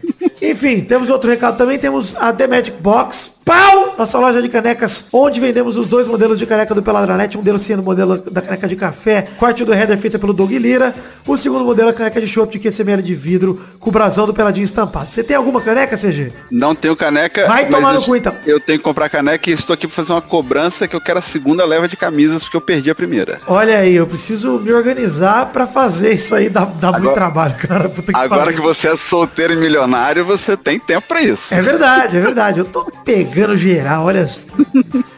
Enfim, 0.50 0.80
temos 0.80 1.09
outro 1.11 1.28
recado 1.28 1.56
também, 1.59 1.78
temos 1.78 2.14
a 2.16 2.32
The 2.32 2.46
Magic 2.46 2.76
Box, 2.80 3.30
pau! 3.44 3.94
Nossa 3.98 4.18
loja 4.18 4.42
de 4.42 4.48
canecas, 4.48 5.06
onde 5.12 5.40
vendemos 5.40 5.78
os 5.78 5.87
dois 5.87 6.06
modelos 6.06 6.38
de 6.38 6.44
caneca 6.46 6.74
do 6.74 6.82
Peladranet, 6.82 7.35
um 7.37 7.40
modelo 7.40 7.59
sendo 7.59 7.80
o 7.80 7.85
modelo 7.85 8.18
da 8.30 8.42
caneca 8.42 8.68
de 8.68 8.76
café, 8.76 9.28
corte 9.38 9.64
do 9.64 9.72
header 9.72 9.96
feita 9.96 10.18
pelo 10.18 10.32
Doug 10.35 10.50
Lira, 10.52 10.94
o 11.26 11.37
segundo 11.37 11.64
modelo 11.64 11.88
é 11.88 11.92
a 11.92 11.94
caneca 11.94 12.20
de 12.20 12.26
chopp 12.28 12.52
de 12.52 12.59
500 12.59 12.80
ml 12.80 13.02
de 13.02 13.14
vidro, 13.14 13.59
com 13.80 13.88
o 13.88 13.92
brasão 13.92 14.26
do 14.26 14.35
Peladinho 14.35 14.64
estampado. 14.64 15.11
Você 15.11 15.24
tem 15.24 15.35
alguma 15.37 15.61
caneca, 15.62 15.96
CG? 15.96 16.30
Não 16.50 16.74
tenho 16.74 16.94
caneca. 16.94 17.46
Vai 17.46 17.66
tomar 17.68 17.94
no 17.94 18.02
cu, 18.02 18.14
então. 18.16 18.35
Eu 18.44 18.61
tenho 18.61 18.78
que 18.78 18.85
comprar 18.85 19.09
caneca 19.09 19.48
e 19.50 19.54
estou 19.54 19.72
aqui 19.74 19.87
pra 19.87 19.96
fazer 19.96 20.12
uma 20.12 20.20
cobrança 20.20 20.87
que 20.87 20.94
eu 20.94 21.00
quero 21.00 21.18
a 21.18 21.22
segunda 21.22 21.64
leva 21.64 21.88
de 21.88 21.96
camisas 21.96 22.42
porque 22.44 22.56
eu 22.56 22.61
perdi 22.61 22.90
a 22.90 22.94
primeira. 22.94 23.40
Olha 23.48 23.78
aí, 23.78 23.94
eu 23.96 24.06
preciso 24.06 24.61
me 24.61 24.72
organizar 24.72 25.46
pra 25.46 25.66
fazer 25.66 26.12
isso 26.12 26.35
aí, 26.35 26.48
dá, 26.50 26.64
dá 26.66 26.88
muito 26.92 26.98
Agora- 27.09 27.14
trabalho, 27.14 27.54
cara. 27.56 27.88
Puta 27.88 28.12
que 28.12 28.18
Agora 28.18 28.52
que 28.52 28.61
você 28.61 28.88
é 28.88 28.96
solteiro 28.96 29.54
e 29.54 29.56
milionário, 29.56 30.24
você 30.24 30.36
tem 30.57 30.79
tempo 30.79 31.07
pra 31.09 31.22
isso. 31.22 31.55
É 31.55 31.61
verdade, 31.62 32.16
é 32.16 32.20
verdade. 32.20 32.59
Eu 32.59 32.64
tô 32.64 32.85
pegando 33.05 33.57
geral, 33.57 34.05
olha. 34.05 34.27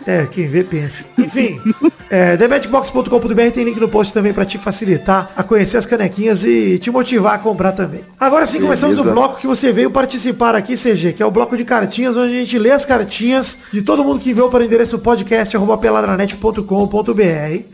É, 0.08 0.24
quem 0.24 0.48
vê, 0.48 0.64
pensa. 0.64 1.06
Enfim, 1.18 1.60
é, 2.08 2.34
TheMagicBox.com.br 2.38 3.50
tem 3.52 3.62
link 3.62 3.78
no 3.78 3.90
post 3.90 4.10
também 4.10 4.32
pra 4.32 4.46
te 4.46 4.56
facilitar 4.56 5.30
a 5.36 5.42
conhecer 5.42 5.76
as 5.76 5.84
canequinhas 5.84 6.46
e 6.46 6.78
te 6.78 6.90
motivar 6.90 7.34
a 7.34 7.38
comprar 7.38 7.72
também. 7.72 8.00
Agora 8.18 8.46
sim, 8.46 8.58
começamos 8.58 8.98
o 8.98 9.04
bloco 9.04 9.38
que 9.38 9.46
você 9.46 9.70
veio 9.70 9.90
participar 9.90 10.54
aqui, 10.54 10.76
CG, 10.76 11.12
que 11.12 11.22
é 11.22 11.26
o 11.26 11.30
bloco 11.30 11.58
de 11.58 11.62
cartinhas, 11.62 12.16
onde 12.16 12.34
a 12.34 12.40
gente 12.40 12.58
lê 12.58 12.70
as 12.70 12.86
cartinhas 12.86 13.58
de 13.70 13.82
todo 13.82 14.02
mundo 14.02 14.18
que 14.18 14.32
veio 14.32 14.48
para 14.48 14.62
o 14.62 14.64
endereço 14.64 14.98
podcast 14.98 15.54
arroba 15.54 15.76
peladranet.com.br. 15.76 16.62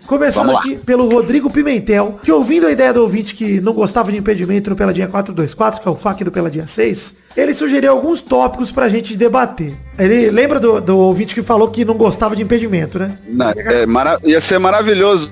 Começando 0.04 0.56
aqui 0.56 0.74
pelo 0.78 1.08
Rodrigo 1.08 1.48
Pimentel, 1.48 2.18
que 2.20 2.32
ouvindo 2.32 2.66
a 2.66 2.72
ideia 2.72 2.92
do 2.92 3.02
ouvinte 3.02 3.32
que 3.32 3.60
não 3.60 3.72
gostava 3.72 4.10
de 4.10 4.18
impedimento 4.18 4.70
no 4.70 4.74
Peladinha 4.74 5.06
424, 5.06 5.80
que 5.80 5.86
é 5.86 5.90
o 5.92 5.94
FAQ 5.94 6.24
do 6.24 6.32
Peladinha 6.32 6.66
6, 6.66 7.14
ele 7.36 7.54
sugeriu 7.54 7.92
alguns 7.92 8.20
tópicos 8.20 8.72
pra 8.72 8.88
gente 8.88 9.16
debater. 9.16 9.76
Ele 9.96 10.30
lembra 10.30 10.58
do, 10.58 10.80
do 10.80 10.98
ouvinte 10.98 11.34
que 11.34 11.42
falou 11.42 11.68
que 11.68 11.84
não 11.84 11.94
gostava 11.94 12.23
de 12.34 12.42
impedimento, 12.42 12.98
né? 12.98 13.10
Não, 13.28 13.50
é 13.56 13.84
mara- 13.86 14.18
ia 14.24 14.40
ser 14.40 14.58
maravilhoso. 14.58 15.30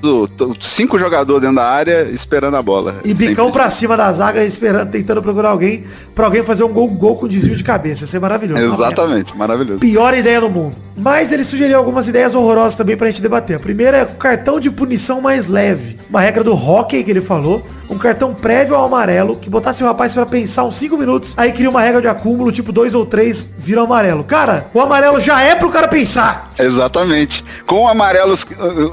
Cinco 0.61 0.99
jogadores 0.99 1.41
dentro 1.43 1.57
da 1.57 1.67
área 1.69 2.03
esperando 2.11 2.57
a 2.57 2.63
bola. 2.63 2.97
E 3.05 3.15
bicão 3.15 3.51
pra 3.51 3.71
cima 3.71 3.97
da 3.97 4.13
zaga, 4.13 4.45
esperando, 4.45 4.91
tentando 4.91 5.23
procurar 5.23 5.51
alguém, 5.51 5.85
pra 6.15 6.27
alguém 6.27 6.43
fazer 6.43 6.65
um 6.65 6.73
gol, 6.73 6.89
gol 6.89 7.17
com 7.17 7.27
desvio 7.29 7.57
de 7.57 7.65
cabeça. 7.65 8.05
Isso 8.05 8.17
é 8.17 8.21
maravilhoso. 8.21 8.63
Exatamente, 8.63 9.37
maravilhoso. 9.37 9.79
Pior 9.81 10.15
ideia 10.15 10.41
do 10.41 10.51
mundo. 10.51 10.75
Mas 10.97 11.33
ele 11.33 11.43
sugeriu 11.43 11.79
algumas 11.79 12.07
ideias 12.07 12.35
horrorosas 12.35 12.75
também 12.75 12.97
pra 12.97 13.07
gente 13.07 13.23
debater. 13.23 13.57
A 13.57 13.61
primeira 13.61 13.97
é 13.99 14.03
o 14.05 14.09
cartão 14.09 14.61
de 14.61 14.71
punição 14.71 15.21
mais 15.21 15.47
leve. 15.47 15.97
Uma 16.11 16.21
regra 16.21 16.45
do 16.45 16.53
hockey 16.55 17.03
que 17.03 17.11
ele 17.11 17.21
falou. 17.23 17.63
Um 17.89 17.99
cartão 17.99 18.33
prévio 18.35 18.75
ao 18.75 18.87
amarelo, 18.87 19.37
que 19.37 19.51
botasse 19.51 19.83
o 19.83 19.87
rapaz 19.87 20.15
pra 20.15 20.25
pensar 20.25 20.65
uns 20.65 20.77
5 20.77 20.97
minutos, 20.97 21.35
aí 21.37 21.53
cria 21.53 21.69
uma 21.69 21.83
regra 21.83 22.01
de 22.01 22.09
acúmulo, 22.09 22.51
tipo 22.51 22.73
dois 22.73 22.95
ou 22.95 23.05
três 23.05 23.47
vira 23.59 23.83
amarelo. 23.83 24.25
Cara, 24.25 24.65
o 24.73 24.81
amarelo 24.81 25.21
já 25.21 25.43
é 25.43 25.55
pro 25.55 25.69
cara 25.71 25.87
pensar. 25.89 26.51
Exatamente. 26.83 27.45
Com 27.67 27.85
o 27.85 27.89
amarelo, 27.89 28.33
os, 28.33 28.45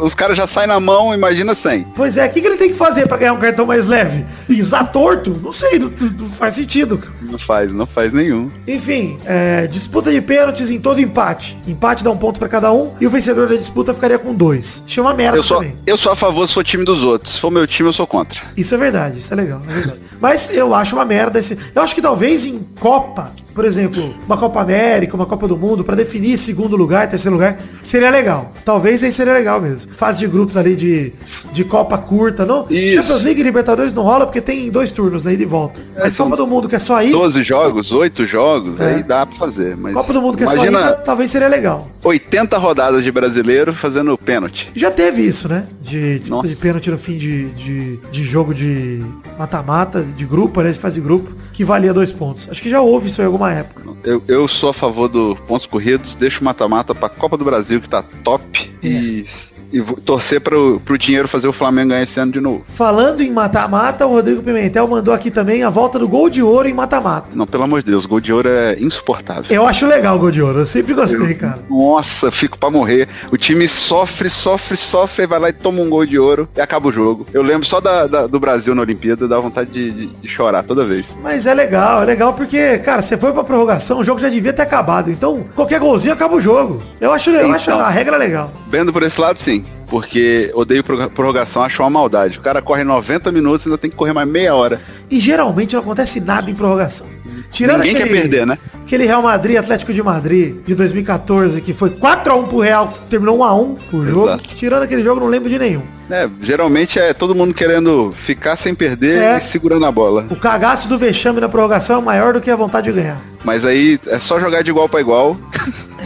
os 0.01 0.13
caras 0.13 0.37
já 0.37 0.45
saem 0.45 0.67
na 0.67 0.79
mão, 0.79 1.13
imagina 1.13 1.53
sem. 1.55 1.83
Pois 1.95 2.17
é, 2.17 2.25
o 2.25 2.29
que, 2.29 2.39
que 2.41 2.47
ele 2.47 2.57
tem 2.57 2.69
que 2.69 2.75
fazer 2.77 3.07
pra 3.07 3.17
ganhar 3.17 3.33
um 3.33 3.37
cartão 3.39 3.65
mais 3.65 3.85
leve? 3.87 4.25
Pisar 4.47 4.91
torto? 4.91 5.31
Não 5.43 5.51
sei, 5.51 5.79
não, 5.79 5.89
não- 5.89 6.29
faz 6.29 6.55
sentido, 6.55 6.97
cara. 6.97 7.13
Não 7.21 7.39
faz, 7.39 7.73
não 7.73 7.85
faz 7.87 8.13
nenhum. 8.13 8.49
Enfim, 8.67 9.17
é, 9.25 9.67
disputa 9.67 10.11
de 10.11 10.21
pênaltis 10.21 10.69
em 10.69 10.79
todo 10.79 11.01
empate. 11.01 11.57
Empate 11.67 12.03
dá 12.03 12.11
um 12.11 12.17
ponto 12.17 12.39
pra 12.39 12.47
cada 12.47 12.71
um 12.71 12.93
e 13.01 13.07
o 13.07 13.09
vencedor 13.09 13.47
da 13.47 13.55
disputa 13.55 13.93
ficaria 13.93 14.19
com 14.19 14.33
dois. 14.33 14.83
Isso 14.87 14.99
é 14.99 15.03
uma 15.03 15.13
merda 15.13 15.37
Eu 15.37 15.43
sou, 15.43 15.57
também. 15.57 15.75
eu 15.85 15.97
sou 15.97 16.11
a 16.11 16.15
favor 16.15 16.47
se 16.47 16.53
for 16.53 16.63
time 16.63 16.85
dos 16.85 17.01
outros. 17.01 17.33
Se 17.35 17.39
for 17.39 17.49
meu 17.51 17.65
time, 17.65 17.89
eu 17.89 17.93
sou 17.93 18.05
contra. 18.07 18.41
Isso 18.55 18.73
é 18.75 18.77
verdade, 18.77 19.19
isso 19.19 19.33
é 19.33 19.35
legal, 19.35 19.61
é 19.67 19.73
verdade. 19.73 19.99
Mas 20.21 20.49
eu 20.53 20.73
acho 20.75 20.95
uma 20.95 21.05
merda 21.05 21.39
esse. 21.39 21.57
Eu 21.73 21.81
acho 21.81 21.95
que 21.95 22.01
talvez 22.01 22.45
em 22.45 22.59
Copa, 22.79 23.31
por 23.53 23.65
exemplo, 23.65 24.13
uma 24.25 24.37
Copa 24.37 24.61
América, 24.61 25.15
uma 25.15 25.25
Copa 25.25 25.47
do 25.47 25.57
Mundo, 25.57 25.83
pra 25.83 25.95
definir 25.95 26.37
segundo 26.37 26.75
lugar, 26.75 27.07
terceiro 27.07 27.35
lugar, 27.35 27.57
seria 27.81 28.09
legal. 28.09 28.51
Talvez 28.63 29.03
aí 29.03 29.11
seria 29.11 29.33
legal 29.33 29.59
mesmo. 29.61 29.91
Fase 29.93 30.19
de 30.19 30.27
grupos 30.27 30.55
ali 30.57 30.75
de, 30.75 31.13
de 31.51 31.63
Copa 31.63 31.97
curta, 31.97 32.45
não? 32.45 32.65
Isso. 32.69 32.97
Champions 33.01 33.23
League 33.23 33.39
e 33.41 33.43
Libertadores 33.43 33.93
não 33.93 34.03
rola 34.03 34.25
porque 34.25 34.41
tem 34.41 34.69
dois 34.69 34.91
turnos, 34.91 35.23
né? 35.23 35.33
Ida 35.33 35.43
e 35.43 35.45
volta. 35.45 35.79
Mas 35.97 36.13
são 36.13 36.25
Copa 36.29 36.37
do 36.37 36.47
Mundo 36.47 36.67
que 36.69 36.75
é 36.75 36.79
só 36.79 37.01
ir. 37.03 37.11
12 37.11 37.43
jogos, 37.43 37.91
8 37.91 38.25
jogos, 38.25 38.79
É. 38.79 38.95
aí 38.95 39.03
dá 39.03 39.25
pra 39.25 39.37
fazer. 39.37 39.75
Mas 39.75 39.93
Copa 39.93 40.13
do 40.13 40.21
Mundo 40.21 40.37
que 40.37 40.43
é 40.43 40.47
só 40.47 40.53
imagina 40.53 40.79
ida, 40.79 40.93
talvez 40.97 41.31
seria 41.31 41.47
legal. 41.47 41.87
80 42.03 42.57
rodadas 42.57 43.03
de 43.03 43.11
brasileiro 43.11 43.73
fazendo 43.73 44.17
pênalti. 44.17 44.69
Já 44.75 44.89
teve 44.91 45.21
isso, 45.21 45.47
né? 45.49 45.65
De 45.81 46.19
disputa 46.19 46.43
Nossa. 46.43 46.47
de 46.47 46.55
pênalti 46.55 46.89
no 46.89 46.97
fim 46.97 47.17
de, 47.17 47.45
de, 47.51 47.97
de 48.11 48.23
jogo 48.23 48.53
de 48.53 49.03
mata-mata, 49.37 50.01
de 50.01 50.25
grupo, 50.25 50.61
né? 50.61 50.71
De 50.71 50.79
fase 50.79 50.95
de 50.95 51.01
grupo, 51.01 51.31
que 51.53 51.63
valia 51.63 51.93
dois 51.93 52.11
pontos. 52.11 52.47
Acho 52.49 52.61
que 52.61 52.69
já 52.69 52.81
houve 52.81 53.07
isso 53.07 53.21
em 53.21 53.25
alguma 53.39 53.53
época. 53.53 53.89
Eu, 54.03 54.21
eu 54.27 54.47
sou 54.47 54.69
a 54.69 54.73
favor 54.73 55.07
do 55.07 55.35
pontos 55.47 55.65
corridos, 55.65 56.15
deixa 56.15 56.41
o 56.41 56.43
mata-mata 56.43 56.93
pra 56.93 57.07
Copa 57.07 57.37
do 57.37 57.45
Brasil, 57.45 57.79
que 57.79 57.87
tá 57.87 58.03
top, 58.03 58.77
e, 58.83 59.25
e 59.71 59.81
torcer 60.03 60.41
pro, 60.41 60.79
pro 60.83 60.97
dinheiro 60.97 61.27
fazer 61.27 61.47
o 61.47 61.53
Flamengo 61.53 61.89
ganhar 61.89 62.03
esse 62.03 62.19
ano 62.19 62.31
de 62.31 62.39
novo. 62.39 62.63
Falando 62.67 63.21
em 63.21 63.31
mata-mata, 63.31 64.05
o 64.05 64.11
Rodrigo 64.13 64.41
Pimentel 64.41 64.87
mandou 64.87 65.13
aqui 65.13 65.29
também 65.31 65.63
a 65.63 65.69
volta 65.69 65.97
do 65.99 66.07
gol 66.07 66.29
de 66.29 66.41
ouro 66.41 66.67
em 66.67 66.73
mata-mata. 66.73 67.27
Não, 67.33 67.45
pelo 67.45 67.63
amor 67.63 67.81
de 67.83 67.91
Deus, 67.91 68.05
gol 68.05 68.19
de 68.19 68.31
ouro 68.33 68.49
é 68.49 68.75
insuportável. 68.79 69.45
Eu 69.49 69.67
acho 69.67 69.85
legal 69.85 70.15
o 70.15 70.19
gol 70.19 70.31
de 70.31 70.41
ouro, 70.41 70.59
eu 70.59 70.65
sempre 70.65 70.93
gostei, 70.93 71.33
cara. 71.33 71.59
Nossa, 71.69 72.31
fico 72.31 72.57
pra 72.57 72.69
morrer. 72.69 73.07
O 73.31 73.37
time 73.37 73.67
sofre, 73.67 74.29
sofre, 74.29 74.75
sofre, 74.77 75.25
vai 75.27 75.39
lá 75.39 75.49
e 75.49 75.53
toma 75.53 75.81
um 75.81 75.89
gol 75.89 76.05
de 76.05 76.17
ouro 76.19 76.47
e 76.55 76.61
acaba 76.61 76.87
o 76.87 76.91
jogo. 76.91 77.25
Eu 77.33 77.41
lembro 77.43 77.67
só 77.67 77.79
da, 77.79 78.07
da- 78.07 78.27
do 78.27 78.39
Brasil 78.39 78.73
na 78.75 78.81
Olimpíada, 78.81 79.27
dá 79.27 79.39
vontade 79.39 79.69
de, 79.71 79.91
de- 79.91 80.07
de 80.07 80.27
chorar 80.27 80.63
toda 80.63 80.85
vez. 80.85 81.05
Mas 81.21 81.45
é 81.45 81.53
legal, 81.53 82.01
é 82.01 82.05
legal 82.05 82.33
porque, 82.33 82.77
cara, 82.79 83.01
você 83.01 83.17
foi 83.17 83.31
pra 83.33 83.43
prorrogação, 83.43 83.99
o 83.99 84.03
jogo 84.03 84.19
já 84.19 84.29
devia 84.29 84.53
ter 84.53 84.61
acabado. 84.63 85.09
Então, 85.11 85.45
qualquer 85.55 85.79
golzinho 85.79 86.13
acaba 86.13 86.35
o 86.35 86.41
jogo. 86.41 86.81
Eu 86.99 87.11
acho, 87.13 87.29
eu 87.29 87.51
acho 87.53 87.69
Então. 87.69 87.79
a 87.79 87.89
regra 87.89 88.17
legal. 88.17 88.51
Vendo 88.67 88.91
por 88.93 89.03
esse 89.03 89.19
lado, 89.19 89.37
sim. 89.39 89.58
Porque 89.87 90.51
odeio 90.53 90.83
prorroga- 90.83 91.09
prorrogação, 91.09 91.63
acho 91.63 91.81
uma 91.81 91.89
maldade. 91.89 92.37
O 92.37 92.41
cara 92.41 92.61
corre 92.61 92.83
90 92.83 93.31
minutos 93.31 93.65
e 93.65 93.69
ainda 93.69 93.77
tem 93.77 93.89
que 93.89 93.95
correr 93.95 94.13
mais 94.13 94.27
meia 94.27 94.53
hora. 94.55 94.79
E 95.09 95.19
geralmente 95.19 95.73
não 95.73 95.81
acontece 95.81 96.19
nada 96.19 96.49
em 96.49 96.55
prorrogação. 96.55 97.07
Tirando 97.51 97.79
Ninguém 97.79 97.95
quer 97.95 98.07
perder, 98.07 98.45
né? 98.45 98.59
Aquele 98.85 99.05
Real 99.07 99.23
Madrid, 99.23 99.57
Atlético 99.57 99.91
de 99.91 100.03
Madrid, 100.03 100.57
de 100.65 100.75
2014, 100.75 101.61
que 101.61 101.73
foi 101.73 101.89
4x1 101.89 102.47
pro 102.47 102.59
Real, 102.59 102.87
que 102.89 102.99
terminou 103.09 103.39
1x1 103.39 103.77
o 103.91 104.05
jogo. 104.05 104.27
Exato. 104.27 104.43
Tirando 104.55 104.83
aquele 104.83 105.01
jogo, 105.01 105.19
não 105.21 105.27
lembro 105.27 105.49
de 105.49 105.57
nenhum. 105.57 105.81
É, 106.11 106.29
geralmente 106.41 106.99
é 106.99 107.11
todo 107.13 107.33
mundo 107.33 107.53
querendo 107.53 108.11
ficar 108.11 108.55
sem 108.55 108.75
perder 108.75 109.17
É. 109.19 109.37
e 109.37 109.41
segurando 109.41 109.85
a 109.85 109.91
bola. 109.91 110.27
O 110.29 110.35
cagaço 110.35 110.87
do 110.87 110.97
vexame 110.97 111.39
na 111.41 111.49
prorrogação 111.49 111.99
é 112.01 112.03
maior 112.03 112.33
do 112.33 112.41
que 112.41 112.51
a 112.51 112.55
vontade 112.55 112.91
de 112.91 112.99
ganhar. 113.01 113.17
Mas 113.43 113.65
aí 113.65 113.99
é 114.07 114.19
só 114.19 114.39
jogar 114.39 114.61
de 114.63 114.69
igual 114.69 114.87
pra 114.89 114.99
igual. 115.01 115.35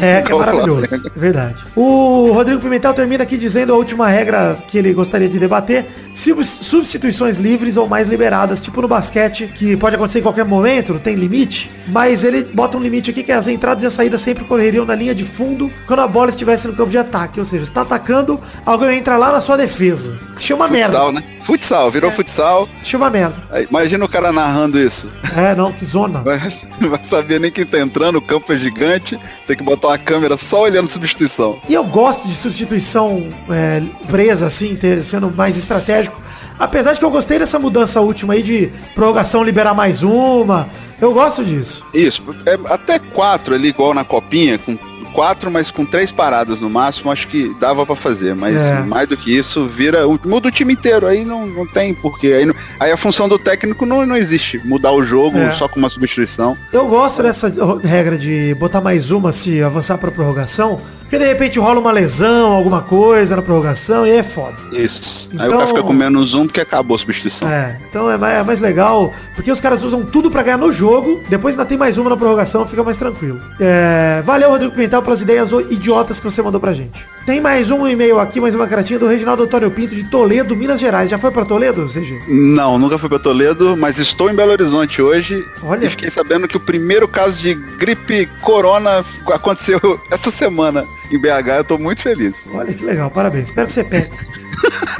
É, 0.01 0.21
que 0.21 0.31
é 0.31 0.35
maravilhoso. 0.35 0.87
Verdade. 1.15 1.55
O 1.75 2.31
Rodrigo 2.33 2.61
Pimentel 2.61 2.93
termina 2.93 3.23
aqui 3.23 3.37
dizendo 3.37 3.73
a 3.73 3.75
última 3.75 4.07
regra 4.07 4.57
que 4.67 4.77
ele 4.77 4.93
gostaria 4.93 5.27
de 5.29 5.39
debater. 5.39 5.85
Sub- 6.15 6.43
Substituições 6.43 7.37
livres 7.37 7.77
ou 7.77 7.87
mais 7.87 8.07
liberadas, 8.07 8.61
tipo 8.61 8.81
no 8.81 8.87
basquete, 8.87 9.47
que 9.47 9.75
pode 9.77 9.95
acontecer 9.95 10.19
em 10.19 10.23
qualquer 10.23 10.45
momento, 10.45 10.93
não 10.93 10.99
tem 10.99 11.15
limite. 11.15 11.71
Mas 11.87 12.23
ele 12.23 12.43
bota 12.43 12.77
um 12.77 12.81
limite 12.81 13.11
aqui 13.11 13.23
que 13.23 13.31
as 13.31 13.47
entradas 13.47 13.83
e 13.83 13.87
as 13.87 13.93
saídas 13.93 14.21
sempre 14.21 14.43
correriam 14.43 14.85
na 14.85 14.95
linha 14.95 15.13
de 15.15 15.23
fundo 15.23 15.71
quando 15.87 15.99
a 15.99 16.07
bola 16.07 16.29
estivesse 16.29 16.67
no 16.67 16.75
campo 16.75 16.89
de 16.91 16.97
ataque. 16.97 17.39
Ou 17.39 17.45
seja, 17.45 17.63
está 17.63 17.81
atacando, 17.81 18.39
alguém 18.65 18.97
entra 18.97 19.17
lá 19.17 19.31
na 19.31 19.41
sua 19.41 19.57
defesa. 19.57 20.13
Chama 20.39 20.67
merda. 20.67 20.93
Futsal, 20.97 21.11
né? 21.11 21.23
Futsal, 21.43 21.91
virou 21.91 22.09
É. 22.09 22.13
futsal. 22.13 22.67
Chama 22.83 23.09
merda. 23.09 23.35
Aí, 23.51 23.67
imagina 23.69 24.03
o 24.05 24.09
cara 24.09 24.31
narrando 24.31 24.79
isso. 24.79 25.07
É, 25.35 25.53
não, 25.53 25.71
que 25.71 25.83
zona. 25.85 26.19
Vai, 26.21 26.39
não 26.79 26.89
vai 26.89 26.99
saber 27.09 27.39
nem 27.39 27.51
quem 27.51 27.65
tá 27.65 27.79
entrando, 27.79 28.17
o 28.17 28.21
campo 28.21 28.51
é 28.53 28.57
gigante, 28.57 29.19
tem 29.45 29.55
que 29.57 29.63
botar 29.63 29.89
uma 29.89 29.97
câmera 29.97 30.37
só 30.37 30.61
olhando 30.61 30.89
substituição. 30.89 31.59
E 31.67 31.73
eu 31.73 31.83
gosto 31.83 32.27
de 32.27 32.33
substituição 32.33 33.27
é, 33.49 33.81
presa, 34.09 34.47
assim, 34.47 34.75
ter- 34.75 35.03
sendo 35.03 35.29
mais 35.31 35.57
estratégico. 35.57 36.21
Apesar 36.59 36.93
de 36.93 36.99
que 36.99 37.05
eu 37.05 37.11
gostei 37.11 37.39
dessa 37.39 37.57
mudança 37.59 37.99
última 37.99 38.33
aí 38.33 38.43
de 38.43 38.71
prorrogação 38.95 39.43
liberar 39.43 39.73
mais 39.73 40.03
uma. 40.03 40.69
Eu 41.01 41.11
gosto 41.11 41.43
disso. 41.43 41.85
Isso, 41.93 42.23
é 42.45 42.57
até 42.73 42.99
quatro 42.99 43.53
ali, 43.55 43.69
igual 43.69 43.93
na 43.93 44.05
copinha, 44.05 44.57
com 44.59 44.77
quatro, 45.13 45.49
mas 45.51 45.71
com 45.71 45.85
três 45.85 46.11
paradas 46.11 46.59
no 46.59 46.69
máximo, 46.69 47.11
acho 47.11 47.27
que 47.27 47.55
dava 47.59 47.85
pra 47.85 47.95
fazer. 47.95 48.35
Mas 48.35 48.55
É. 48.55 48.81
mais 48.81 49.07
do 49.07 49.15
que 49.15 49.35
isso, 49.37 49.67
vira. 49.67 50.01
Muda 50.25 50.47
o 50.47 50.51
time 50.51 50.73
inteiro, 50.73 51.05
aí 51.07 51.23
não, 51.23 51.45
não 51.45 51.65
tem 51.67 51.93
porquê. 51.93 52.27
Aí, 52.33 52.45
não- 52.45 52.55
aí 52.79 52.91
a 52.91 52.97
função 52.97 53.29
do 53.29 53.37
técnico 53.39 53.85
não, 53.85 54.05
não 54.05 54.17
existe. 54.17 54.59
Mudar 54.65 54.91
o 54.91 55.03
jogo 55.05 55.37
É. 55.37 55.51
só 55.53 55.67
com 55.67 55.79
uma 55.79 55.89
substituição. 55.89 56.57
Eu 56.71 56.87
gosto 56.87 57.21
dessa 57.23 57.51
regra 57.83 58.17
de 58.17 58.53
botar 58.55 58.81
mais 58.81 59.11
uma 59.11 59.31
se 59.31 59.61
avançar 59.63 59.97
pra 59.97 60.11
prorrogação. 60.11 60.81
Porque 61.13 61.25
de 61.25 61.31
repente 61.31 61.59
rola 61.59 61.79
uma 61.79 61.91
lesão, 61.91 62.53
alguma 62.53 62.81
coisa 62.81 63.35
na 63.35 63.41
prorrogação 63.43 64.07
e 64.07 64.09
aí 64.09 64.17
é 64.17 64.23
foda. 64.23 64.57
Isso. 64.71 65.29
aí 65.29 65.35
Então- 65.35 65.47
o 65.47 65.51
cara 65.51 65.67
fica 65.67 65.83
com 65.83 65.93
menos 65.93 66.33
um 66.33 66.47
porque 66.47 66.59
acabou 66.59 66.95
a 66.95 66.97
substituição. 66.97 67.47
É, 67.47 67.79
então 67.87 68.09
é 68.09 68.17
mais, 68.17 68.39
é 68.39 68.43
mais 68.43 68.59
legal, 68.59 69.13
porque 69.35 69.51
os 69.51 69.61
caras 69.61 69.83
usam 69.83 70.01
tudo 70.03 70.31
pra 70.31 70.41
ganhar 70.41 70.57
no 70.57 70.71
jogo, 70.71 71.21
depois 71.29 71.53
ainda 71.53 71.65
tem 71.65 71.77
mais 71.77 71.99
uma 71.99 72.09
na 72.09 72.17
prorrogação, 72.17 72.65
fica 72.65 72.81
mais 72.83 72.97
tranquilo. 72.97 73.39
É, 73.59 74.23
valeu, 74.25 74.49
Rodrigo 74.49 74.71
Pimentel, 74.73 75.03
pelas 75.03 75.21
ideias 75.21 75.51
idiotas 75.69 76.19
que 76.19 76.25
você 76.25 76.41
mandou 76.41 76.59
pra 76.59 76.73
gente. 76.73 77.05
Tem 77.25 77.39
mais 77.39 77.71
um 77.71 77.87
e-mail 77.87 78.19
aqui, 78.19 78.41
mais 78.41 78.53
uma 78.53 78.67
cartinha 78.67 78.99
do 78.99 79.07
Reginaldo 79.07 79.43
Antônio 79.43 79.71
Pinto, 79.71 79.95
de 79.95 80.03
Toledo, 80.03 80.57
Minas 80.57 80.77
Gerais. 80.77 81.09
Já 81.09 81.17
foi 81.17 81.31
pra 81.31 81.45
Toledo, 81.45 81.87
CG? 81.87 82.19
Não, 82.27 82.77
nunca 82.77 82.97
fui 82.97 83.07
pra 83.07 83.17
Toledo, 83.17 83.77
mas 83.77 83.97
estou 83.97 84.29
em 84.29 84.35
Belo 84.35 84.51
Horizonte 84.51 85.01
hoje 85.01 85.45
Olha. 85.63 85.85
e 85.85 85.89
fiquei 85.89 86.09
sabendo 86.09 86.49
que 86.49 86.57
o 86.57 86.59
primeiro 86.59 87.07
caso 87.07 87.39
de 87.39 87.53
gripe 87.53 88.25
corona 88.41 89.05
aconteceu 89.27 89.79
essa 90.11 90.31
semana 90.31 90.85
em 91.09 91.17
BH. 91.17 91.47
Eu 91.59 91.63
tô 91.63 91.77
muito 91.77 92.01
feliz. 92.01 92.35
Olha 92.53 92.73
que 92.73 92.83
legal, 92.83 93.09
parabéns. 93.09 93.45
Espero 93.45 93.67
que 93.67 93.73
você 93.73 93.85
pegue. 93.85 94.11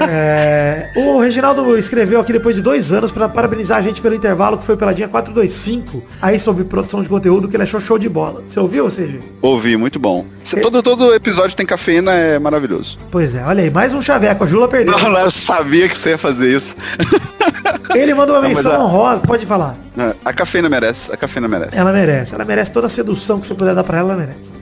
É, 0.00 0.90
o 0.96 1.18
Reginaldo 1.20 1.76
escreveu 1.78 2.20
aqui 2.20 2.32
depois 2.32 2.54
de 2.56 2.62
dois 2.62 2.92
anos 2.92 3.10
pra 3.10 3.28
parabenizar 3.28 3.78
a 3.78 3.80
gente 3.82 4.00
pelo 4.00 4.14
intervalo 4.14 4.58
que 4.58 4.64
foi 4.64 4.76
pela 4.76 4.92
dia 4.92 5.08
425, 5.08 6.02
aí 6.20 6.38
sobre 6.38 6.64
produção 6.64 7.02
de 7.02 7.08
conteúdo 7.08 7.48
que 7.48 7.56
ele 7.56 7.62
achou 7.62 7.80
show 7.80 7.98
de 7.98 8.08
bola. 8.08 8.42
Você 8.46 8.58
ouviu, 8.60 8.84
ou 8.84 8.90
seja? 8.90 9.18
Ouvi, 9.40 9.76
muito 9.76 9.98
bom. 9.98 10.26
Se 10.42 10.60
todo, 10.60 10.82
todo 10.82 11.14
episódio 11.14 11.56
tem 11.56 11.64
cafeína, 11.66 12.12
é 12.12 12.38
maravilhoso. 12.38 12.98
Pois 13.10 13.34
é, 13.34 13.44
olha 13.44 13.62
aí, 13.62 13.70
mais 13.70 13.94
um 13.94 14.02
chaveco, 14.02 14.44
a 14.44 14.46
Jula 14.46 14.68
perdeu. 14.68 14.96
Não, 14.98 15.18
eu 15.18 15.30
sabia 15.30 15.88
que 15.88 15.96
você 15.98 16.10
ia 16.10 16.18
fazer 16.18 16.56
isso. 16.58 16.74
Ele 17.94 18.12
mandou 18.14 18.34
uma 18.36 18.48
menção 18.48 18.72
a- 18.72 18.84
honrosa, 18.84 19.22
pode 19.22 19.46
falar. 19.46 19.76
A 20.24 20.32
cafeína 20.32 20.68
merece, 20.68 21.12
a 21.12 21.16
cafeína 21.16 21.46
merece. 21.46 21.76
Ela 21.76 21.92
merece, 21.92 22.34
ela 22.34 22.44
merece 22.44 22.72
toda 22.72 22.86
a 22.86 22.90
sedução 22.90 23.38
que 23.38 23.46
você 23.46 23.54
puder 23.54 23.74
dar 23.74 23.84
pra 23.84 23.98
ela, 23.98 24.12
ela 24.12 24.20
merece. 24.20 24.52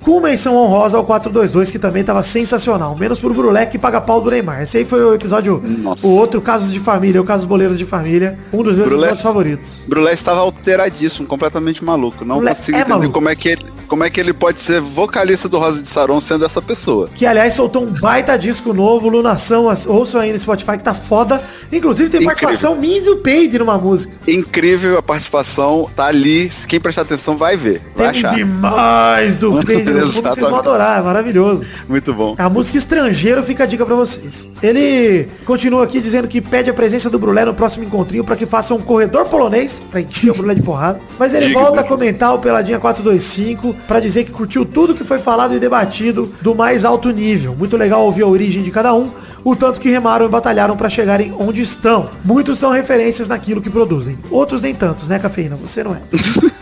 Com 0.00 0.18
menção 0.20 0.56
honrosa 0.56 0.96
ao 0.96 1.04
422, 1.04 1.70
que 1.70 1.78
também 1.78 2.02
tava 2.02 2.22
sensacional. 2.22 2.96
Menos 2.96 3.18
pro 3.18 3.32
Brulé 3.34 3.66
que 3.66 3.78
paga 3.78 4.00
pau 4.00 4.20
do 4.20 4.30
Neymar. 4.30 4.62
Esse 4.62 4.78
aí 4.78 4.84
foi 4.84 5.04
o 5.04 5.14
episódio, 5.14 5.62
Nossa. 5.64 6.06
o 6.06 6.10
outro 6.10 6.40
Casos 6.40 6.72
de 6.72 6.80
Família, 6.80 7.20
o 7.20 7.24
Casos 7.24 7.44
Boleiros 7.46 7.78
de 7.78 7.84
Família. 7.84 8.38
Um 8.52 8.62
dos 8.62 8.76
meus 8.76 8.88
Brulé- 8.88 9.08
episódios 9.08 9.22
favoritos. 9.22 9.84
Brulé 9.86 10.12
estava 10.14 10.40
alteradíssimo, 10.40 11.26
completamente 11.26 11.84
maluco. 11.84 12.24
Não 12.24 12.36
Brulé 12.36 12.54
consigo 12.54 12.76
é 12.78 12.80
entender 12.80 12.94
maluco. 12.98 13.12
como 13.12 13.28
é, 13.28 13.36
que 13.36 13.48
ele, 13.50 13.64
como 13.86 14.04
é 14.04 14.10
que 14.10 14.18
ele 14.20 14.32
pode 14.32 14.60
ser 14.60 14.80
vocalista 14.80 15.48
do 15.48 15.58
Rosa 15.58 15.82
de 15.82 15.88
Saron 15.88 16.20
sendo 16.20 16.44
essa 16.46 16.62
pessoa. 16.62 17.08
Que, 17.14 17.26
aliás, 17.26 17.52
soltou 17.54 17.82
um 17.84 17.90
baita 17.92 18.36
disco 18.38 18.72
novo, 18.72 19.08
Lunação, 19.08 19.66
ouçam 19.86 20.20
aí 20.20 20.32
no 20.32 20.38
Spotify, 20.38 20.78
que 20.78 20.84
tá 20.84 20.94
foda. 20.94 21.42
Inclusive 21.72 22.08
tem 22.08 22.22
Incrível. 22.22 22.36
participação 22.48 22.74
minha 22.80 22.98
e 22.98 23.00
do 23.02 23.16
Peide 23.18 23.58
numa 23.58 23.76
música. 23.78 24.12
Incrível 24.26 24.96
a 24.98 25.02
participação, 25.02 25.88
tá 25.94 26.06
ali. 26.06 26.50
Quem 26.66 26.80
prestar 26.80 27.02
atenção 27.02 27.36
vai 27.36 27.56
ver, 27.56 27.80
vai 27.94 28.10
Tem 28.12 28.20
achar. 28.24 28.34
demais 28.34 29.36
do 29.36 29.52
Peide 29.64 29.89
no 29.92 30.12
fundo, 30.12 30.28
vocês 30.28 30.48
vão 30.48 30.58
adorar, 30.58 30.98
é 30.98 31.02
maravilhoso. 31.02 31.64
Muito 31.88 32.12
bom. 32.14 32.34
A 32.38 32.48
música 32.48 32.78
estrangeiro 32.78 33.42
fica 33.42 33.64
a 33.64 33.66
dica 33.66 33.84
pra 33.84 33.94
vocês. 33.94 34.48
Ele 34.62 35.28
continua 35.44 35.84
aqui 35.84 36.00
dizendo 36.00 36.28
que 36.28 36.40
pede 36.40 36.70
a 36.70 36.74
presença 36.74 37.08
do 37.10 37.18
Brulé 37.18 37.44
no 37.44 37.54
próximo 37.54 37.84
encontrinho 37.84 38.24
pra 38.24 38.36
que 38.36 38.46
faça 38.46 38.74
um 38.74 38.80
corredor 38.80 39.26
polonês 39.26 39.82
pra 39.90 40.00
encher 40.00 40.30
o 40.30 40.34
Brulé 40.34 40.54
de 40.54 40.62
porrada. 40.62 41.00
Mas 41.18 41.34
ele 41.34 41.48
Diga, 41.48 41.60
volta 41.60 41.80
a 41.80 41.84
comentar 41.84 42.34
o 42.34 42.38
Peladinha 42.38 42.78
425 42.78 43.74
pra 43.86 44.00
dizer 44.00 44.24
que 44.24 44.30
curtiu 44.30 44.64
tudo 44.64 44.94
que 44.94 45.04
foi 45.04 45.18
falado 45.18 45.54
e 45.54 45.58
debatido 45.58 46.32
do 46.40 46.54
mais 46.54 46.84
alto 46.84 47.10
nível. 47.10 47.54
Muito 47.54 47.76
legal 47.76 48.04
ouvir 48.04 48.22
a 48.22 48.26
origem 48.26 48.62
de 48.62 48.70
cada 48.70 48.94
um, 48.94 49.10
o 49.44 49.56
tanto 49.56 49.80
que 49.80 49.88
remaram 49.88 50.26
e 50.26 50.28
batalharam 50.28 50.76
pra 50.76 50.88
chegarem 50.88 51.34
onde 51.38 51.60
estão. 51.60 52.10
Muitos 52.24 52.58
são 52.58 52.70
referências 52.70 53.28
naquilo 53.28 53.60
que 53.60 53.70
produzem. 53.70 54.18
Outros 54.30 54.62
nem 54.62 54.74
tantos, 54.74 55.08
né, 55.08 55.18
Cafeína? 55.18 55.56
Você 55.56 55.82
não 55.82 55.94
é. 55.94 56.00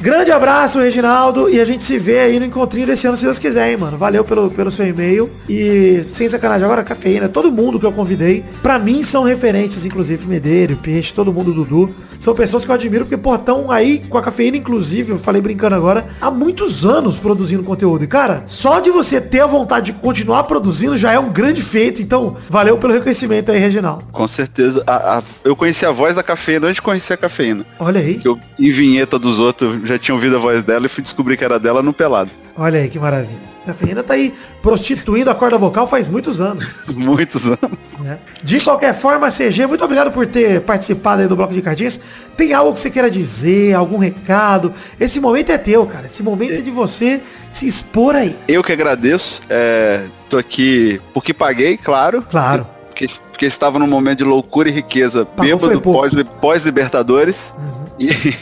Grande 0.00 0.30
abraço, 0.30 0.78
Reginaldo, 0.78 1.50
e 1.50 1.60
a 1.60 1.64
gente 1.64 1.82
se 1.82 1.98
vê 1.98 2.20
aí 2.20 2.38
no 2.38 2.46
encontrinho 2.46 2.86
desse 2.86 3.06
ano, 3.08 3.16
se 3.16 3.24
Deus 3.24 3.38
quiser, 3.38 3.70
hein, 3.70 3.76
mano. 3.76 3.98
Valeu 3.98 4.24
pelo, 4.24 4.48
pelo 4.48 4.70
seu 4.70 4.86
e-mail. 4.86 5.28
E, 5.48 6.04
sem 6.10 6.28
sacanagem, 6.28 6.64
agora 6.64 6.84
cafeína, 6.84 7.28
todo 7.28 7.50
mundo 7.50 7.80
que 7.80 7.86
eu 7.86 7.90
convidei, 7.92 8.44
pra 8.62 8.78
mim 8.78 9.02
são 9.02 9.24
referências, 9.24 9.84
inclusive 9.84 10.24
Medeiro, 10.26 10.76
Peixe, 10.76 11.12
todo 11.12 11.32
mundo, 11.32 11.52
Dudu. 11.52 11.92
São 12.20 12.34
pessoas 12.34 12.64
que 12.64 12.70
eu 12.70 12.74
admiro, 12.74 13.04
porque, 13.04 13.16
pô, 13.16 13.34
estão 13.34 13.70
aí 13.70 13.98
com 14.08 14.18
a 14.18 14.22
cafeína, 14.22 14.56
inclusive, 14.56 15.12
eu 15.12 15.18
falei 15.18 15.40
brincando 15.40 15.74
agora, 15.76 16.06
há 16.20 16.30
muitos 16.30 16.84
anos 16.84 17.16
produzindo 17.16 17.62
conteúdo. 17.62 18.02
E, 18.04 18.06
cara, 18.08 18.42
só 18.46 18.80
de 18.80 18.90
você 18.90 19.20
ter 19.20 19.40
a 19.40 19.46
vontade 19.46 19.92
de 19.92 19.98
continuar 19.98 20.44
produzindo 20.44 20.96
já 20.96 21.12
é 21.12 21.18
um 21.18 21.28
grande 21.30 21.60
feito. 21.62 22.00
Então, 22.02 22.36
valeu 22.48 22.76
pelo 22.78 22.92
reconhecimento 22.92 23.50
aí, 23.52 23.58
Reginaldo. 23.58 24.04
Com 24.12 24.26
certeza. 24.28 24.82
A- 24.86 25.18
a- 25.18 25.22
eu 25.44 25.54
conheci 25.56 25.84
a 25.86 25.90
voz 25.92 26.14
da 26.14 26.22
cafeína 26.22 26.66
antes 26.66 26.76
de 26.76 26.82
conhecer 26.82 27.12
a 27.14 27.16
cafeína. 27.16 27.64
Olha 27.78 28.00
aí, 28.00 28.14
Que 28.18 28.28
eu, 28.28 28.38
em 28.58 28.70
vinheta 28.70 29.16
dos 29.18 29.38
outros, 29.38 29.87
já 29.88 29.98
tinha 29.98 30.14
ouvido 30.14 30.36
a 30.36 30.38
voz 30.38 30.62
dela 30.62 30.86
e 30.86 30.88
fui 30.88 31.02
descobrir 31.02 31.36
que 31.36 31.44
era 31.44 31.58
dela 31.58 31.82
no 31.82 31.92
pelado. 31.92 32.30
olha 32.56 32.80
aí 32.80 32.88
que 32.88 32.98
maravilha. 32.98 33.48
A 33.64 33.72
cafeína 33.72 34.02
tá 34.02 34.14
aí 34.14 34.32
prostituindo 34.62 35.30
a 35.30 35.34
corda 35.34 35.58
vocal 35.58 35.86
faz 35.86 36.08
muitos 36.08 36.40
anos. 36.40 36.66
Muitos 36.88 37.44
anos. 37.44 37.78
né? 38.00 38.18
De 38.42 38.58
qualquer 38.60 38.94
forma, 38.94 39.28
CG, 39.30 39.66
muito 39.66 39.84
obrigado 39.84 40.10
por 40.10 40.24
ter 40.26 40.62
participado 40.62 41.20
aí 41.20 41.28
do 41.28 41.36
Bloco 41.36 41.52
de 41.52 41.60
Cardinhas. 41.60 42.00
Tem 42.34 42.54
algo 42.54 42.72
que 42.72 42.80
você 42.80 42.88
queira 42.88 43.10
dizer, 43.10 43.74
algum 43.74 43.98
recado? 43.98 44.72
Esse 44.98 45.20
momento 45.20 45.50
é 45.52 45.58
teu, 45.58 45.84
cara. 45.84 46.06
Esse 46.06 46.22
momento 46.22 46.54
é 46.54 46.60
de 46.62 46.70
você 46.70 47.20
se 47.52 47.66
expor 47.68 48.14
aí. 48.16 48.34
Eu 48.48 48.64
que 48.64 48.72
agradeço. 48.72 49.42
É, 49.50 50.06
tô 50.30 50.38
aqui 50.38 50.98
porque 51.12 51.34
paguei, 51.34 51.76
claro. 51.76 52.22
Claro. 52.22 52.66
Porque, 52.88 53.06
porque 53.30 53.44
estava 53.44 53.78
num 53.78 53.86
momento 53.86 54.18
de 54.18 54.24
loucura 54.24 54.70
e 54.70 54.72
riqueza, 54.72 55.26
Pagou 55.26 55.58
bêbado 55.58 55.80
pouco. 55.82 56.00
pós- 56.00 56.22
pós-Libertadores. 56.40 57.52
E, 57.98 58.34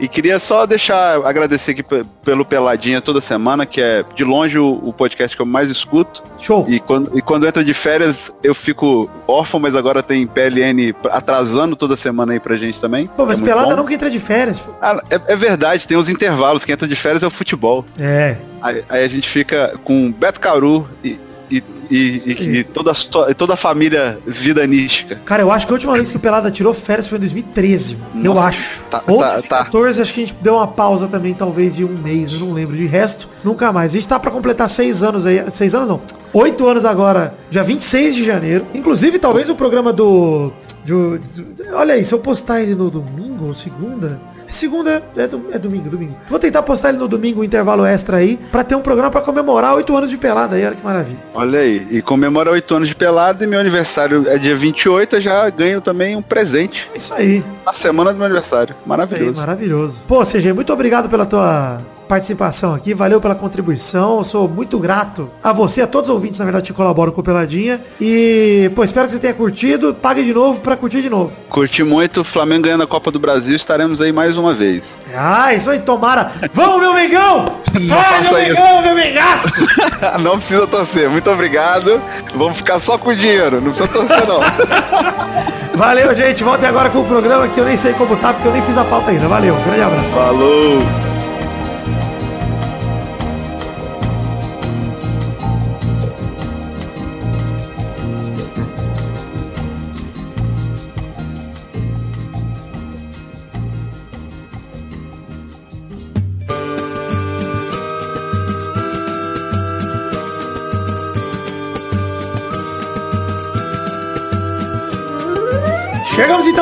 e 0.04 0.08
queria 0.08 0.38
só 0.38 0.66
deixar, 0.66 1.16
agradecer 1.26 1.72
aqui 1.72 1.82
pe- 1.82 2.04
pelo 2.24 2.44
Peladinha 2.44 3.00
toda 3.00 3.20
semana, 3.20 3.64
que 3.64 3.80
é 3.80 4.04
de 4.14 4.24
longe 4.24 4.58
o, 4.58 4.80
o 4.82 4.92
podcast 4.92 5.36
que 5.36 5.42
eu 5.42 5.46
mais 5.46 5.70
escuto. 5.70 6.22
Show. 6.38 6.66
E 6.68 6.80
quando, 6.80 7.16
e 7.16 7.22
quando 7.22 7.46
entra 7.46 7.62
de 7.64 7.72
férias, 7.74 8.32
eu 8.42 8.54
fico 8.54 9.10
órfão, 9.26 9.58
mas 9.60 9.74
agora 9.76 10.02
tem 10.02 10.26
PLN 10.26 10.94
atrasando 11.10 11.74
toda 11.76 11.96
semana 11.96 12.32
aí 12.32 12.40
pra 12.40 12.56
gente 12.56 12.80
também. 12.80 13.06
Pô, 13.06 13.24
mas 13.24 13.40
É 13.40 13.44
pelada 13.44 13.76
nunca 13.76 13.94
entra 13.94 14.10
de 14.10 14.18
férias. 14.20 14.60
pô. 14.60 14.72
Ah, 14.82 15.00
é, 15.10 15.32
é 15.32 15.36
verdade, 15.36 15.86
tem 15.86 15.96
os 15.96 16.08
intervalos. 16.08 16.64
Quem 16.64 16.72
entra 16.72 16.88
de 16.88 16.96
férias 16.96 17.22
é 17.22 17.26
o 17.26 17.30
futebol. 17.30 17.84
É. 17.98 18.36
Aí, 18.60 18.84
aí 18.88 19.04
a 19.04 19.08
gente 19.08 19.28
fica 19.28 19.74
com 19.84 20.10
Beto 20.12 20.40
Caru 20.40 20.88
e, 21.04 21.18
e, 21.50 21.62
e, 21.90 21.96
e- 22.26 22.56
e 22.58 22.64
toda, 22.64 22.90
a 22.90 22.94
sua- 22.94 23.34
toda 23.34 23.54
a 23.54 23.56
família 23.56 24.18
vidanística. 24.26 25.16
Cara, 25.24 25.42
eu 25.42 25.50
acho 25.50 25.66
que 25.66 25.72
a 25.72 25.74
última 25.74 25.92
vez 25.94 26.10
que 26.10 26.16
o 26.16 26.20
Pelada 26.20 26.50
tirou 26.50 26.72
férias 26.74 27.06
foi 27.06 27.18
em 27.18 27.20
2013, 27.20 27.96
mano. 27.96 28.26
eu 28.26 28.34
Nossa, 28.34 28.48
acho. 28.48 28.84
tá- 28.90 29.02
Ou 29.06 29.18
tá- 29.18 29.32
2014, 29.34 30.02
acho 30.02 30.14
que 30.14 30.22
a 30.22 30.26
gente 30.26 30.36
deu 30.40 30.54
uma 30.54 30.66
pausa 30.66 31.06
também, 31.06 31.34
talvez 31.34 31.74
de 31.74 31.84
um 31.84 31.96
mês, 31.96 32.30
eu 32.32 32.38
não 32.40 32.52
lembro. 32.52 32.76
De 32.76 32.86
resto, 32.86 33.28
nunca 33.44 33.72
mais. 33.72 33.92
A 33.92 33.94
gente 33.94 34.08
tá 34.08 34.18
pra 34.18 34.30
completar 34.30 34.68
seis 34.68 35.02
anos 35.02 35.26
aí. 35.26 35.42
Seis 35.52 35.74
anos 35.74 35.88
não. 35.88 36.00
Oito 36.32 36.66
anos 36.66 36.84
agora, 36.84 37.34
dia 37.50 37.62
26 37.62 38.14
de 38.14 38.24
janeiro. 38.24 38.66
Inclusive, 38.74 39.18
talvez 39.18 39.48
o 39.48 39.54
programa 39.54 39.92
do. 39.92 40.52
do- 40.84 41.18
do- 41.18 41.46
olha 41.74 41.94
aí, 41.94 42.04
se 42.04 42.12
eu 42.12 42.18
postar 42.18 42.60
ele 42.60 42.74
no 42.74 42.90
domingo 42.90 43.46
ou 43.46 43.54
segunda. 43.54 44.20
Segunda 44.54 45.02
é, 45.16 45.26
do- 45.26 45.46
é 45.52 45.58
domingo, 45.58 45.90
domingo. 45.90 46.14
Vou 46.28 46.38
tentar 46.38 46.62
postar 46.62 46.90
ele 46.90 46.98
no 46.98 47.08
domingo, 47.08 47.40
um 47.40 47.44
intervalo 47.44 47.84
extra 47.84 48.18
aí, 48.18 48.38
pra 48.52 48.62
ter 48.62 48.74
um 48.76 48.80
programa 48.80 49.10
pra 49.10 49.20
comemorar 49.20 49.74
oito 49.74 49.96
anos 49.96 50.08
de 50.08 50.16
pelada 50.16 50.54
aí, 50.56 50.64
olha 50.64 50.76
que 50.76 50.84
maravilha. 50.84 51.18
Olha 51.34 51.58
aí, 51.58 51.86
e 51.90 52.00
comemora 52.00 52.50
oito 52.52 52.74
anos 52.74 52.88
de 52.88 52.94
pelado 52.94 53.42
e 53.42 53.46
meu 53.46 53.58
aniversário 53.60 54.24
é 54.28 54.38
dia 54.38 54.54
28, 54.54 55.16
eu 55.16 55.20
já 55.20 55.50
ganho 55.50 55.80
também 55.80 56.14
um 56.16 56.22
presente 56.22 56.88
É 56.94 56.98
Isso 56.98 57.12
aí. 57.14 57.42
na 57.66 57.72
semana 57.72 58.12
do 58.12 58.16
meu 58.16 58.26
aniversário. 58.26 58.70
Isso 58.74 58.82
aí, 58.84 58.88
Maravilhoso. 58.88 59.40
maravilhoso. 59.40 60.02
Pô, 60.06 60.24
CG, 60.24 60.52
muito 60.52 60.72
obrigado 60.72 61.08
pela 61.08 61.26
tua 61.26 61.78
participação 62.08 62.74
aqui, 62.74 62.94
valeu 62.94 63.20
pela 63.20 63.34
contribuição, 63.34 64.18
eu 64.18 64.24
sou 64.24 64.48
muito 64.48 64.78
grato 64.78 65.30
a 65.42 65.52
você, 65.52 65.82
a 65.82 65.86
todos 65.86 66.08
os 66.08 66.14
ouvintes, 66.14 66.38
na 66.38 66.44
verdade, 66.44 66.66
que 66.66 66.72
colaboram 66.72 67.12
com 67.12 67.20
o 67.20 67.24
Peladinha. 67.24 67.80
E, 68.00 68.70
pô, 68.74 68.84
espero 68.84 69.06
que 69.06 69.12
você 69.12 69.18
tenha 69.18 69.34
curtido, 69.34 69.94
pague 69.94 70.22
de 70.22 70.32
novo 70.32 70.60
pra 70.60 70.76
curtir 70.76 71.02
de 71.02 71.10
novo. 71.10 71.32
Curti 71.48 71.82
muito, 71.82 72.22
Flamengo 72.24 72.64
ganhando 72.64 72.84
a 72.84 72.86
Copa 72.86 73.10
do 73.10 73.18
Brasil, 73.18 73.56
estaremos 73.56 74.00
aí 74.00 74.12
mais 74.12 74.36
uma 74.36 74.54
vez. 74.54 75.02
Ah, 75.14 75.54
isso 75.54 75.70
aí, 75.70 75.80
tomara. 75.80 76.32
Vamos, 76.52 76.80
meu 76.80 76.94
Mengão! 76.94 77.44
Não 77.74 77.96
Vai, 77.96 78.20
meu 78.22 78.22
isso. 78.22 78.34
Mengão, 78.34 78.82
meu 78.82 78.94
Mengaço! 78.94 79.66
não 80.22 80.36
precisa 80.36 80.66
torcer, 80.66 81.10
muito 81.10 81.28
obrigado. 81.28 82.00
Vamos 82.34 82.58
ficar 82.58 82.78
só 82.78 82.96
com 82.96 83.10
o 83.10 83.16
dinheiro, 83.16 83.60
não 83.60 83.72
precisa 83.72 83.88
torcer 83.88 84.26
não. 84.26 84.40
Valeu, 85.74 86.14
gente, 86.14 86.44
voltem 86.44 86.68
agora 86.68 86.88
com 86.90 87.00
o 87.00 87.04
programa 87.04 87.48
que 87.48 87.58
eu 87.58 87.64
nem 87.64 87.76
sei 87.76 87.92
como 87.94 88.16
tá, 88.16 88.32
porque 88.32 88.46
eu 88.46 88.52
nem 88.52 88.62
fiz 88.62 88.78
a 88.78 88.84
pauta 88.84 89.10
ainda. 89.10 89.26
Valeu, 89.26 89.56
grande 89.56 89.80
abraço. 89.82 90.08
Falou! 90.10 91.03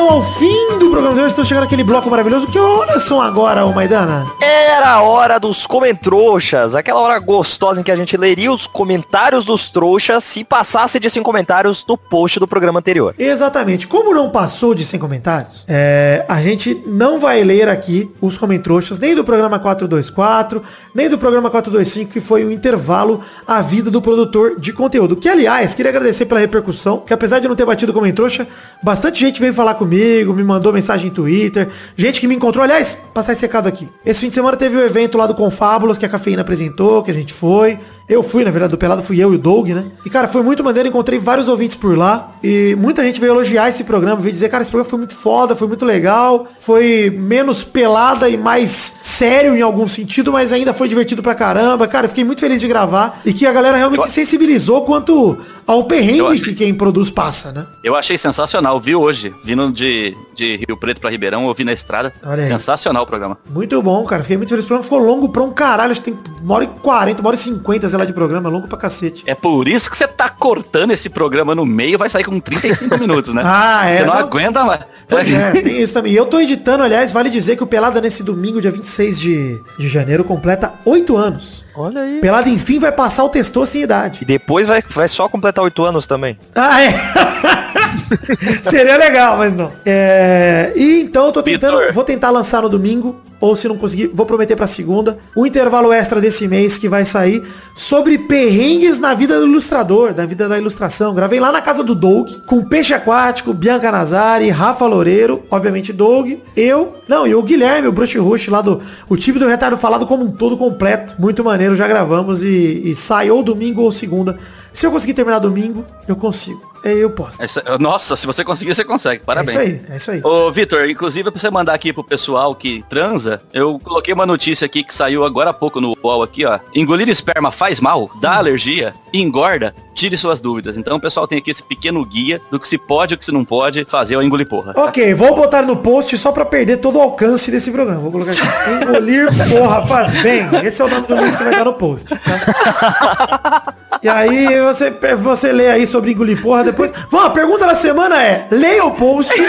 Então 0.03 0.17
ao 0.17 0.23
fim 0.23 0.77
do 0.79 0.89
programa 0.89 1.13
de 1.13 1.21
hoje. 1.21 1.29
Estou 1.29 1.45
chegando 1.45 1.63
aquele 1.63 1.83
bloco 1.83 2.09
maravilhoso. 2.09 2.47
Que 2.47 2.59
horas 2.59 3.03
são 3.03 3.21
agora, 3.21 3.65
ô 3.65 3.71
Maidana? 3.71 4.25
Era 4.41 4.89
a 4.89 5.01
hora 5.01 5.39
dos 5.39 5.65
comentrouxas, 5.65 6.75
aquela 6.75 6.99
hora 6.99 7.17
gostosa 7.19 7.79
em 7.79 7.83
que 7.83 7.91
a 7.91 7.95
gente 7.95 8.17
leria 8.17 8.51
os 8.51 8.67
comentários 8.67 9.45
dos 9.45 9.69
trouxas 9.69 10.23
se 10.23 10.43
passasse 10.43 10.99
de 10.99 11.09
100 11.09 11.23
comentários 11.23 11.85
no 11.87 11.97
post 11.97 12.37
do 12.39 12.47
programa 12.47 12.79
anterior. 12.79 13.15
Exatamente. 13.17 13.87
Como 13.87 14.13
não 14.13 14.29
passou 14.29 14.75
de 14.75 14.83
100 14.83 14.99
comentários, 14.99 15.65
é, 15.69 16.25
a 16.27 16.41
gente 16.41 16.83
não 16.85 17.19
vai 17.19 17.41
ler 17.43 17.69
aqui 17.69 18.11
os 18.19 18.37
comentroxas, 18.37 18.99
nem 18.99 19.15
do 19.15 19.23
programa 19.23 19.57
424, 19.57 20.61
nem 20.93 21.07
do 21.07 21.17
programa 21.17 21.49
425, 21.49 22.11
que 22.11 22.19
foi 22.19 22.43
o 22.43 22.51
intervalo 22.51 23.21
à 23.47 23.61
vida 23.61 23.89
do 23.89 24.01
produtor 24.01 24.59
de 24.59 24.73
conteúdo. 24.73 25.15
Que, 25.15 25.29
aliás, 25.29 25.73
queria 25.73 25.89
agradecer 25.89 26.25
pela 26.25 26.41
repercussão, 26.41 26.99
que 26.99 27.13
apesar 27.13 27.39
de 27.39 27.47
não 27.47 27.55
ter 27.55 27.65
batido 27.65 27.93
comentrouxa, 27.93 28.45
bastante 28.83 29.19
gente 29.19 29.39
veio 29.39 29.53
falar 29.53 29.75
comigo, 29.75 29.92
me 29.95 30.43
mandou 30.43 30.73
mensagem 30.73 31.07
em 31.07 31.13
Twitter, 31.13 31.69
gente 31.95 32.19
que 32.19 32.27
me 32.27 32.35
encontrou, 32.35 32.63
aliás, 32.63 32.97
passar 33.13 33.33
esse 33.33 33.41
recado 33.43 33.67
aqui. 33.67 33.87
Esse 34.05 34.21
fim 34.21 34.27
de 34.27 34.33
semana 34.33 34.57
teve 34.57 34.75
o 34.77 34.85
evento 34.85 35.17
lá 35.17 35.27
do 35.27 35.35
Confábulos, 35.35 35.97
que 35.97 36.05
a 36.05 36.09
Cafeína 36.09 36.41
apresentou, 36.41 37.03
que 37.03 37.11
a 37.11 37.13
gente 37.13 37.33
foi, 37.33 37.77
Eu 38.07 38.21
fui, 38.21 38.43
na 38.43 38.51
verdade, 38.51 38.71
do 38.71 38.77
Pelado 38.77 39.01
fui 39.01 39.23
eu 39.23 39.31
e 39.31 39.35
o 39.35 39.39
Doug, 39.39 39.69
né? 39.69 39.85
E, 40.05 40.09
cara, 40.09 40.27
foi 40.27 40.43
muito 40.43 40.63
maneiro, 40.63 40.89
encontrei 40.89 41.17
vários 41.17 41.47
ouvintes 41.47 41.75
por 41.75 41.97
lá. 41.97 42.31
E 42.43 42.75
muita 42.77 43.01
gente 43.03 43.19
veio 43.19 43.31
elogiar 43.31 43.69
esse 43.69 43.83
programa, 43.83 44.19
veio 44.19 44.33
dizer, 44.33 44.49
cara, 44.49 44.61
esse 44.61 44.69
programa 44.69 44.89
foi 44.89 44.99
muito 44.99 45.15
foda, 45.15 45.55
foi 45.55 45.67
muito 45.67 45.85
legal. 45.85 46.47
Foi 46.59 47.09
menos 47.09 47.63
pelada 47.63 48.27
e 48.27 48.35
mais 48.35 48.95
sério 49.01 49.55
em 49.55 49.61
algum 49.61 49.87
sentido, 49.87 50.33
mas 50.33 50.51
ainda 50.51 50.73
foi 50.73 50.87
divertido 50.87 51.23
pra 51.23 51.33
caramba. 51.33 51.87
Cara, 51.87 52.09
fiquei 52.09 52.23
muito 52.23 52.41
feliz 52.41 52.59
de 52.59 52.67
gravar. 52.67 53.21
E 53.25 53.33
que 53.33 53.45
a 53.45 53.53
galera 53.53 53.77
realmente 53.77 54.01
eu... 54.01 54.07
se 54.07 54.13
sensibilizou 54.13 54.81
quanto 54.83 55.37
ao 55.65 55.85
perrengue 55.85 56.41
que 56.41 56.53
quem 56.53 56.73
produz 56.73 57.09
passa, 57.09 57.53
né? 57.53 57.65
Eu 57.81 57.95
achei 57.95 58.17
sensacional, 58.17 58.81
vi 58.81 58.95
hoje, 58.95 59.33
vindo 59.45 59.71
de, 59.71 60.13
de 60.35 60.57
Rio 60.67 60.75
Preto 60.75 60.99
pra 60.99 61.09
Ribeirão, 61.09 61.47
eu 61.47 61.53
vi 61.53 61.63
na 61.63 61.71
estrada. 61.71 62.13
Sensacional 62.47 63.03
o 63.03 63.07
programa. 63.07 63.37
Muito 63.49 63.81
bom, 63.81 64.03
cara. 64.03 64.23
Fiquei 64.23 64.35
muito 64.35 64.49
feliz. 64.49 64.65
O 64.65 64.67
programa 64.67 64.83
ficou 64.83 64.99
longo 64.99 65.29
pra 65.29 65.41
um 65.41 65.51
caralho. 65.51 65.91
Acho 65.91 66.01
que 66.01 66.11
tem 66.11 66.19
uma 66.41 66.55
hora 66.55 66.65
e 66.65 66.67
quarenta, 66.67 67.21
uma 67.21 67.29
hora 67.29 67.35
e 67.35 67.39
cinquenta, 67.39 67.87
sei 67.87 67.92
lá, 67.97 68.05
de 68.05 68.13
programa. 68.13 68.49
Longo 68.49 68.67
pra 68.67 68.77
cacete. 68.77 69.23
É 69.25 69.35
por 69.35 69.67
isso 69.67 69.89
que 69.89 69.97
você 69.97 70.07
tá 70.07 70.29
cortando 70.29 70.91
esse 70.91 71.09
programa 71.09 71.55
no 71.55 71.65
meio, 71.65 71.97
vai 71.97 72.09
sair 72.09 72.23
com 72.23 72.39
35 72.39 72.97
minutos, 72.99 73.33
né? 73.33 73.41
Ah, 73.45 73.85
é. 73.85 73.97
Você 73.97 74.05
não, 74.05 74.13
não... 74.13 74.19
aguenta 74.19 74.63
mais. 74.63 74.81
Pois 75.07 75.31
é, 75.31 75.51
tem 75.51 75.81
isso 75.81 75.93
também. 75.93 76.13
E 76.13 76.15
eu 76.15 76.25
tô 76.25 76.39
editando, 76.39 76.83
aliás, 76.83 77.11
vale 77.11 77.29
dizer 77.29 77.55
que 77.55 77.63
o 77.63 77.67
Pelada 77.67 78.01
nesse 78.01 78.23
domingo, 78.23 78.61
dia 78.61 78.71
26 78.71 79.19
de, 79.19 79.61
de 79.77 79.87
janeiro, 79.87 80.23
completa 80.23 80.73
8 80.85 81.17
anos. 81.17 81.63
Olha 81.75 82.01
aí. 82.01 82.19
Pelado, 82.19 82.49
enfim, 82.49 82.79
vai 82.79 82.91
passar 82.91 83.23
o 83.23 83.29
testou 83.29 83.65
sem 83.65 83.81
idade. 83.81 84.19
E 84.21 84.25
depois 84.25 84.67
vai, 84.67 84.83
vai 84.87 85.07
só 85.07 85.27
completar 85.27 85.63
oito 85.63 85.83
anos 85.83 86.05
também. 86.05 86.37
Ah, 86.55 86.81
é? 86.83 86.93
Seria 88.69 88.97
legal, 88.97 89.37
mas 89.37 89.55
não. 89.55 89.71
É... 89.85 90.71
E 90.75 91.01
então 91.01 91.27
eu 91.27 91.31
tô 91.31 91.43
tentando. 91.43 91.77
Vitor. 91.77 91.93
Vou 91.93 92.03
tentar 92.03 92.29
lançar 92.29 92.61
no 92.61 92.69
domingo. 92.69 93.21
Ou 93.43 93.57
se 93.57 93.67
não 93.67 93.77
conseguir, 93.77 94.07
vou 94.13 94.25
prometer 94.25 94.55
pra 94.55 94.65
segunda. 94.65 95.17
O 95.35 95.45
intervalo 95.45 95.91
extra 95.91 96.21
desse 96.21 96.47
mês 96.47 96.77
que 96.77 96.87
vai 96.87 97.03
sair 97.03 97.43
sobre 97.75 98.17
perrengues 98.17 98.99
na 98.99 99.13
vida 99.13 99.37
do 99.37 99.45
ilustrador, 99.45 100.13
da 100.13 100.25
vida 100.25 100.47
da 100.47 100.57
ilustração. 100.57 101.13
Gravei 101.13 101.41
lá 101.41 101.51
na 101.51 101.61
casa 101.61 101.83
do 101.83 101.93
Doug, 101.93 102.29
com 102.45 102.63
Peixe 102.63 102.93
Aquático, 102.93 103.53
Bianca 103.53 103.91
Nazari, 103.91 104.49
Rafa 104.49 104.85
Loureiro, 104.85 105.43
obviamente 105.51 105.91
Doug, 105.91 106.35
eu, 106.55 106.95
não, 107.05 107.27
e 107.27 107.35
o 107.35 107.43
Guilherme, 107.43 107.89
o 107.89 107.91
Brush 107.91 108.15
Rush 108.15 108.47
lá 108.47 108.61
do. 108.61 108.79
O 109.09 109.17
time 109.17 109.37
do 109.37 109.45
Retardo 109.45 109.75
Falado 109.75 110.07
como 110.07 110.23
um 110.23 110.31
todo 110.31 110.55
completo. 110.55 111.15
Muito 111.19 111.43
maneiro, 111.43 111.75
já 111.75 111.85
gravamos 111.85 112.41
e, 112.41 112.81
e 112.85 112.95
sai 112.95 113.29
ou 113.29 113.43
domingo 113.43 113.81
ou 113.81 113.91
segunda. 113.91 114.37
Se 114.71 114.85
eu 114.85 114.91
conseguir 114.91 115.15
terminar 115.15 115.39
domingo, 115.39 115.83
eu 116.07 116.15
consigo. 116.15 116.72
É, 116.83 116.93
eu 116.93 117.09
posso. 117.09 117.41
É, 117.41 117.77
nossa, 117.79 118.15
se 118.15 118.27
você 118.27 118.43
conseguir, 118.43 118.75
você 118.75 118.83
consegue. 118.83 119.23
Parabéns. 119.23 119.55
É 119.55 119.63
isso 119.63 119.71
aí, 119.71 119.81
é 119.89 119.95
isso 119.95 120.11
aí. 120.11 120.21
Ô, 120.23 120.51
Vitor, 120.51 120.89
inclusive 120.89 121.31
pra 121.31 121.39
você 121.39 121.49
mandar 121.49 121.73
aqui 121.73 121.93
pro 121.93 122.03
pessoal 122.03 122.53
que 122.53 122.83
transa, 122.89 123.41
eu 123.53 123.79
coloquei 123.79 124.13
uma 124.13 124.25
notícia 124.25 124.65
aqui 124.65 124.83
que 124.83 124.93
saiu 124.93 125.23
agora 125.23 125.51
há 125.51 125.53
pouco 125.53 125.79
no 125.79 125.95
UOL 126.03 126.21
aqui, 126.21 126.45
ó. 126.45 126.59
Engolir 126.75 127.07
esperma 127.07 127.51
faz 127.51 127.79
mal, 127.79 128.11
dá 128.19 128.33
hum. 128.33 128.37
alergia, 128.39 128.93
engorda, 129.13 129.73
tire 129.95 130.17
suas 130.17 130.41
dúvidas. 130.41 130.77
Então 130.77 130.97
o 130.97 130.99
pessoal 130.99 131.25
tem 131.25 131.37
aqui 131.37 131.51
esse 131.51 131.63
pequeno 131.63 132.03
guia 132.05 132.41
do 132.51 132.59
que 132.59 132.67
se 132.67 132.77
pode 132.77 133.13
e 133.13 133.15
o 133.15 133.17
que 133.17 133.25
se 133.25 133.31
não 133.31 133.45
pode 133.45 133.85
fazer 133.85 134.15
ao 134.15 134.23
engolir 134.23 134.47
porra. 134.47 134.73
Ok, 134.75 135.13
vou 135.13 135.35
botar 135.35 135.61
no 135.61 135.77
post 135.77 136.17
só 136.17 136.31
pra 136.31 136.43
perder 136.45 136.77
todo 136.77 136.97
o 136.97 137.01
alcance 137.01 137.49
desse 137.49 137.71
programa. 137.71 138.01
Vou 138.01 138.11
colocar 138.11 138.31
aqui. 138.31 138.41
Engolir 138.83 139.27
porra 139.49 139.85
faz 139.87 140.11
bem. 140.21 140.49
Esse 140.63 140.81
é 140.81 140.85
o 140.85 140.89
nome 140.89 141.07
do 141.07 141.15
link 141.15 141.37
que 141.37 141.43
vai 141.43 141.53
estar 141.53 141.65
no 141.65 141.73
post. 141.73 142.09
Tá? 142.09 143.73
E 144.03 144.09
aí 144.09 144.59
você, 144.59 144.91
você 145.15 145.53
lê 145.53 145.69
aí 145.69 145.87
sobre 145.87 146.11
engolir 146.11 146.41
porra 146.41 146.61
depois. 146.73 146.91
Vamos, 147.09 147.27
a 147.27 147.29
pergunta 147.29 147.65
da 147.65 147.75
semana 147.75 148.21
é, 148.21 148.47
leia 148.51 148.83
o 148.83 148.91
post 148.91 149.31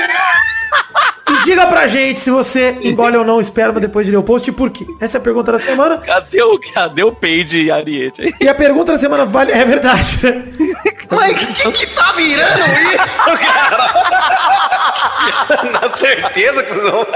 e 1.31 1.45
diga 1.45 1.66
pra 1.66 1.87
gente 1.87 2.20
se 2.20 2.31
você 2.31 2.79
engole 2.83 3.16
ou 3.16 3.25
não 3.25 3.41
esperma 3.41 3.81
depois 3.81 4.07
de 4.07 4.12
ler 4.12 4.18
o 4.18 4.22
post 4.22 4.49
e 4.49 4.53
por 4.53 4.70
quê. 4.70 4.87
Essa 5.01 5.18
é 5.18 5.20
a 5.20 5.22
pergunta 5.22 5.51
da 5.53 5.59
semana. 5.59 5.99
Cadê 5.99 6.43
o, 6.43 6.59
cadê 6.72 7.03
o 7.03 7.12
Peide 7.12 7.62
e 7.62 7.70
Ariete? 7.70 8.35
E 8.41 8.49
a 8.49 8.55
pergunta 8.55 8.93
da 8.93 8.99
semana 8.99 9.25
vale... 9.25 9.53
É 9.53 9.64
verdade, 9.64 10.18
né? 10.22 10.45
Mas 11.11 11.43
o 11.43 11.47
que, 11.72 11.72
que 11.72 11.87
tá 11.95 12.12
virando 12.12 12.64
isso, 12.93 13.39
cara? 13.39 14.64
Na 15.73 15.97
certeza 15.97 16.63
que 16.63 16.75
não. 16.75 17.07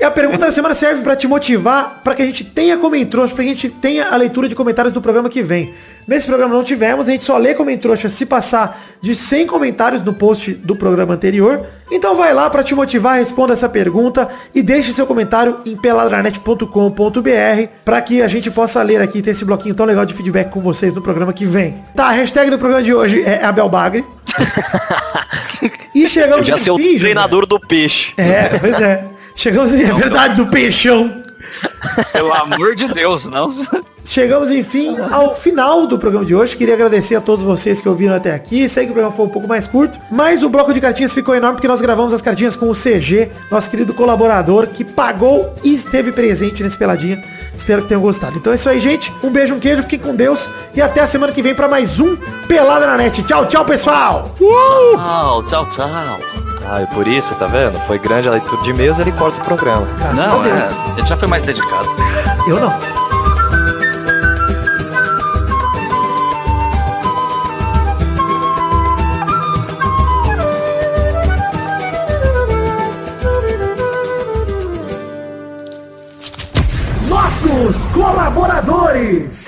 e 0.00 0.04
a 0.04 0.10
pergunta 0.10 0.46
da 0.46 0.52
semana 0.52 0.74
serve 0.74 1.02
para 1.02 1.16
te 1.16 1.26
motivar, 1.26 2.00
para 2.02 2.14
que 2.14 2.22
a 2.22 2.26
gente 2.26 2.44
tenha 2.44 2.76
comentários, 2.76 3.32
para 3.32 3.44
que 3.44 3.50
a 3.50 3.52
gente 3.52 3.68
tenha 3.68 4.08
a 4.08 4.16
leitura 4.16 4.48
de 4.48 4.54
comentários 4.54 4.92
do 4.92 5.00
programa 5.00 5.28
que 5.28 5.42
vem. 5.42 5.74
Nesse 6.06 6.26
programa 6.26 6.54
não 6.54 6.64
tivemos, 6.64 7.08
a 7.08 7.12
gente 7.12 7.24
só 7.24 7.38
lê 7.38 7.54
comentrouxa 7.54 8.08
se 8.08 8.26
passar 8.26 8.80
de 9.00 9.14
100 9.14 9.46
comentários 9.46 10.02
no 10.02 10.12
post 10.12 10.52
do 10.52 10.74
programa 10.74 11.14
anterior. 11.14 11.64
Então 11.90 12.16
vai 12.16 12.34
lá 12.34 12.50
para 12.50 12.64
te 12.64 12.74
motivar, 12.74 13.18
responda 13.18 13.52
essa 13.52 13.68
pergunta 13.68 14.28
e 14.54 14.62
deixe 14.62 14.92
seu 14.92 15.06
comentário 15.06 15.60
em 15.64 15.76
peladranet.com.br 15.76 16.66
para 17.84 18.02
que 18.02 18.20
a 18.22 18.28
gente 18.28 18.50
possa 18.50 18.82
ler 18.82 19.00
aqui, 19.00 19.22
ter 19.22 19.30
esse 19.30 19.44
bloquinho 19.44 19.74
tão 19.74 19.86
legal 19.86 20.04
de 20.04 20.14
feedback 20.14 20.50
com 20.50 20.60
vocês 20.60 20.92
no 20.92 21.02
programa 21.02 21.32
que 21.32 21.44
vem. 21.44 21.78
Tá, 21.94 22.06
a 22.06 22.12
hashtag 22.12 22.50
do 22.50 22.58
programa 22.58 22.82
de 22.82 22.92
hoje 22.92 23.22
é 23.22 23.44
Abel 23.44 23.68
Bagre. 23.68 24.04
e 25.94 26.08
chegamos 26.08 26.46
Já 26.46 26.58
ser 26.58 26.70
o 26.70 26.76
treinador 26.76 27.46
do 27.46 27.58
peixe. 27.60 28.12
É, 28.16 28.58
pois 28.58 28.80
é. 28.80 29.04
Chegamos, 29.34 29.72
é 29.72 29.92
verdade, 29.92 30.36
do 30.36 30.46
peixão. 30.48 31.21
Pelo 32.12 32.32
amor 32.32 32.74
de 32.74 32.88
Deus, 32.88 33.24
não. 33.24 33.52
Chegamos, 34.04 34.50
enfim, 34.50 34.96
ao 35.10 35.34
final 35.34 35.86
do 35.86 35.98
programa 35.98 36.24
de 36.24 36.34
hoje. 36.34 36.56
Queria 36.56 36.74
agradecer 36.74 37.14
a 37.14 37.20
todos 37.20 37.44
vocês 37.44 37.80
que 37.80 37.88
ouviram 37.88 38.14
até 38.14 38.34
aqui. 38.34 38.68
Sei 38.68 38.84
que 38.84 38.90
o 38.90 38.94
programa 38.94 39.14
foi 39.14 39.26
um 39.26 39.28
pouco 39.28 39.46
mais 39.46 39.66
curto, 39.66 39.98
mas 40.10 40.42
o 40.42 40.48
bloco 40.48 40.74
de 40.74 40.80
cartinhas 40.80 41.12
ficou 41.12 41.34
enorme 41.34 41.56
porque 41.56 41.68
nós 41.68 41.80
gravamos 41.80 42.12
as 42.12 42.20
cartinhas 42.20 42.56
com 42.56 42.68
o 42.68 42.74
CG, 42.74 43.30
nosso 43.50 43.70
querido 43.70 43.94
colaborador, 43.94 44.66
que 44.68 44.84
pagou 44.84 45.54
e 45.62 45.74
esteve 45.74 46.10
presente 46.10 46.62
nesse 46.62 46.76
Peladinha. 46.76 47.22
Espero 47.56 47.82
que 47.82 47.88
tenham 47.88 48.02
gostado. 48.02 48.36
Então 48.38 48.52
é 48.52 48.56
isso 48.56 48.68
aí, 48.68 48.80
gente. 48.80 49.12
Um 49.22 49.30
beijo, 49.30 49.54
um 49.54 49.60
queijo, 49.60 49.82
fiquem 49.82 49.98
com 49.98 50.14
Deus. 50.14 50.48
E 50.74 50.82
até 50.82 51.00
a 51.00 51.06
semana 51.06 51.32
que 51.32 51.42
vem 51.42 51.54
para 51.54 51.68
mais 51.68 52.00
um 52.00 52.16
Pelada 52.48 52.86
na 52.86 52.96
Net. 52.96 53.22
Tchau, 53.22 53.46
tchau, 53.46 53.64
pessoal! 53.64 54.34
Uh! 54.40 54.96
Tchau, 54.96 55.44
tchau, 55.44 55.68
tchau. 55.68 56.41
Ah, 56.68 56.82
e 56.82 56.86
por 56.86 57.06
isso, 57.06 57.34
tá 57.34 57.46
vendo? 57.46 57.78
Foi 57.86 57.98
grande 57.98 58.28
a 58.28 58.32
leitura 58.32 58.62
de 58.62 58.70
e-mails, 58.70 58.98
ele 58.98 59.12
corta 59.12 59.40
o 59.40 59.44
programa. 59.44 59.86
Graças 59.98 60.18
não, 60.18 60.44
é, 60.44 60.70
ele 60.96 61.06
já 61.06 61.16
foi 61.16 61.28
mais 61.28 61.42
dedicado. 61.44 61.88
Eu 62.46 62.60
não. 62.60 63.02
colaboradores. 77.92 79.46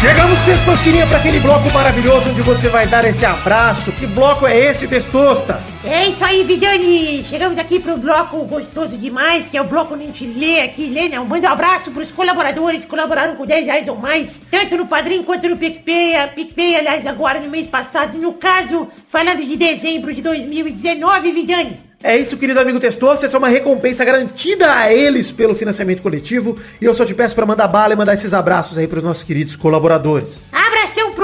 Chegamos, 0.00 0.38
Testosterinha, 0.44 1.08
para 1.08 1.18
aquele 1.18 1.40
bloco 1.40 1.72
maravilhoso 1.74 2.30
onde 2.30 2.40
você 2.40 2.68
vai 2.68 2.86
dar 2.86 3.04
esse 3.04 3.26
abraço. 3.26 3.90
Que 3.90 4.06
bloco 4.06 4.46
é 4.46 4.56
esse, 4.56 4.86
Testostas? 4.86 5.84
É 5.84 6.06
isso 6.06 6.24
aí, 6.24 6.44
Vidani. 6.44 7.24
Chegamos 7.24 7.58
aqui 7.58 7.80
pro 7.80 7.96
bloco 7.96 8.44
gostoso 8.44 8.96
demais, 8.96 9.48
que 9.48 9.56
é 9.56 9.60
o 9.60 9.64
bloco 9.64 9.94
onde 9.94 10.04
a 10.04 10.06
gente 10.06 10.24
lê 10.24 10.60
aqui, 10.60 10.86
lê, 10.86 11.08
né? 11.08 11.18
Manda 11.18 11.48
um 11.48 11.52
abraço 11.52 11.90
pros 11.90 12.12
colaboradores 12.12 12.84
que 12.84 12.90
colaboraram 12.90 13.34
com 13.34 13.44
10 13.44 13.66
reais 13.66 13.88
ou 13.88 13.96
mais, 13.96 14.40
tanto 14.48 14.76
no 14.76 14.86
Padrim 14.86 15.24
quanto 15.24 15.48
no 15.48 15.56
PicPay. 15.56 16.28
PicPay, 16.32 16.76
aliás, 16.76 17.04
agora 17.04 17.40
no 17.40 17.50
mês 17.50 17.66
passado. 17.66 18.16
No 18.18 18.34
caso, 18.34 18.86
falando 19.08 19.44
de 19.44 19.56
dezembro 19.56 20.14
de 20.14 20.22
2019, 20.22 21.32
Vidani. 21.32 21.87
É 22.02 22.16
isso, 22.16 22.36
querido 22.36 22.60
amigo 22.60 22.78
Testoso. 22.78 23.24
Essa 23.24 23.36
é 23.36 23.38
uma 23.38 23.48
recompensa 23.48 24.04
garantida 24.04 24.72
a 24.72 24.92
eles 24.92 25.32
pelo 25.32 25.54
financiamento 25.54 26.00
coletivo. 26.00 26.56
E 26.80 26.84
eu 26.84 26.94
só 26.94 27.04
te 27.04 27.12
peço 27.12 27.34
para 27.34 27.44
mandar 27.44 27.66
bala 27.66 27.92
e 27.92 27.96
mandar 27.96 28.14
esses 28.14 28.32
abraços 28.32 28.78
aí 28.78 28.86
para 28.86 28.98
os 28.98 29.04
nossos 29.04 29.24
queridos 29.24 29.56
colaboradores. 29.56 30.46
Abração 30.52 30.67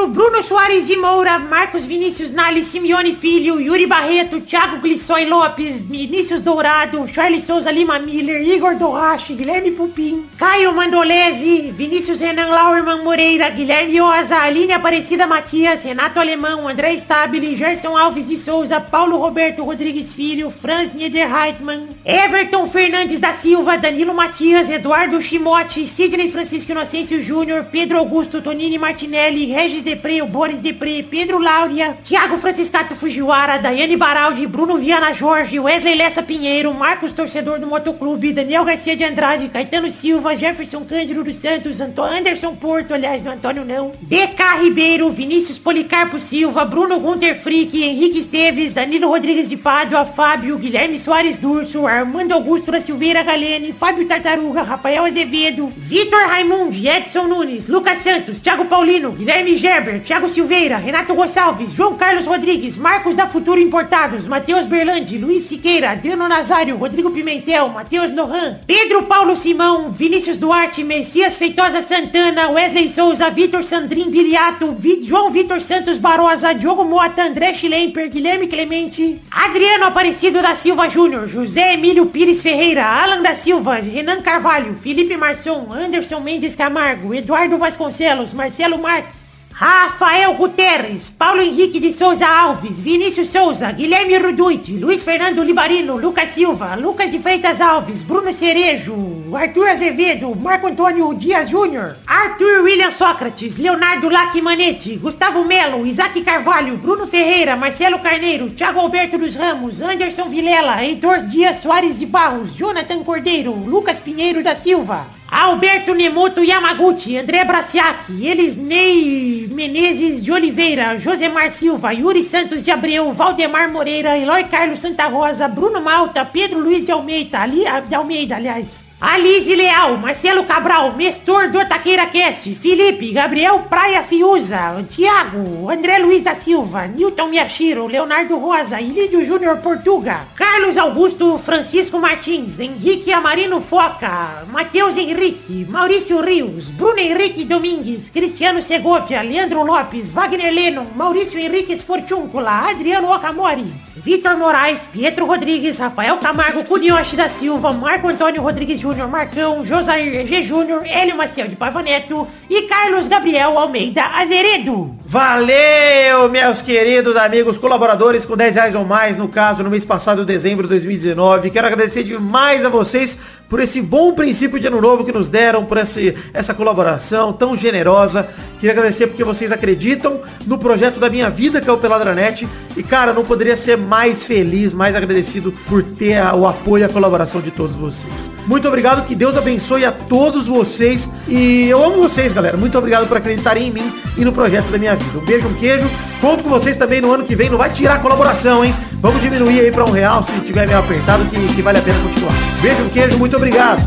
Bruno 0.09 0.43
Soares 0.43 0.87
de 0.87 0.97
Moura, 0.97 1.39
Marcos 1.39 1.87
Vinícius 1.87 2.31
Nali, 2.31 2.63
Simeone 2.63 3.13
Filho, 3.13 3.61
Yuri 3.61 3.87
Barreto, 3.87 4.41
Thiago 4.41 4.79
Glissói 4.79 5.25
Lopes, 5.25 5.81
Vinícius 5.81 6.41
Dourado, 6.41 7.07
Charles 7.07 7.45
Souza 7.45 7.71
Lima 7.71 7.99
Miller, 7.99 8.43
Igor 8.43 8.77
Dorrache, 8.77 9.35
Guilherme 9.35 9.71
Pupim, 9.71 10.27
Caio 10.39 10.73
Mandolese, 10.73 11.71
Vinícius 11.73 12.21
Renan 12.21 12.51
Lauerman 12.51 13.03
Moreira, 13.03 13.51
Guilherme 13.51 14.01
Oza, 14.01 14.37
Aline 14.43 14.73
Aparecida 14.73 15.27
Matias, 15.27 15.83
Renato 15.83 16.21
Alemão, 16.21 16.69
André 16.69 16.99
Stabile, 16.99 17.55
Gerson 17.57 17.97
Alves 17.97 18.29
de 18.29 18.37
Souza, 18.37 18.81
Paulo 18.81 19.19
Roberto 19.19 19.65
Rodrigues 19.65 20.15
Filho, 20.15 20.51
Franz 20.51 20.93
Niederreitmann, 20.95 21.89
Everton 22.05 22.67
Fernandes 22.67 23.19
da 23.19 23.33
Silva, 23.33 23.77
Danilo 23.77 24.15
Matias, 24.15 24.71
Eduardo 24.71 25.21
Chimote, 25.21 25.87
Sidney 25.87 26.31
Francisco 26.31 26.73
Inocêncio 26.73 27.21
Júnior, 27.21 27.67
Pedro 27.71 27.99
Augusto, 27.99 28.43
Tonini 28.43 28.79
Martinelli, 28.79 29.53
Regis 29.53 29.83
de 29.83 29.94
Depré, 29.95 30.21
o 30.23 30.27
Boris 30.27 30.59
Depré, 30.59 31.05
Pedro 31.09 31.39
Láurea, 31.39 31.97
Thiago 32.03 32.37
Franciscato 32.39 32.97
Fujiwara, 32.97 33.59
Daiane 33.59 33.97
Baraldi, 33.97 34.45
Bruno 34.45 34.77
Viana 34.77 35.15
Jorge, 35.15 35.61
Wesley 35.61 35.95
Lessa 35.95 36.21
Pinheiro, 36.21 36.75
Marcos 36.75 37.13
Torcedor 37.13 37.61
do 37.61 37.67
Motoclube, 37.69 38.33
Daniel 38.33 38.65
Garcia 38.65 38.97
de 38.97 39.05
Andrade, 39.05 39.49
Caetano 39.49 39.89
Silva, 39.91 40.35
Jefferson 40.35 40.85
Cândido 40.85 41.23
dos 41.23 41.37
Santos, 41.37 41.81
Anto 41.81 42.03
Anderson 42.03 42.57
Porto, 42.57 42.93
aliás, 42.93 43.23
não 43.23 43.33
Antônio 43.33 43.65
não, 43.65 43.93
DK 44.03 44.63
Ribeiro, 44.63 45.11
Vinícius 45.11 45.59
Policarpo 45.59 46.19
Silva, 46.19 46.65
Bruno 46.65 46.99
Gunter 46.99 47.37
Frick, 47.37 47.81
Henrique 47.81 48.19
Esteves, 48.19 48.73
Danilo 48.73 49.09
Rodrigues 49.09 49.49
de 49.49 49.57
Pádua, 49.57 50.05
Fábio, 50.05 50.59
Guilherme 50.59 50.99
Soares 50.99 51.39
Durso, 51.39 51.87
Armando 51.87 52.35
Augusto 52.35 52.73
da 52.73 52.81
Silveira 52.81 53.23
Galene, 53.23 53.73
Fábio 53.73 54.09
Tartaruga, 54.09 54.63
Rafael 54.63 55.05
Azevedo, 55.05 55.73
Vitor 55.77 56.27
Raimundi, 56.27 56.89
Edson 56.89 57.29
Nunes, 57.29 57.69
Lucas 57.69 57.99
Santos, 57.99 58.41
Thiago 58.41 58.65
Paulino, 58.65 59.13
Guilherme 59.13 59.57
Gerber, 59.57 59.84
Thiago 60.01 60.29
Silveira, 60.29 60.77
Renato 60.77 61.15
Gonçalves, 61.15 61.73
João 61.73 61.97
Carlos 61.97 62.27
Rodrigues, 62.27 62.77
Marcos 62.77 63.15
da 63.15 63.27
Futuro 63.27 63.61
Importados, 63.61 64.27
Matheus 64.27 64.67
Berlandi, 64.67 65.19
Luiz 65.19 65.45
Siqueira, 65.45 65.91
Adriano 65.91 66.27
Nazário, 66.27 66.77
Rodrigo 66.77 67.11
Pimentel, 67.11 67.69
Matheus 67.69 68.15
Lohan, 68.15 68.61
Pedro 68.67 69.03
Paulo 69.05 69.37
Simão, 69.37 69.93
Vinícius 69.93 70.37
Duarte, 70.37 70.83
Messias 70.83 71.37
Feitosa 71.39 71.83
Santana, 71.83 72.51
Wesley 72.51 72.89
Souza, 72.89 73.31
Vitor 73.31 73.63
Sandrin 73.63 74.11
Biliato, 74.11 74.75
João 75.03 75.31
Vitor 75.31 75.61
Santos 75.61 75.99
Barosa, 75.99 76.55
Diogo 76.55 76.85
Mota, 76.85 77.23
André 77.23 77.53
Schlemper, 77.53 78.09
Guilherme 78.09 78.47
Clemente, 78.47 79.21
Adriano 79.31 79.85
Aparecido 79.87 80.41
da 80.41 80.55
Silva 80.55 80.89
Júnior, 80.89 81.29
José 81.29 81.75
Emílio 81.75 82.07
Pires 82.07 82.43
Ferreira, 82.43 82.85
Alan 82.85 83.23
da 83.23 83.35
Silva, 83.35 83.75
Renan 83.77 84.21
Carvalho, 84.23 84.77
Felipe 84.77 85.17
Marçom, 85.17 85.73
Anderson 85.73 86.21
Mendes 86.21 86.55
Camargo, 86.55 87.15
Eduardo 87.15 87.59
Vasconcelos, 87.59 88.33
Marcelo 88.33 88.79
Marques, 88.79 89.24
Rafael 89.57 90.35
Guterres, 90.35 91.11
Paulo 91.11 91.41
Henrique 91.41 91.79
de 91.79 91.93
Souza 91.93 92.27
Alves, 92.27 92.83
Vinícius 92.83 93.31
Souza, 93.31 93.71
Guilherme 93.71 94.19
Ruduit, 94.19 94.77
Luiz 94.81 95.05
Fernando 95.05 95.45
Libarino, 95.45 95.97
Lucas 95.97 96.31
Silva, 96.31 96.75
Lucas 96.75 97.13
de 97.13 97.21
Freitas 97.21 97.61
Alves, 97.61 98.03
Bruno 98.03 98.35
Cerejo, 98.35 98.97
Arthur 99.33 99.69
Azevedo, 99.69 100.35
Marco 100.35 100.67
Antônio 100.67 101.15
Dias 101.15 101.49
Júnior, 101.49 101.97
Arthur 102.05 102.63
William 102.65 102.91
Sócrates, 102.91 103.57
Leonardo 103.57 104.11
Lacmanetti, 104.11 104.97
Gustavo 104.97 105.45
Melo, 105.45 105.87
Isaac 105.87 106.21
Carvalho, 106.25 106.77
Bruno 106.77 107.07
Ferreira, 107.07 107.55
Marcelo 107.55 108.01
Carneiro, 108.01 108.51
Thiago 108.51 108.81
Alberto 108.81 109.19
dos 109.19 109.37
Ramos, 109.37 109.81
Anderson 109.81 110.29
Vilela, 110.31 110.85
Heitor 110.85 111.21
Dias 111.29 111.59
Soares 111.59 112.01
de 112.01 112.07
Barros, 112.07 112.57
Jonathan 112.57 113.05
Cordeiro, 113.05 113.53
Lucas 113.53 114.01
Pinheiro 114.01 114.43
da 114.43 114.57
Silva, 114.57 115.07
Alberto 115.31 115.95
Nemoto 115.95 116.43
Yamaguchi, 116.43 117.19
André 117.19 117.45
Braciac, 117.45 118.09
Elisnei 118.11 119.49
Menezes 119.51 120.23
de 120.23 120.31
Oliveira, 120.31 120.99
Josemar 120.99 121.51
Silva, 121.51 121.93
Yuri 121.93 122.23
Santos 122.23 122.63
de 122.63 122.71
Abreu, 122.71 123.13
Valdemar 123.13 123.71
Moreira, 123.71 124.17
Eloy 124.17 124.45
Carlos 124.45 124.81
Santa 124.81 125.09
Rosa, 125.09 125.49
Bruno 125.49 125.81
Malta, 125.81 126.25
Pedro 126.25 126.61
Luiz 126.61 126.85
de 126.85 126.93
Almeida, 126.93 127.43
ali, 127.43 127.65
de 127.89 127.95
Almeida, 127.95 128.37
aliás. 128.37 128.84
Alize 129.01 129.55
Leal, 129.55 129.99
Marcelo 129.99 130.45
Cabral, 130.45 130.95
Mestor 130.97 131.51
do 131.51 131.59
Taqueira 131.67 132.07
Cast, 132.07 132.55
Felipe, 132.55 133.13
Gabriel 133.13 133.61
Praia 133.69 134.03
Fiuza, 134.03 134.83
Tiago, 134.89 135.69
André 135.69 135.99
Luiz 135.99 136.23
da 136.23 136.35
Silva, 136.35 136.87
Newton 136.87 137.29
Miyashiro, 137.29 137.87
Leonardo 137.87 138.39
Rosa, 138.39 138.81
Ilídio 138.81 139.23
Júnior 139.23 139.59
Portuga, 139.59 140.29
Carlos 140.37 140.79
Augusto 140.79 141.37
Francisco 141.39 141.99
Martins, 141.99 142.61
Henrique 142.61 143.13
Amarino 143.13 143.61
Foca, 143.61 144.47
Matheus 144.49 144.97
Henrique, 144.97 145.67
Maurício 145.69 146.23
Rios, 146.23 146.71
Bruno 146.71 147.01
Henrique 147.01 147.45
Domingues, 147.45 148.11
Cristiano 148.11 148.63
Segovia, 148.63 149.23
Leandro 149.23 149.65
Lopes, 149.65 150.13
Wagner 150.13 150.53
Lennon, 150.53 150.87
Maurício 150.95 151.39
Henrique 151.39 151.77
Sportúncula, 151.77 152.71
Adriano 152.71 153.13
Okamori, 153.13 153.71
Vitor 153.97 154.37
Moraes, 154.37 154.87
Pietro 154.87 155.27
Rodrigues, 155.27 155.79
Rafael 155.79 156.19
Camargo, 156.19 156.65
Cunioche 156.65 157.17
da 157.17 157.29
Silva, 157.29 157.73
Marco 157.73 158.09
Antônio 158.09 158.43
Rodrigues 158.43 158.84
Júnior, 158.85 159.09
Marcão, 159.09 159.65
Josair 159.65 160.27
G. 160.27 160.43
Júnior, 160.43 160.83
Hélio 160.85 161.17
Maciel 161.17 161.49
de 161.49 161.57
Paiva 161.57 161.83
Neto 161.83 162.29
e 162.51 162.63
Carlos 162.69 163.09
Gabriel 163.09 163.59
Almeida 163.59 164.03
Azeredo. 164.05 164.95
Valeu, 165.07 166.29
meus 166.31 166.61
queridos 166.61 167.17
amigos 167.17 167.57
colaboradores 167.57 168.27
com 168.27 168.37
10 168.37 168.55
reais 168.57 168.75
ou 168.75 168.85
mais, 168.85 169.17
no 169.17 169.27
caso, 169.27 169.63
no 169.63 169.71
mês 169.71 169.87
passado, 169.87 170.23
dezembro 170.23 170.65
de 170.65 170.69
2019. 170.75 171.49
Quero 171.51 171.67
agradecer 171.67 172.03
demais 172.03 172.63
a 172.63 172.69
vocês 172.69 173.17
por 173.49 173.61
esse 173.61 173.81
bom 173.81 174.13
princípio 174.13 174.59
de 174.59 174.67
ano 174.67 174.81
novo 174.81 175.05
que 175.05 175.13
nos 175.13 175.29
deram, 175.29 175.65
por 175.65 175.79
esse, 175.79 176.15
essa 176.35 176.53
colaboração 176.53 177.33
tão 177.33 177.57
generosa. 177.57 178.29
Queria 178.59 178.73
agradecer 178.73 179.07
porque 179.07 179.23
vocês 179.23 179.53
acreditam 179.53 180.21
no 180.47 180.59
projeto 180.59 180.99
da 180.99 181.09
minha 181.09 181.31
vida, 181.31 181.61
que 181.61 181.69
é 181.71 181.73
o 181.73 181.77
Peladranet. 181.79 182.47
E, 182.77 182.83
cara, 182.83 183.13
não 183.13 183.25
poderia 183.25 183.57
ser 183.57 183.77
mais 183.77 184.25
feliz, 184.27 184.75
mais 184.75 184.95
agradecido 184.97 185.53
por 185.69 185.83
ter 185.83 186.15
a- 186.17 186.35
o 186.35 186.47
apoio 186.49 186.83
e 186.83 186.85
a 186.85 186.89
colaboração 186.89 187.41
de 187.41 187.51
todos 187.51 187.77
vocês. 187.77 188.31
Muito 188.47 188.67
que 189.07 189.15
Deus 189.15 189.37
abençoe 189.37 189.85
a 189.85 189.93
todos 189.93 190.49
vocês. 190.49 191.09
E 191.29 191.69
eu 191.69 191.83
amo 191.85 192.03
vocês, 192.03 192.33
galera. 192.33 192.57
Muito 192.57 192.77
obrigado 192.77 193.07
por 193.07 193.17
acreditarem 193.17 193.69
em 193.69 193.71
mim 193.71 193.93
e 194.17 194.25
no 194.25 194.33
projeto 194.33 194.67
da 194.67 194.79
minha 194.79 194.97
vida. 194.97 195.19
Um 195.19 195.25
beijo, 195.25 195.49
um 195.49 195.55
queijo. 195.55 195.85
Conto 196.21 196.43
com 196.43 196.51
vocês 196.51 196.77
também 196.77 197.01
no 197.01 197.13
ano 197.13 197.25
que 197.25 197.35
vem. 197.37 197.49
Não 197.49 197.59
vai 197.59 197.71
tirar 197.71 197.95
a 197.95 197.99
colaboração, 197.99 198.65
hein? 198.65 198.75
Vamos 198.95 199.23
diminuir 199.23 199.61
aí 199.61 199.71
pra 199.71 199.85
um 199.85 199.91
real 199.91 200.23
se 200.23 200.33
tiver 200.41 200.67
meio 200.67 200.79
apertado, 200.79 201.25
que, 201.27 201.55
que 201.55 201.63
vale 201.63 201.79
a 201.79 201.83
pena 201.83 201.99
continuar. 202.01 202.35
Beijo, 202.61 202.83
um 202.83 202.89
queijo. 202.89 203.19
Muito 203.19 203.37
obrigado. 203.37 203.83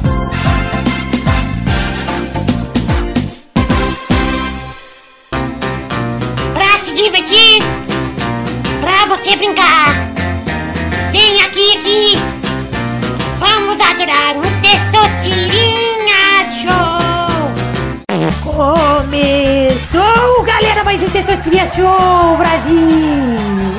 Pra 6.54 6.80
se 6.86 6.96
divertir, 6.96 7.62
pra 8.80 9.16
você 9.16 9.36
brincar. 9.36 9.94
Vem 11.12 11.42
aqui, 11.42 11.78
aqui. 11.78 12.27
O 13.88 13.90
Testosterinha 14.62 16.52
Show. 16.52 17.08
Começou, 18.44 20.44
galera, 20.44 20.84
mais 20.84 21.02
um 21.02 21.10
Testosterinha 21.10 21.66
Show, 21.68 22.36
Brasil. 22.38 22.76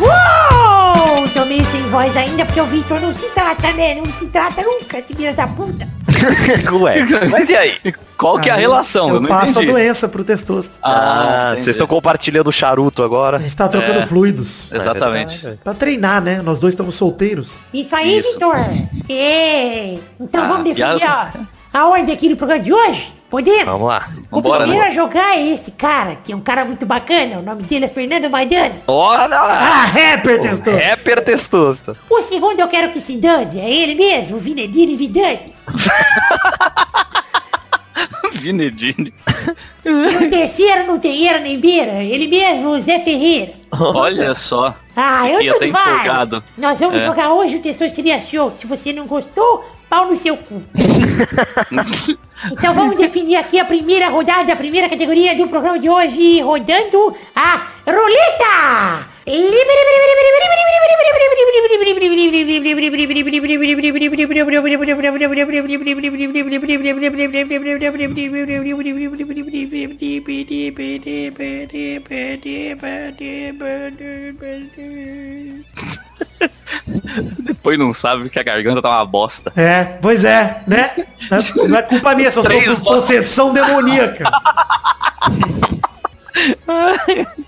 Uou! 0.01 1.29
Tô 1.29 1.45
meio 1.45 1.63
sem 1.67 1.83
voz 1.91 2.17
ainda 2.17 2.47
porque 2.47 2.61
o 2.61 2.65
Vitor 2.65 2.99
não 3.01 3.13
se 3.13 3.29
trata, 3.31 3.73
né? 3.75 3.95
Não 3.97 4.11
se 4.11 4.27
trata 4.29 4.63
nunca, 4.63 4.99
esse 4.99 5.15
filho 5.15 5.35
da 5.35 5.47
puta. 5.47 5.87
Ué, 6.81 7.07
mas 7.31 7.49
e 7.51 7.57
aí? 7.57 7.75
Qual 8.17 8.39
que 8.41 8.49
é 8.51 8.53
a 8.53 8.57
relação? 8.57 9.09
Eu, 9.09 9.21
não 9.21 9.29
passo 9.29 9.53
entendi. 9.53 9.69
a 9.71 9.73
doença 9.73 10.09
pro 10.09 10.25
testosto. 10.25 10.75
Ah, 10.83 11.49
entendi. 11.53 11.63
vocês 11.65 11.77
estão 11.77 11.87
compartilhando 11.87 12.49
o 12.49 12.53
charuto 12.53 13.03
agora. 13.03 13.37
A 13.37 13.41
gente 13.41 13.55
tá 13.57 13.69
trocando 13.69 14.01
É. 14.01 14.07
fluidos. 14.07 14.73
Exatamente. 14.73 15.47
Pra 15.63 15.73
treinar, 15.75 16.21
né? 16.23 16.43
Nós 16.43 16.59
dois 16.59 16.75
estamos 16.75 16.95
solteiros. 16.97 17.61
Isso 17.73 17.95
aí. 17.95 18.21
Vitor. 18.21 18.57
É. 19.09 19.99
Então 20.21 20.45
Ah, 20.45 20.49
vamos 20.49 20.65
definir 20.65 21.05
ó, 21.05 21.27
a 21.73 21.89
ordem 21.89 22.13
aqui 22.15 22.29
do 22.29 22.37
programa 22.37 22.63
de 22.63 22.73
hoje? 22.73 23.13
Podemos? 23.31 23.67
Vamos 23.67 23.89
lá. 23.89 24.09
O 24.31 24.41
primeiro 24.41 24.81
né? 24.81 24.89
a 24.89 24.91
jogar 24.91 25.37
é 25.37 25.53
esse 25.53 25.71
cara, 25.73 26.17
que 26.17 26.33
é 26.33 26.37
um 26.37 26.41
cara 26.41 26.65
muito 26.65 26.87
bacana. 26.87 27.39
O 27.39 27.43
nome 27.43 27.63
dele 27.63 27.85
é 27.85 27.89
Fernando 27.89 28.31
Maidana. 28.31 28.77
Olha 28.87 29.27
lá. 29.27 29.59
Ah, 29.59 29.85
rapper, 29.85 30.41
testosto. 30.41 30.71
Rapper 30.71 31.25
testosta. 31.25 31.97
O 32.09 32.23
segundo 32.23 32.59
eu 32.61 32.69
quero 32.69 32.91
que 32.91 33.01
se 33.01 33.19
dane. 33.19 33.61
É 33.61 33.71
ele 33.71 33.95
mesmo, 33.95 34.37
o 34.37 34.41
Vinedini 34.41 34.97
Vidani. 34.97 35.55
Vinedine. 38.35 39.13
E 39.85 39.91
o 39.91 40.31
terceiro 40.31 40.87
não 40.87 40.99
tem 40.99 41.27
era 41.29 41.39
nem 41.41 41.59
beira. 41.59 42.03
Ele 42.03 42.27
mesmo, 42.27 42.71
o 42.71 42.79
Zé 42.79 43.01
Ferreira. 43.01 43.53
Olha 43.71 44.35
só. 44.35 44.75
Ah, 44.97 45.29
eu 45.29 45.55
tô 45.55 45.65
demais. 45.65 45.87
empolgado. 45.87 46.45
Nós 46.57 46.81
vamos 46.81 47.01
É. 47.01 47.07
jogar 47.07 47.33
hoje 47.33 47.57
o 47.57 47.61
Testosteria 47.63 48.21
Show. 48.21 48.53
Se 48.53 48.67
você 48.67 48.93
não 48.93 49.07
gostou, 49.07 49.65
pau 49.89 50.07
no 50.07 50.17
seu 50.17 50.37
cu. 50.37 50.63
então 52.53 52.75
vamos 52.75 52.97
definir 52.97 53.37
aqui 53.37 53.59
a 53.59 53.65
primeira 53.65 54.09
rodada, 54.09 54.53
a 54.53 54.57
primeira 54.57 54.89
categoria 54.89 55.35
do 55.37 55.49
programa 55.49 55.79
de 55.79 55.89
hoje, 55.89 56.41
rodando 56.41 57.15
a 57.35 57.63
roleta! 57.87 59.07
Depois 77.41 77.79
não 77.79 77.93
sabe 77.93 78.31
que 78.31 78.39
a 78.39 78.43
garganta 78.43 78.81
tá 78.81 78.89
uma 78.89 79.05
bosta. 79.05 79.53
É, 79.57 79.85
pois 80.01 80.25
é, 80.25 80.63
né? 80.67 80.93
Não 81.69 81.77
é- 81.77 81.83
culpa 81.83 82.15
minha, 82.15 82.31
só 82.31 82.43
sou 82.43 82.77
possessão 82.83 83.53
demoníaca. 83.53 84.25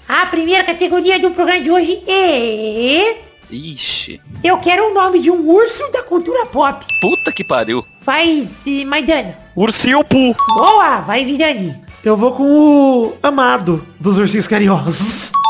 A 0.08 0.26
primeira 0.26 0.64
categoria 0.64 1.18
do 1.18 1.30
programa 1.30 1.60
de 1.60 1.70
hoje 1.70 2.02
é... 2.06 3.16
Ixi. 3.50 4.20
Eu 4.44 4.58
quero 4.58 4.90
o 4.90 4.94
nome 4.94 5.18
de 5.18 5.30
um 5.30 5.48
urso 5.50 5.90
da 5.92 6.02
cultura 6.04 6.46
pop. 6.46 6.84
Puta 7.00 7.32
que 7.32 7.42
pariu. 7.42 7.84
Faz, 8.00 8.64
eh, 8.66 8.84
Maidana. 8.84 9.36
Ursinho 9.56 10.04
Poo. 10.04 10.34
Boa, 10.54 11.00
vai 11.00 11.24
Vidani. 11.24 11.74
Eu 12.04 12.16
vou 12.16 12.30
com 12.32 12.44
o 12.44 13.16
Amado 13.22 13.84
dos 13.98 14.18
Ursinhos 14.18 14.46
Carinhosos. 14.46 15.32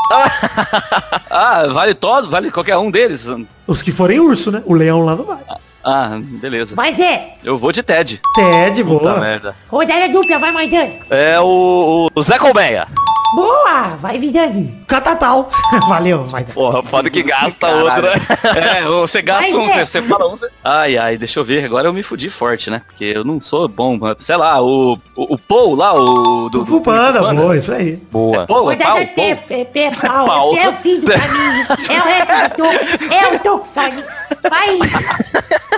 Ah, 1.29 1.67
vale 1.71 1.93
todo? 1.93 2.29
Vale 2.29 2.51
qualquer 2.51 2.77
um 2.77 2.91
deles? 2.91 3.25
Os 3.65 3.81
que 3.81 3.93
forem 3.93 4.19
urso, 4.19 4.51
né? 4.51 4.61
O 4.65 4.73
leão 4.73 5.05
lá 5.05 5.15
não 5.15 5.23
vai. 5.23 5.37
Ah, 5.81 6.19
beleza. 6.21 6.75
Vai, 6.75 6.93
Zé. 6.93 7.35
Eu 7.41 7.57
vou 7.57 7.71
de 7.71 7.81
Ted. 7.81 8.19
Ted, 8.35 8.83
Puta 8.83 8.99
boa. 9.05 9.19
merda. 9.21 9.55
Rodada 9.69 10.09
dupla, 10.09 10.37
vai, 10.37 10.51
Maidana. 10.51 10.95
É 11.09 11.39
o, 11.39 12.09
o 12.13 12.21
Zé 12.23 12.37
Colmeia. 12.37 12.87
Boa, 13.33 13.95
vai, 14.01 14.17
Vidani. 14.19 14.77
Catatal. 14.87 15.49
Valeu, 15.87 16.23
vai. 16.25 16.43
Porra, 16.43 16.83
foda 16.83 17.09
que 17.09 17.23
gasta 17.23 17.67
Caralho. 17.67 18.07
outra. 18.07 18.21
É, 18.59 18.83
você 18.85 19.21
gasta 19.21 19.51
Vai, 19.51 19.53
um, 19.53 19.65
você, 19.67 19.85
você 19.85 20.01
fala 20.01 20.27
um. 20.27 20.31
você- 20.37 20.49
Ai, 20.63 20.97
ai, 20.97 21.17
deixa 21.17 21.39
eu 21.39 21.45
ver. 21.45 21.63
Agora 21.63 21.87
eu 21.87 21.93
me 21.93 22.03
fudi 22.03 22.29
forte, 22.29 22.69
né? 22.69 22.81
Porque 22.85 23.05
eu 23.05 23.23
não 23.23 23.39
sou 23.39 23.67
bom. 23.69 23.97
Sei 24.19 24.35
lá, 24.35 24.61
o, 24.61 24.99
o, 25.15 25.35
o 25.35 25.37
Paul 25.37 25.75
lá, 25.75 25.93
o. 25.93 26.49
Do, 26.49 26.81
Panda, 26.81 27.33
boa, 27.33 27.55
isso 27.57 27.71
aí. 27.73 27.95
Boa. 28.11 28.45
Paul, 28.45 28.69
é 28.71 28.75
Paul, 28.75 28.99
pé, 28.99 29.05
Paul. 29.05 29.35
pé, 29.47 29.65
pé, 29.65 29.91
pau. 29.91 30.25
Pau. 30.25 30.57
É 30.57 30.67
o 30.67 30.73
fim 30.73 30.99
do 30.99 31.07
caminho. 31.07 31.61
É 31.89 31.99
o 31.99 32.03
resto 32.03 32.49
do 32.49 32.57
toco. 32.57 33.13
É 33.13 33.49
o. 33.49 34.49
Vai. 34.49 34.79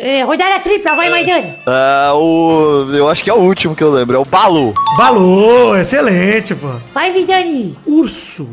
É, 0.00 0.22
rodada 0.22 0.60
tripla, 0.60 0.94
vai, 0.94 1.08
Maidana. 1.10 1.56
Ah, 1.66 2.12
o. 2.14 2.90
Eu 2.94 3.08
acho 3.08 3.22
que 3.24 3.30
é 3.30 3.34
o 3.34 3.38
último 3.38 3.74
que 3.74 3.82
eu 3.82 3.90
lembro. 3.90 4.16
É 4.16 4.18
o 4.18 4.24
Balu. 4.24 4.74
Balô, 4.96 5.76
excelente, 5.76 6.54
pô. 6.54 6.68
Vai, 6.92 7.12
Vidani. 7.12 7.76
Urso. 7.86 8.48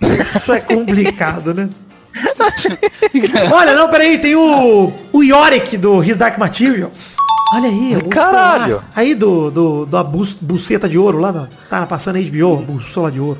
Isso 0.00 0.52
é 0.52 0.60
complicado, 0.60 1.54
né? 1.54 1.68
Olha, 3.52 3.74
não, 3.74 3.88
peraí, 3.88 4.18
tem 4.18 4.34
o. 4.36 4.92
O 5.12 5.22
Yorick 5.22 5.76
do 5.76 6.02
His 6.02 6.16
Dark 6.16 6.38
Materials. 6.38 7.16
Olha 7.52 7.68
aí, 7.68 7.96
o- 7.96 8.08
Caralho. 8.08 8.76
lá, 8.76 8.84
Aí 8.96 9.14
do, 9.14 9.50
do, 9.50 9.86
da 9.86 10.02
bus- 10.02 10.36
buceta 10.40 10.88
de 10.88 10.98
ouro 10.98 11.18
lá, 11.18 11.30
na, 11.32 11.48
tá 11.68 11.86
passando 11.86 12.18
HBO, 12.20 12.56
bússola 12.56 13.12
de 13.12 13.20
ouro. 13.20 13.38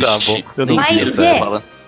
Tá 0.00 0.18
bom. 0.26 0.42
Eu 0.56 0.66
não 0.66 0.76
Vai, 0.76 0.94
vi 1.04 1.10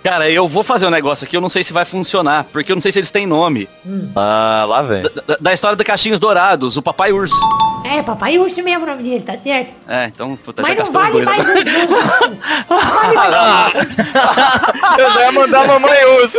né. 0.09 0.15
Cara, 0.17 0.29
eu 0.31 0.47
vou 0.47 0.63
fazer 0.63 0.85
um 0.85 0.89
negócio 0.89 1.25
aqui, 1.25 1.37
eu 1.37 1.41
não 1.41 1.49
sei 1.49 1.63
se 1.63 1.71
vai 1.71 1.85
funcionar, 1.85 2.45
porque 2.51 2.71
eu 2.71 2.75
não 2.75 2.81
sei 2.81 2.91
se 2.91 2.99
eles 2.99 3.11
têm 3.11 3.27
nome. 3.27 3.69
Ah, 4.15 4.65
lá 4.67 4.81
vem. 4.81 5.03
Da, 5.27 5.37
da 5.39 5.53
história 5.53 5.75
do 5.75 5.83
Caixinhos 5.83 6.19
Dourados, 6.19 6.77
o 6.77 6.81
Papai 6.81 7.11
Urso. 7.11 7.35
É, 7.85 8.03
papai 8.03 8.37
urso 8.37 8.61
mesmo 8.61 8.83
o 8.83 8.87
nome 8.87 9.01
dele, 9.03 9.23
tá 9.23 9.37
certo? 9.37 9.71
É, 9.87 10.05
então, 10.07 10.35
puta, 10.35 10.61
Mas 10.61 10.77
já 10.77 10.83
não 10.83 10.91
gastamos 10.91 11.13
vale 11.13 11.25
dois, 11.25 11.37
mais 11.37 11.47
né? 11.47 11.53
os 11.53 11.91
ursos. 11.91 12.37
Não 12.69 12.79
vale 12.91 13.15
mais 13.15 14.99
Eu 14.99 15.11
já 15.13 15.21
ia 15.21 15.31
mandar 15.31 15.61
a 15.61 15.67
mamãe 15.67 16.05
urso. 16.21 16.37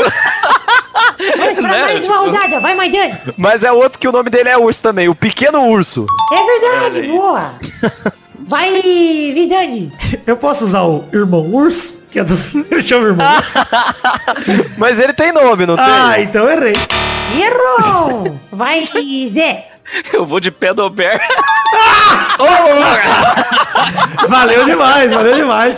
Vamos 1.38 1.58
pra 1.58 1.68
Né, 1.68 1.82
mais 1.84 2.04
uma 2.04 2.18
tipo- 2.18 2.30
rodada, 2.30 2.60
vai, 2.60 2.74
Maidana. 2.74 3.20
Mas 3.38 3.64
é 3.64 3.72
outro 3.72 3.98
que 3.98 4.06
o 4.06 4.12
nome 4.12 4.28
dele 4.28 4.50
é 4.50 4.58
urso 4.58 4.82
também. 4.82 5.08
O 5.08 5.14
pequeno 5.14 5.66
urso. 5.66 6.04
É 6.30 6.44
verdade, 6.60 7.08
boa. 7.08 7.54
Vai, 8.40 8.70
Vidani. 9.34 9.92
Eu 10.26 10.36
posso 10.36 10.64
usar 10.64 10.82
o 10.82 11.04
Irmão 11.12 11.42
Urso? 11.52 11.98
Que 12.10 12.18
é 12.20 12.24
do 12.24 12.36
filme, 12.36 12.82
chama 12.82 13.08
Irmão 13.08 13.36
Urso. 13.38 13.58
Mas 14.76 14.98
ele 14.98 15.12
tem 15.12 15.32
nome, 15.32 15.66
não 15.66 15.76
Ah, 15.78 16.12
tem? 16.14 16.24
então 16.24 16.48
errei. 16.50 16.74
Errou. 17.38 18.36
Vai, 18.50 18.88
Zé. 19.32 19.66
Eu 20.12 20.24
vou 20.24 20.38
de 20.40 20.50
Pedobear. 20.50 21.20
Valeu 24.28 24.64
demais, 24.64 25.12
valeu 25.12 25.34
demais. 25.36 25.76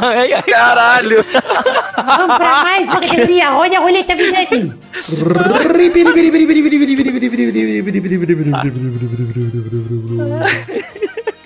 Ai, 0.00 0.32
ai, 0.32 0.42
Caralho. 0.42 1.24
Vamos 1.96 2.36
pra 2.36 2.62
mais 2.64 2.88
uma 2.90 3.00
categoria. 3.00 3.50
Roda 3.50 3.76
a 3.76 3.80
roleta, 3.80 4.14
Vidani. 4.16 4.72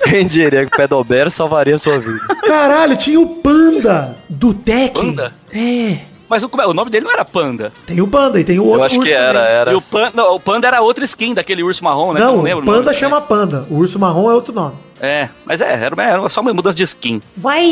Quem 0.08 0.26
diria 0.26 0.64
que 0.66 0.74
o 0.74 0.76
Pedober 0.76 1.30
salvaria 1.30 1.78
sua 1.78 1.98
vida? 1.98 2.20
Caralho, 2.46 2.96
tinha 2.96 3.20
o 3.20 3.36
Panda 3.36 4.16
do 4.28 4.54
Tekken. 4.54 5.14
Panda? 5.14 5.32
É. 5.52 5.98
Mas 6.28 6.42
o, 6.42 6.50
o 6.52 6.74
nome 6.74 6.90
dele 6.90 7.06
não 7.06 7.12
era 7.12 7.24
Panda. 7.24 7.72
Tem 7.86 8.00
o 8.00 8.06
Panda 8.06 8.38
e 8.38 8.44
tem 8.44 8.58
o 8.58 8.64
outro 8.64 8.80
Eu 8.80 8.84
acho 8.84 8.94
que 8.96 9.00
urso 9.00 9.12
era, 9.12 9.38
também. 9.40 9.54
era. 9.54 9.72
E 9.72 9.74
o 9.74 9.80
Panda, 9.80 10.12
não, 10.14 10.34
o 10.34 10.40
Panda 10.40 10.66
era 10.68 10.80
outra 10.80 11.04
skin 11.04 11.32
daquele 11.34 11.62
urso 11.62 11.82
marrom, 11.82 12.12
né? 12.12 12.20
que 12.20 12.26
eu 12.26 12.36
Não, 12.36 12.42
lembro 12.42 12.62
o 12.62 12.66
Panda 12.66 12.92
chama 12.92 13.20
Panda. 13.20 13.66
O 13.70 13.76
urso 13.76 13.98
marrom 13.98 14.30
é 14.30 14.34
outro 14.34 14.54
nome. 14.54 14.76
É, 15.00 15.28
mas 15.44 15.60
é, 15.60 15.72
era, 15.72 16.02
era 16.02 16.28
só 16.28 16.40
uma 16.40 16.52
mudança 16.52 16.76
de 16.76 16.82
skin. 16.82 17.20
Vai... 17.36 17.64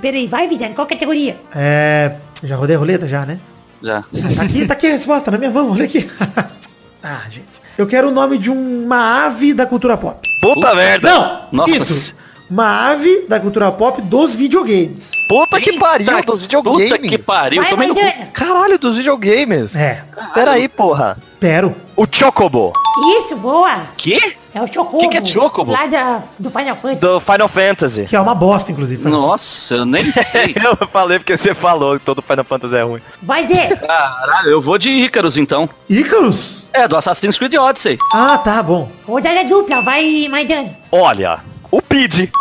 Peraí, 0.00 0.26
vai, 0.26 0.46
Vidani. 0.46 0.74
Qual 0.74 0.86
categoria? 0.86 1.40
É. 1.54 2.16
Já 2.42 2.56
rodei 2.56 2.76
a 2.76 2.78
roleta 2.78 3.08
já, 3.08 3.24
né? 3.24 3.40
Já. 3.82 4.02
Tá 4.36 4.42
aqui, 4.42 4.66
tá 4.66 4.74
aqui 4.74 4.86
a 4.86 4.90
resposta 4.90 5.30
na 5.30 5.38
minha 5.38 5.50
mão, 5.50 5.72
olha 5.72 5.84
aqui. 5.84 6.08
ah, 7.02 7.22
gente. 7.30 7.62
Eu 7.76 7.86
quero 7.86 8.08
o 8.08 8.12
nome 8.12 8.38
de 8.38 8.50
uma 8.50 9.24
ave 9.26 9.52
da 9.54 9.66
cultura 9.66 9.96
pop. 9.96 10.20
Puta 10.44 10.74
merda. 10.74 11.08
Não! 11.50 11.66
Nossa. 11.66 12.12
Uma 12.50 12.90
ave 12.90 13.26
da 13.26 13.40
cultura 13.40 13.72
pop 13.72 14.02
dos 14.02 14.34
videogames. 14.34 15.10
Puta 15.26 15.58
que 15.58 15.78
pariu 15.78 16.14
Eita, 16.14 16.30
dos 16.30 16.42
videogames. 16.42 16.90
Puta 16.90 16.98
que 16.98 17.18
pariu, 17.18 17.62
vai, 17.62 17.70
tomei 17.70 17.88
no 17.88 17.94
cu. 17.94 18.00
Caralho, 18.34 18.78
dos 18.78 18.96
videogames. 18.98 19.74
É. 19.74 20.04
Peraí, 20.34 20.68
porra. 20.68 21.16
Pero. 21.44 21.76
O 21.94 22.06
Chocobo. 22.10 22.72
Isso, 23.20 23.36
boa. 23.36 23.88
Quê? 23.98 24.34
É 24.54 24.62
o 24.62 24.66
Chocobo. 24.66 25.00
Que 25.00 25.08
que 25.10 25.18
é 25.18 25.26
Chocobo? 25.26 25.70
Lá 25.72 25.84
da, 25.84 26.22
do 26.38 26.48
Final 26.50 26.74
Fantasy. 26.74 27.00
Do 27.00 27.20
Final 27.20 27.48
Fantasy. 27.50 28.04
Que 28.04 28.16
é 28.16 28.20
uma 28.20 28.34
bosta, 28.34 28.72
inclusive. 28.72 29.06
Nossa, 29.10 29.74
eu 29.74 29.84
nem 29.84 30.08
sei. 30.10 30.54
Eu 30.64 30.88
falei 30.88 31.18
porque 31.18 31.36
você 31.36 31.52
falou 31.52 31.98
que 31.98 32.04
todo 32.06 32.22
Final 32.22 32.46
Fantasy 32.46 32.76
é 32.76 32.82
ruim. 32.82 33.02
Vai, 33.22 33.46
Zé. 33.46 33.76
Caralho, 33.76 34.48
eu 34.48 34.62
vou 34.62 34.78
de 34.78 34.88
Icarus 34.88 35.36
então. 35.36 35.68
Ícaros? 35.86 36.62
É, 36.72 36.88
do 36.88 36.96
Assassin's 36.96 37.36
Creed 37.36 37.56
Odyssey. 37.56 37.98
Ah, 38.10 38.38
tá 38.38 38.62
bom. 38.62 38.88
Rodada 39.06 39.44
dupla. 39.44 39.82
Vai, 39.82 40.26
Maidana. 40.30 40.74
Olha, 40.90 41.40
o 41.70 41.82
Pid. 41.82 42.32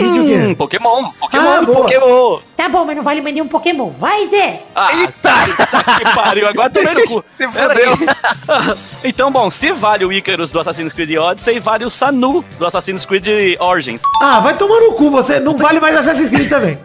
Vídeo 0.00 0.24
o 0.24 0.26
quê? 0.26 0.34
Hum, 0.36 0.54
Pokémon, 0.54 1.10
Pokémon. 1.20 1.48
Ah. 1.48 1.62
Pokémon. 1.64 2.38
Tá 2.56 2.68
bom, 2.68 2.84
mas 2.84 2.96
não 2.96 3.02
vale 3.04 3.20
mais 3.20 3.34
nenhum 3.34 3.46
Pokémon. 3.46 3.88
Vai, 3.90 4.28
Zé. 4.28 4.62
Ah, 4.74 4.88
tá, 5.22 5.44
que 5.98 6.14
pariu, 6.14 6.48
agora 6.48 6.70
tomei 6.70 6.94
no 6.94 7.06
cu. 7.06 7.24
Se 7.38 7.48
Pera 7.48 7.74
aí. 7.74 8.76
então, 9.04 9.30
bom, 9.30 9.50
se 9.50 9.70
vale 9.72 10.04
o 10.04 10.12
Icarus 10.12 10.50
do 10.50 10.58
Assassin's 10.58 10.92
Creed 10.92 11.16
Odyssey, 11.16 11.60
vale 11.60 11.84
o 11.84 11.90
Sanu 11.90 12.44
do 12.58 12.66
Assassin's 12.66 13.04
Creed 13.04 13.56
Origins. 13.60 14.02
Ah, 14.20 14.40
vai 14.40 14.56
tomar 14.56 14.80
no 14.80 14.92
cu, 14.92 15.10
você 15.10 15.38
não 15.38 15.56
vale 15.56 15.78
mais 15.78 15.96
Assassin's 15.96 16.30
Creed 16.30 16.48
também. 16.48 16.78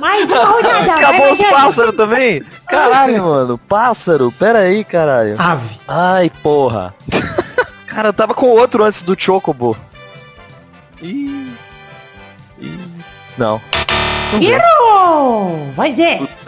Mais 0.00 0.30
uma 0.30 0.44
rodada. 0.44 0.92
Acabou 0.92 1.32
os 1.32 1.38
pássaros 1.38 1.96
também? 1.96 2.42
Caralho, 2.68 3.24
mano. 3.24 3.58
Pássaro. 3.58 4.32
Pera 4.32 4.60
aí, 4.60 4.84
caralho. 4.84 5.36
Ave. 5.38 5.78
Ai, 5.86 6.30
porra. 6.42 6.92
Cara, 7.86 8.08
eu 8.08 8.12
tava 8.12 8.34
com 8.34 8.46
outro 8.46 8.82
antes 8.82 9.02
do 9.02 9.14
Chocobo. 9.18 9.76
Ih. 11.04 11.52
Ih. 12.58 12.78
Não. 13.36 13.60
Vai, 15.74 15.92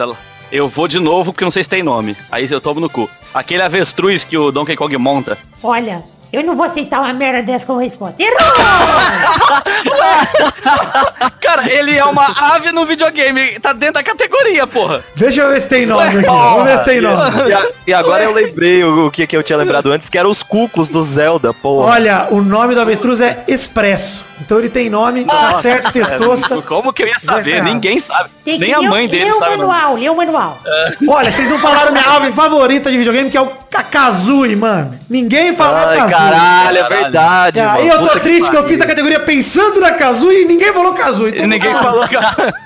lá. 0.05 0.15
Eu 0.51 0.67
vou 0.67 0.87
de 0.87 0.99
novo 0.99 1.31
porque 1.31 1.43
eu 1.43 1.45
não 1.45 1.51
sei 1.51 1.63
se 1.63 1.69
tem 1.69 1.83
nome. 1.83 2.17
Aí 2.31 2.47
eu 2.49 2.59
tomo 2.59 2.79
no 2.79 2.89
cu. 2.89 3.07
Aquele 3.33 3.61
avestruz 3.61 4.23
que 4.23 4.35
o 4.35 4.51
Donkey 4.51 4.75
Kong 4.75 4.97
monta. 4.97 5.37
Olha, 5.61 6.03
eu 6.31 6.43
não 6.43 6.55
vou 6.55 6.65
aceitar 6.65 7.01
uma 7.01 7.13
merda 7.13 7.41
dessa 7.43 7.65
como 7.65 7.79
resposta. 7.79 8.21
Errou. 8.21 8.37
Cara, 11.41 11.69
ele 11.71 11.97
é 11.97 12.03
uma 12.03 12.25
ave 12.53 12.71
no 12.71 12.85
videogame. 12.85 13.59
Tá 13.59 13.73
dentro 13.73 13.95
da 13.95 14.03
categoria, 14.03 14.67
porra. 14.67 15.03
Deixa 15.15 15.41
eu 15.41 15.49
ver 15.49 15.61
se 15.61 15.69
tem 15.69 15.85
nome 15.85 16.03
aqui. 16.19 16.25
Vamos 16.25 16.63
ver 16.65 16.77
se 16.79 16.83
tem 16.85 17.01
nome. 17.01 17.49
E, 17.49 17.53
a- 17.53 17.67
e 17.87 17.93
agora 17.93 18.23
eu 18.23 18.33
lembrei 18.33 18.83
o, 18.83 19.07
o 19.07 19.11
que, 19.11 19.25
que 19.25 19.35
eu 19.35 19.43
tinha 19.43 19.57
lembrado 19.57 19.91
antes, 19.91 20.09
que 20.09 20.17
eram 20.17 20.29
os 20.29 20.43
cucos 20.43 20.89
do 20.89 21.01
Zelda, 21.01 21.53
porra. 21.53 21.93
Olha, 21.93 22.27
o 22.31 22.41
nome 22.41 22.75
do 22.75 22.81
avestruz 22.81 23.21
é 23.21 23.43
Expresso. 23.47 24.25
Então 24.39 24.59
ele 24.59 24.69
tem 24.69 24.87
nome, 24.87 25.25
tá 25.25 25.59
certo, 25.61 25.91
testosta. 25.91 26.61
Como 26.61 26.93
que 26.93 27.01
eu 27.01 27.07
ia 27.07 27.19
saber? 27.19 27.63
Ninguém 27.63 27.99
sabe. 27.99 28.29
Tem 28.45 28.59
Nem 28.59 28.71
a 28.71 28.81
mãe 28.83 29.07
dele 29.07 29.31
sabe. 29.33 29.35
o 29.35 29.39
nome. 29.39 29.57
manual, 29.57 29.95
lê 29.95 30.09
o 30.09 30.15
manual. 30.15 30.59
Olha, 31.07 31.31
vocês 31.31 31.49
não 31.49 31.57
falaram 31.57 31.91
minha 31.91 32.05
ave 32.05 32.31
favorita 32.33 32.91
de 32.91 32.97
videogame, 32.99 33.31
que 33.31 33.37
é 33.37 33.41
o 33.41 33.47
Kakazui, 33.47 34.55
mano. 34.55 34.99
Ninguém 35.09 35.55
falou 35.55 35.87
Ai, 35.87 35.97
Kazooie. 35.97 36.16
Caralho, 36.17 36.77
é 36.77 36.81
Caralho. 36.81 37.01
verdade, 37.03 37.59
Cara, 37.59 37.71
mano. 37.73 37.83
e 37.85 37.87
eu 37.89 37.97
tô 37.99 38.07
Puta 38.07 38.19
triste 38.19 38.49
que, 38.49 38.55
eu 38.55 38.61
pariu. 38.63 38.67
fiz 38.75 38.81
a 38.81 38.87
categoria 38.87 39.19
pensando 39.19 39.79
na 39.79 39.91
Kazooie 39.91 40.41
e 40.41 40.45
ninguém 40.45 40.73
falou 40.73 40.93
Kazooie. 40.93 41.37
E 41.37 41.47
ninguém 41.47 41.73
falou 41.73 42.07
que... 42.07 42.15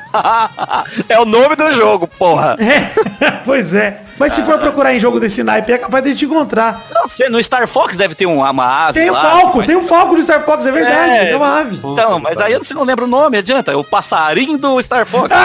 É 1.08 1.18
o 1.20 1.24
nome 1.26 1.56
do 1.56 1.72
jogo, 1.72 2.06
porra. 2.06 2.58
É, 2.60 3.32
pois 3.46 3.74
é. 3.74 4.02
Mas 4.20 4.34
se 4.34 4.44
for 4.44 4.60
procurar 4.60 4.94
em 4.94 5.00
jogo 5.00 5.22
desse 5.22 5.42
naipe, 5.42 5.72
é 5.72 5.78
capaz 5.78 6.04
de 6.04 6.14
te 6.16 6.26
encontrar. 6.26 6.82
Não 6.94 7.08
sei, 7.08 7.30
no 7.30 7.42
Star 7.42 7.66
Fox 7.66 7.96
deve 7.96 8.14
ter 8.14 8.26
um, 8.26 8.42
uma 8.42 8.88
ave 8.88 9.00
Tem 9.00 9.10
o 9.10 9.14
lá, 9.14 9.22
Falco, 9.22 9.58
mas- 9.60 9.68
tem 9.68 9.76
o 9.78 9.82
Falco 9.82 10.16
do 10.16 10.22
Star 10.22 10.42
Fox, 10.44 10.68
é 10.68 10.72
verdade. 10.72 11.12
É, 11.12 11.32
É, 11.32 11.36
uma 11.38 11.62
ave. 11.62 11.78
Então, 11.78 12.20
mas 12.20 12.38
aí 12.42 12.58
você 12.58 12.74
não 12.74 12.84
lembra 12.84 13.06
o 13.06 13.08
nome, 13.08 13.38
adianta. 13.38 13.72
É 13.72 13.76
o 13.76 13.86
passarinho 13.86 14.58
do 14.58 14.82
Star 14.84 15.06
Fox. 15.06 15.30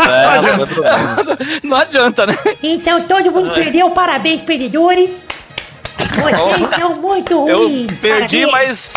É, 0.00 0.40
não 0.42 0.56
não. 0.56 1.70
não 1.70 1.76
adianta, 1.76 2.26
né? 2.26 2.36
Então 2.62 3.02
todo 3.02 3.30
mundo 3.30 3.50
perdeu, 3.52 3.90
parabéns, 3.90 4.42
perdedores. 4.42 5.22
Vocês 6.00 6.80
são 6.80 6.96
muito 6.96 7.48
Eu 7.48 7.68
perdi, 8.00 8.46
parabéns. 8.46 8.50
mas... 8.52 8.92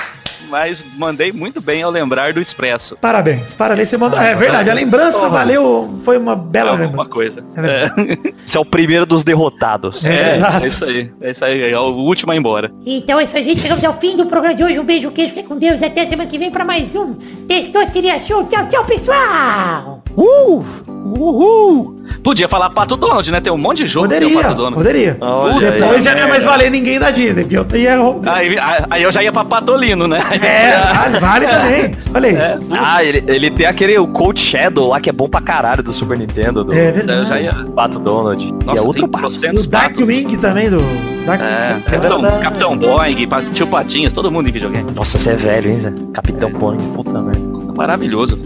mas 0.49 0.83
mandei 0.97 1.31
muito 1.31 1.59
bem 1.61 1.81
ao 1.83 1.89
lembrar 1.91 2.31
do 2.33 2.39
Expresso. 2.41 2.95
Parabéns, 3.01 3.55
parabéns. 3.55 3.89
Você 3.89 3.97
mandou. 3.97 4.19
é 4.19 4.35
verdade, 4.35 4.69
a 4.69 4.73
lembrança 4.73 5.27
valeu. 5.29 5.95
Foi 6.03 6.17
uma 6.17 6.35
bela 6.35 6.71
Alguma 6.71 6.87
lembrança. 6.87 7.09
coisa. 7.09 7.43
É. 7.57 8.33
Esse 8.45 8.57
é 8.57 8.59
o 8.59 8.65
primeiro 8.65 9.05
dos 9.05 9.23
derrotados. 9.23 10.03
É, 10.05 10.39
É, 10.39 10.63
é 10.63 10.67
isso 10.67 10.85
aí. 10.85 11.11
É 11.21 11.31
isso 11.31 11.43
aí. 11.45 11.71
É 11.71 11.79
o 11.79 11.93
último 11.93 12.31
a 12.31 12.35
ir 12.35 12.39
embora. 12.39 12.71
Então 12.85 13.19
é 13.19 13.23
isso, 13.23 13.35
aí, 13.35 13.43
gente. 13.43 13.61
Chegamos 13.61 13.83
ao 13.83 13.93
fim 13.93 14.15
do 14.15 14.25
programa 14.27 14.53
de 14.55 14.63
hoje. 14.63 14.79
Um 14.79 14.83
beijo, 14.85 15.09
queijo, 15.11 15.33
fique 15.33 15.47
com 15.47 15.57
Deus. 15.57 15.81
e 15.81 15.85
Até 15.85 16.05
semana 16.07 16.29
que 16.29 16.37
vem 16.37 16.51
pra 16.51 16.63
mais 16.63 16.95
um 16.95 17.13
Testosteria 17.47 18.19
Show. 18.19 18.43
Tchau, 18.45 18.67
tchau, 18.69 18.85
pessoal. 18.85 20.03
Uh! 20.15 20.92
Uhul! 21.03 21.95
Podia 22.23 22.47
falar 22.47 22.69
Pato 22.69 22.95
Donald, 22.95 23.29
né? 23.31 23.41
Tem 23.41 23.51
um 23.51 23.57
monte 23.57 23.79
de 23.79 23.87
jogo 23.87 24.07
que 24.07 24.15
tem 24.15 24.19
o 24.25 24.29
Poderia, 24.29 24.43
Pato 24.43 24.55
Donald. 24.55 24.75
poderia. 24.75 25.17
Olha 25.19 25.69
aí. 25.71 25.81
Depois 25.81 26.03
já 26.03 26.11
não 26.13 26.19
ia 26.21 26.27
mais 26.27 26.43
valer 26.43 26.71
ninguém 26.71 26.99
da 26.99 27.11
Disney, 27.11 27.43
porque 27.43 27.57
eu 27.57 27.79
ia. 27.79 27.97
Aí, 28.31 28.55
aí 28.89 29.03
eu 29.03 29.11
já 29.11 29.21
ia 29.23 29.31
pra 29.31 29.43
Patolino, 29.43 30.07
né? 30.07 30.21
É, 30.41 30.93
vale, 30.93 31.19
vale 31.19 31.47
também. 31.47 31.91
Olha 32.13 32.29
aí. 32.29 32.35
É, 32.35 32.57
Ah, 32.71 33.03
ele, 33.03 33.23
ele 33.27 33.51
tem 33.51 33.65
aquele 33.65 33.97
o 33.97 34.07
Cold 34.07 34.39
Shadow 34.39 34.89
lá 34.89 35.01
que 35.01 35.09
é 35.09 35.13
bom 35.13 35.27
pra 35.27 35.41
caralho 35.41 35.83
do 35.83 35.91
Super 35.91 36.17
Nintendo, 36.17 36.63
do 36.63 36.73
É 36.73 36.89
Eu 36.89 36.93
verdade. 36.93 37.27
já 37.27 37.39
ia. 37.41 37.53
Pato 37.75 37.99
Donald. 37.99 38.51
Nossa, 38.65 38.77
e 38.77 38.79
é 38.79 38.81
outro 38.81 39.07
pato. 39.07 39.25
E 39.25 39.27
o 39.27 39.29
trocentos 39.31 39.67
Dark 39.67 39.93
patos. 39.93 40.07
Wing 40.07 40.37
também 40.37 40.69
do. 40.69 40.81
Dark... 41.25 41.41
É, 41.41 41.79
Capitão, 41.89 42.21
Capitão 42.41 42.77
Boeing, 42.77 43.27
Tio 43.53 43.67
Patinhas, 43.67 44.11
todo 44.13 44.31
mundo 44.31 44.47
em 44.49 44.51
videogame. 44.51 44.91
Nossa, 44.93 45.17
você 45.17 45.31
é 45.31 45.35
velho, 45.35 45.71
hein, 45.71 45.79
Zé? 45.79 45.93
Capitão 46.13 46.49
Pony, 46.51 46.81
puta 46.95 47.21
merda. 47.21 47.41
Maravilhoso. 47.75 48.37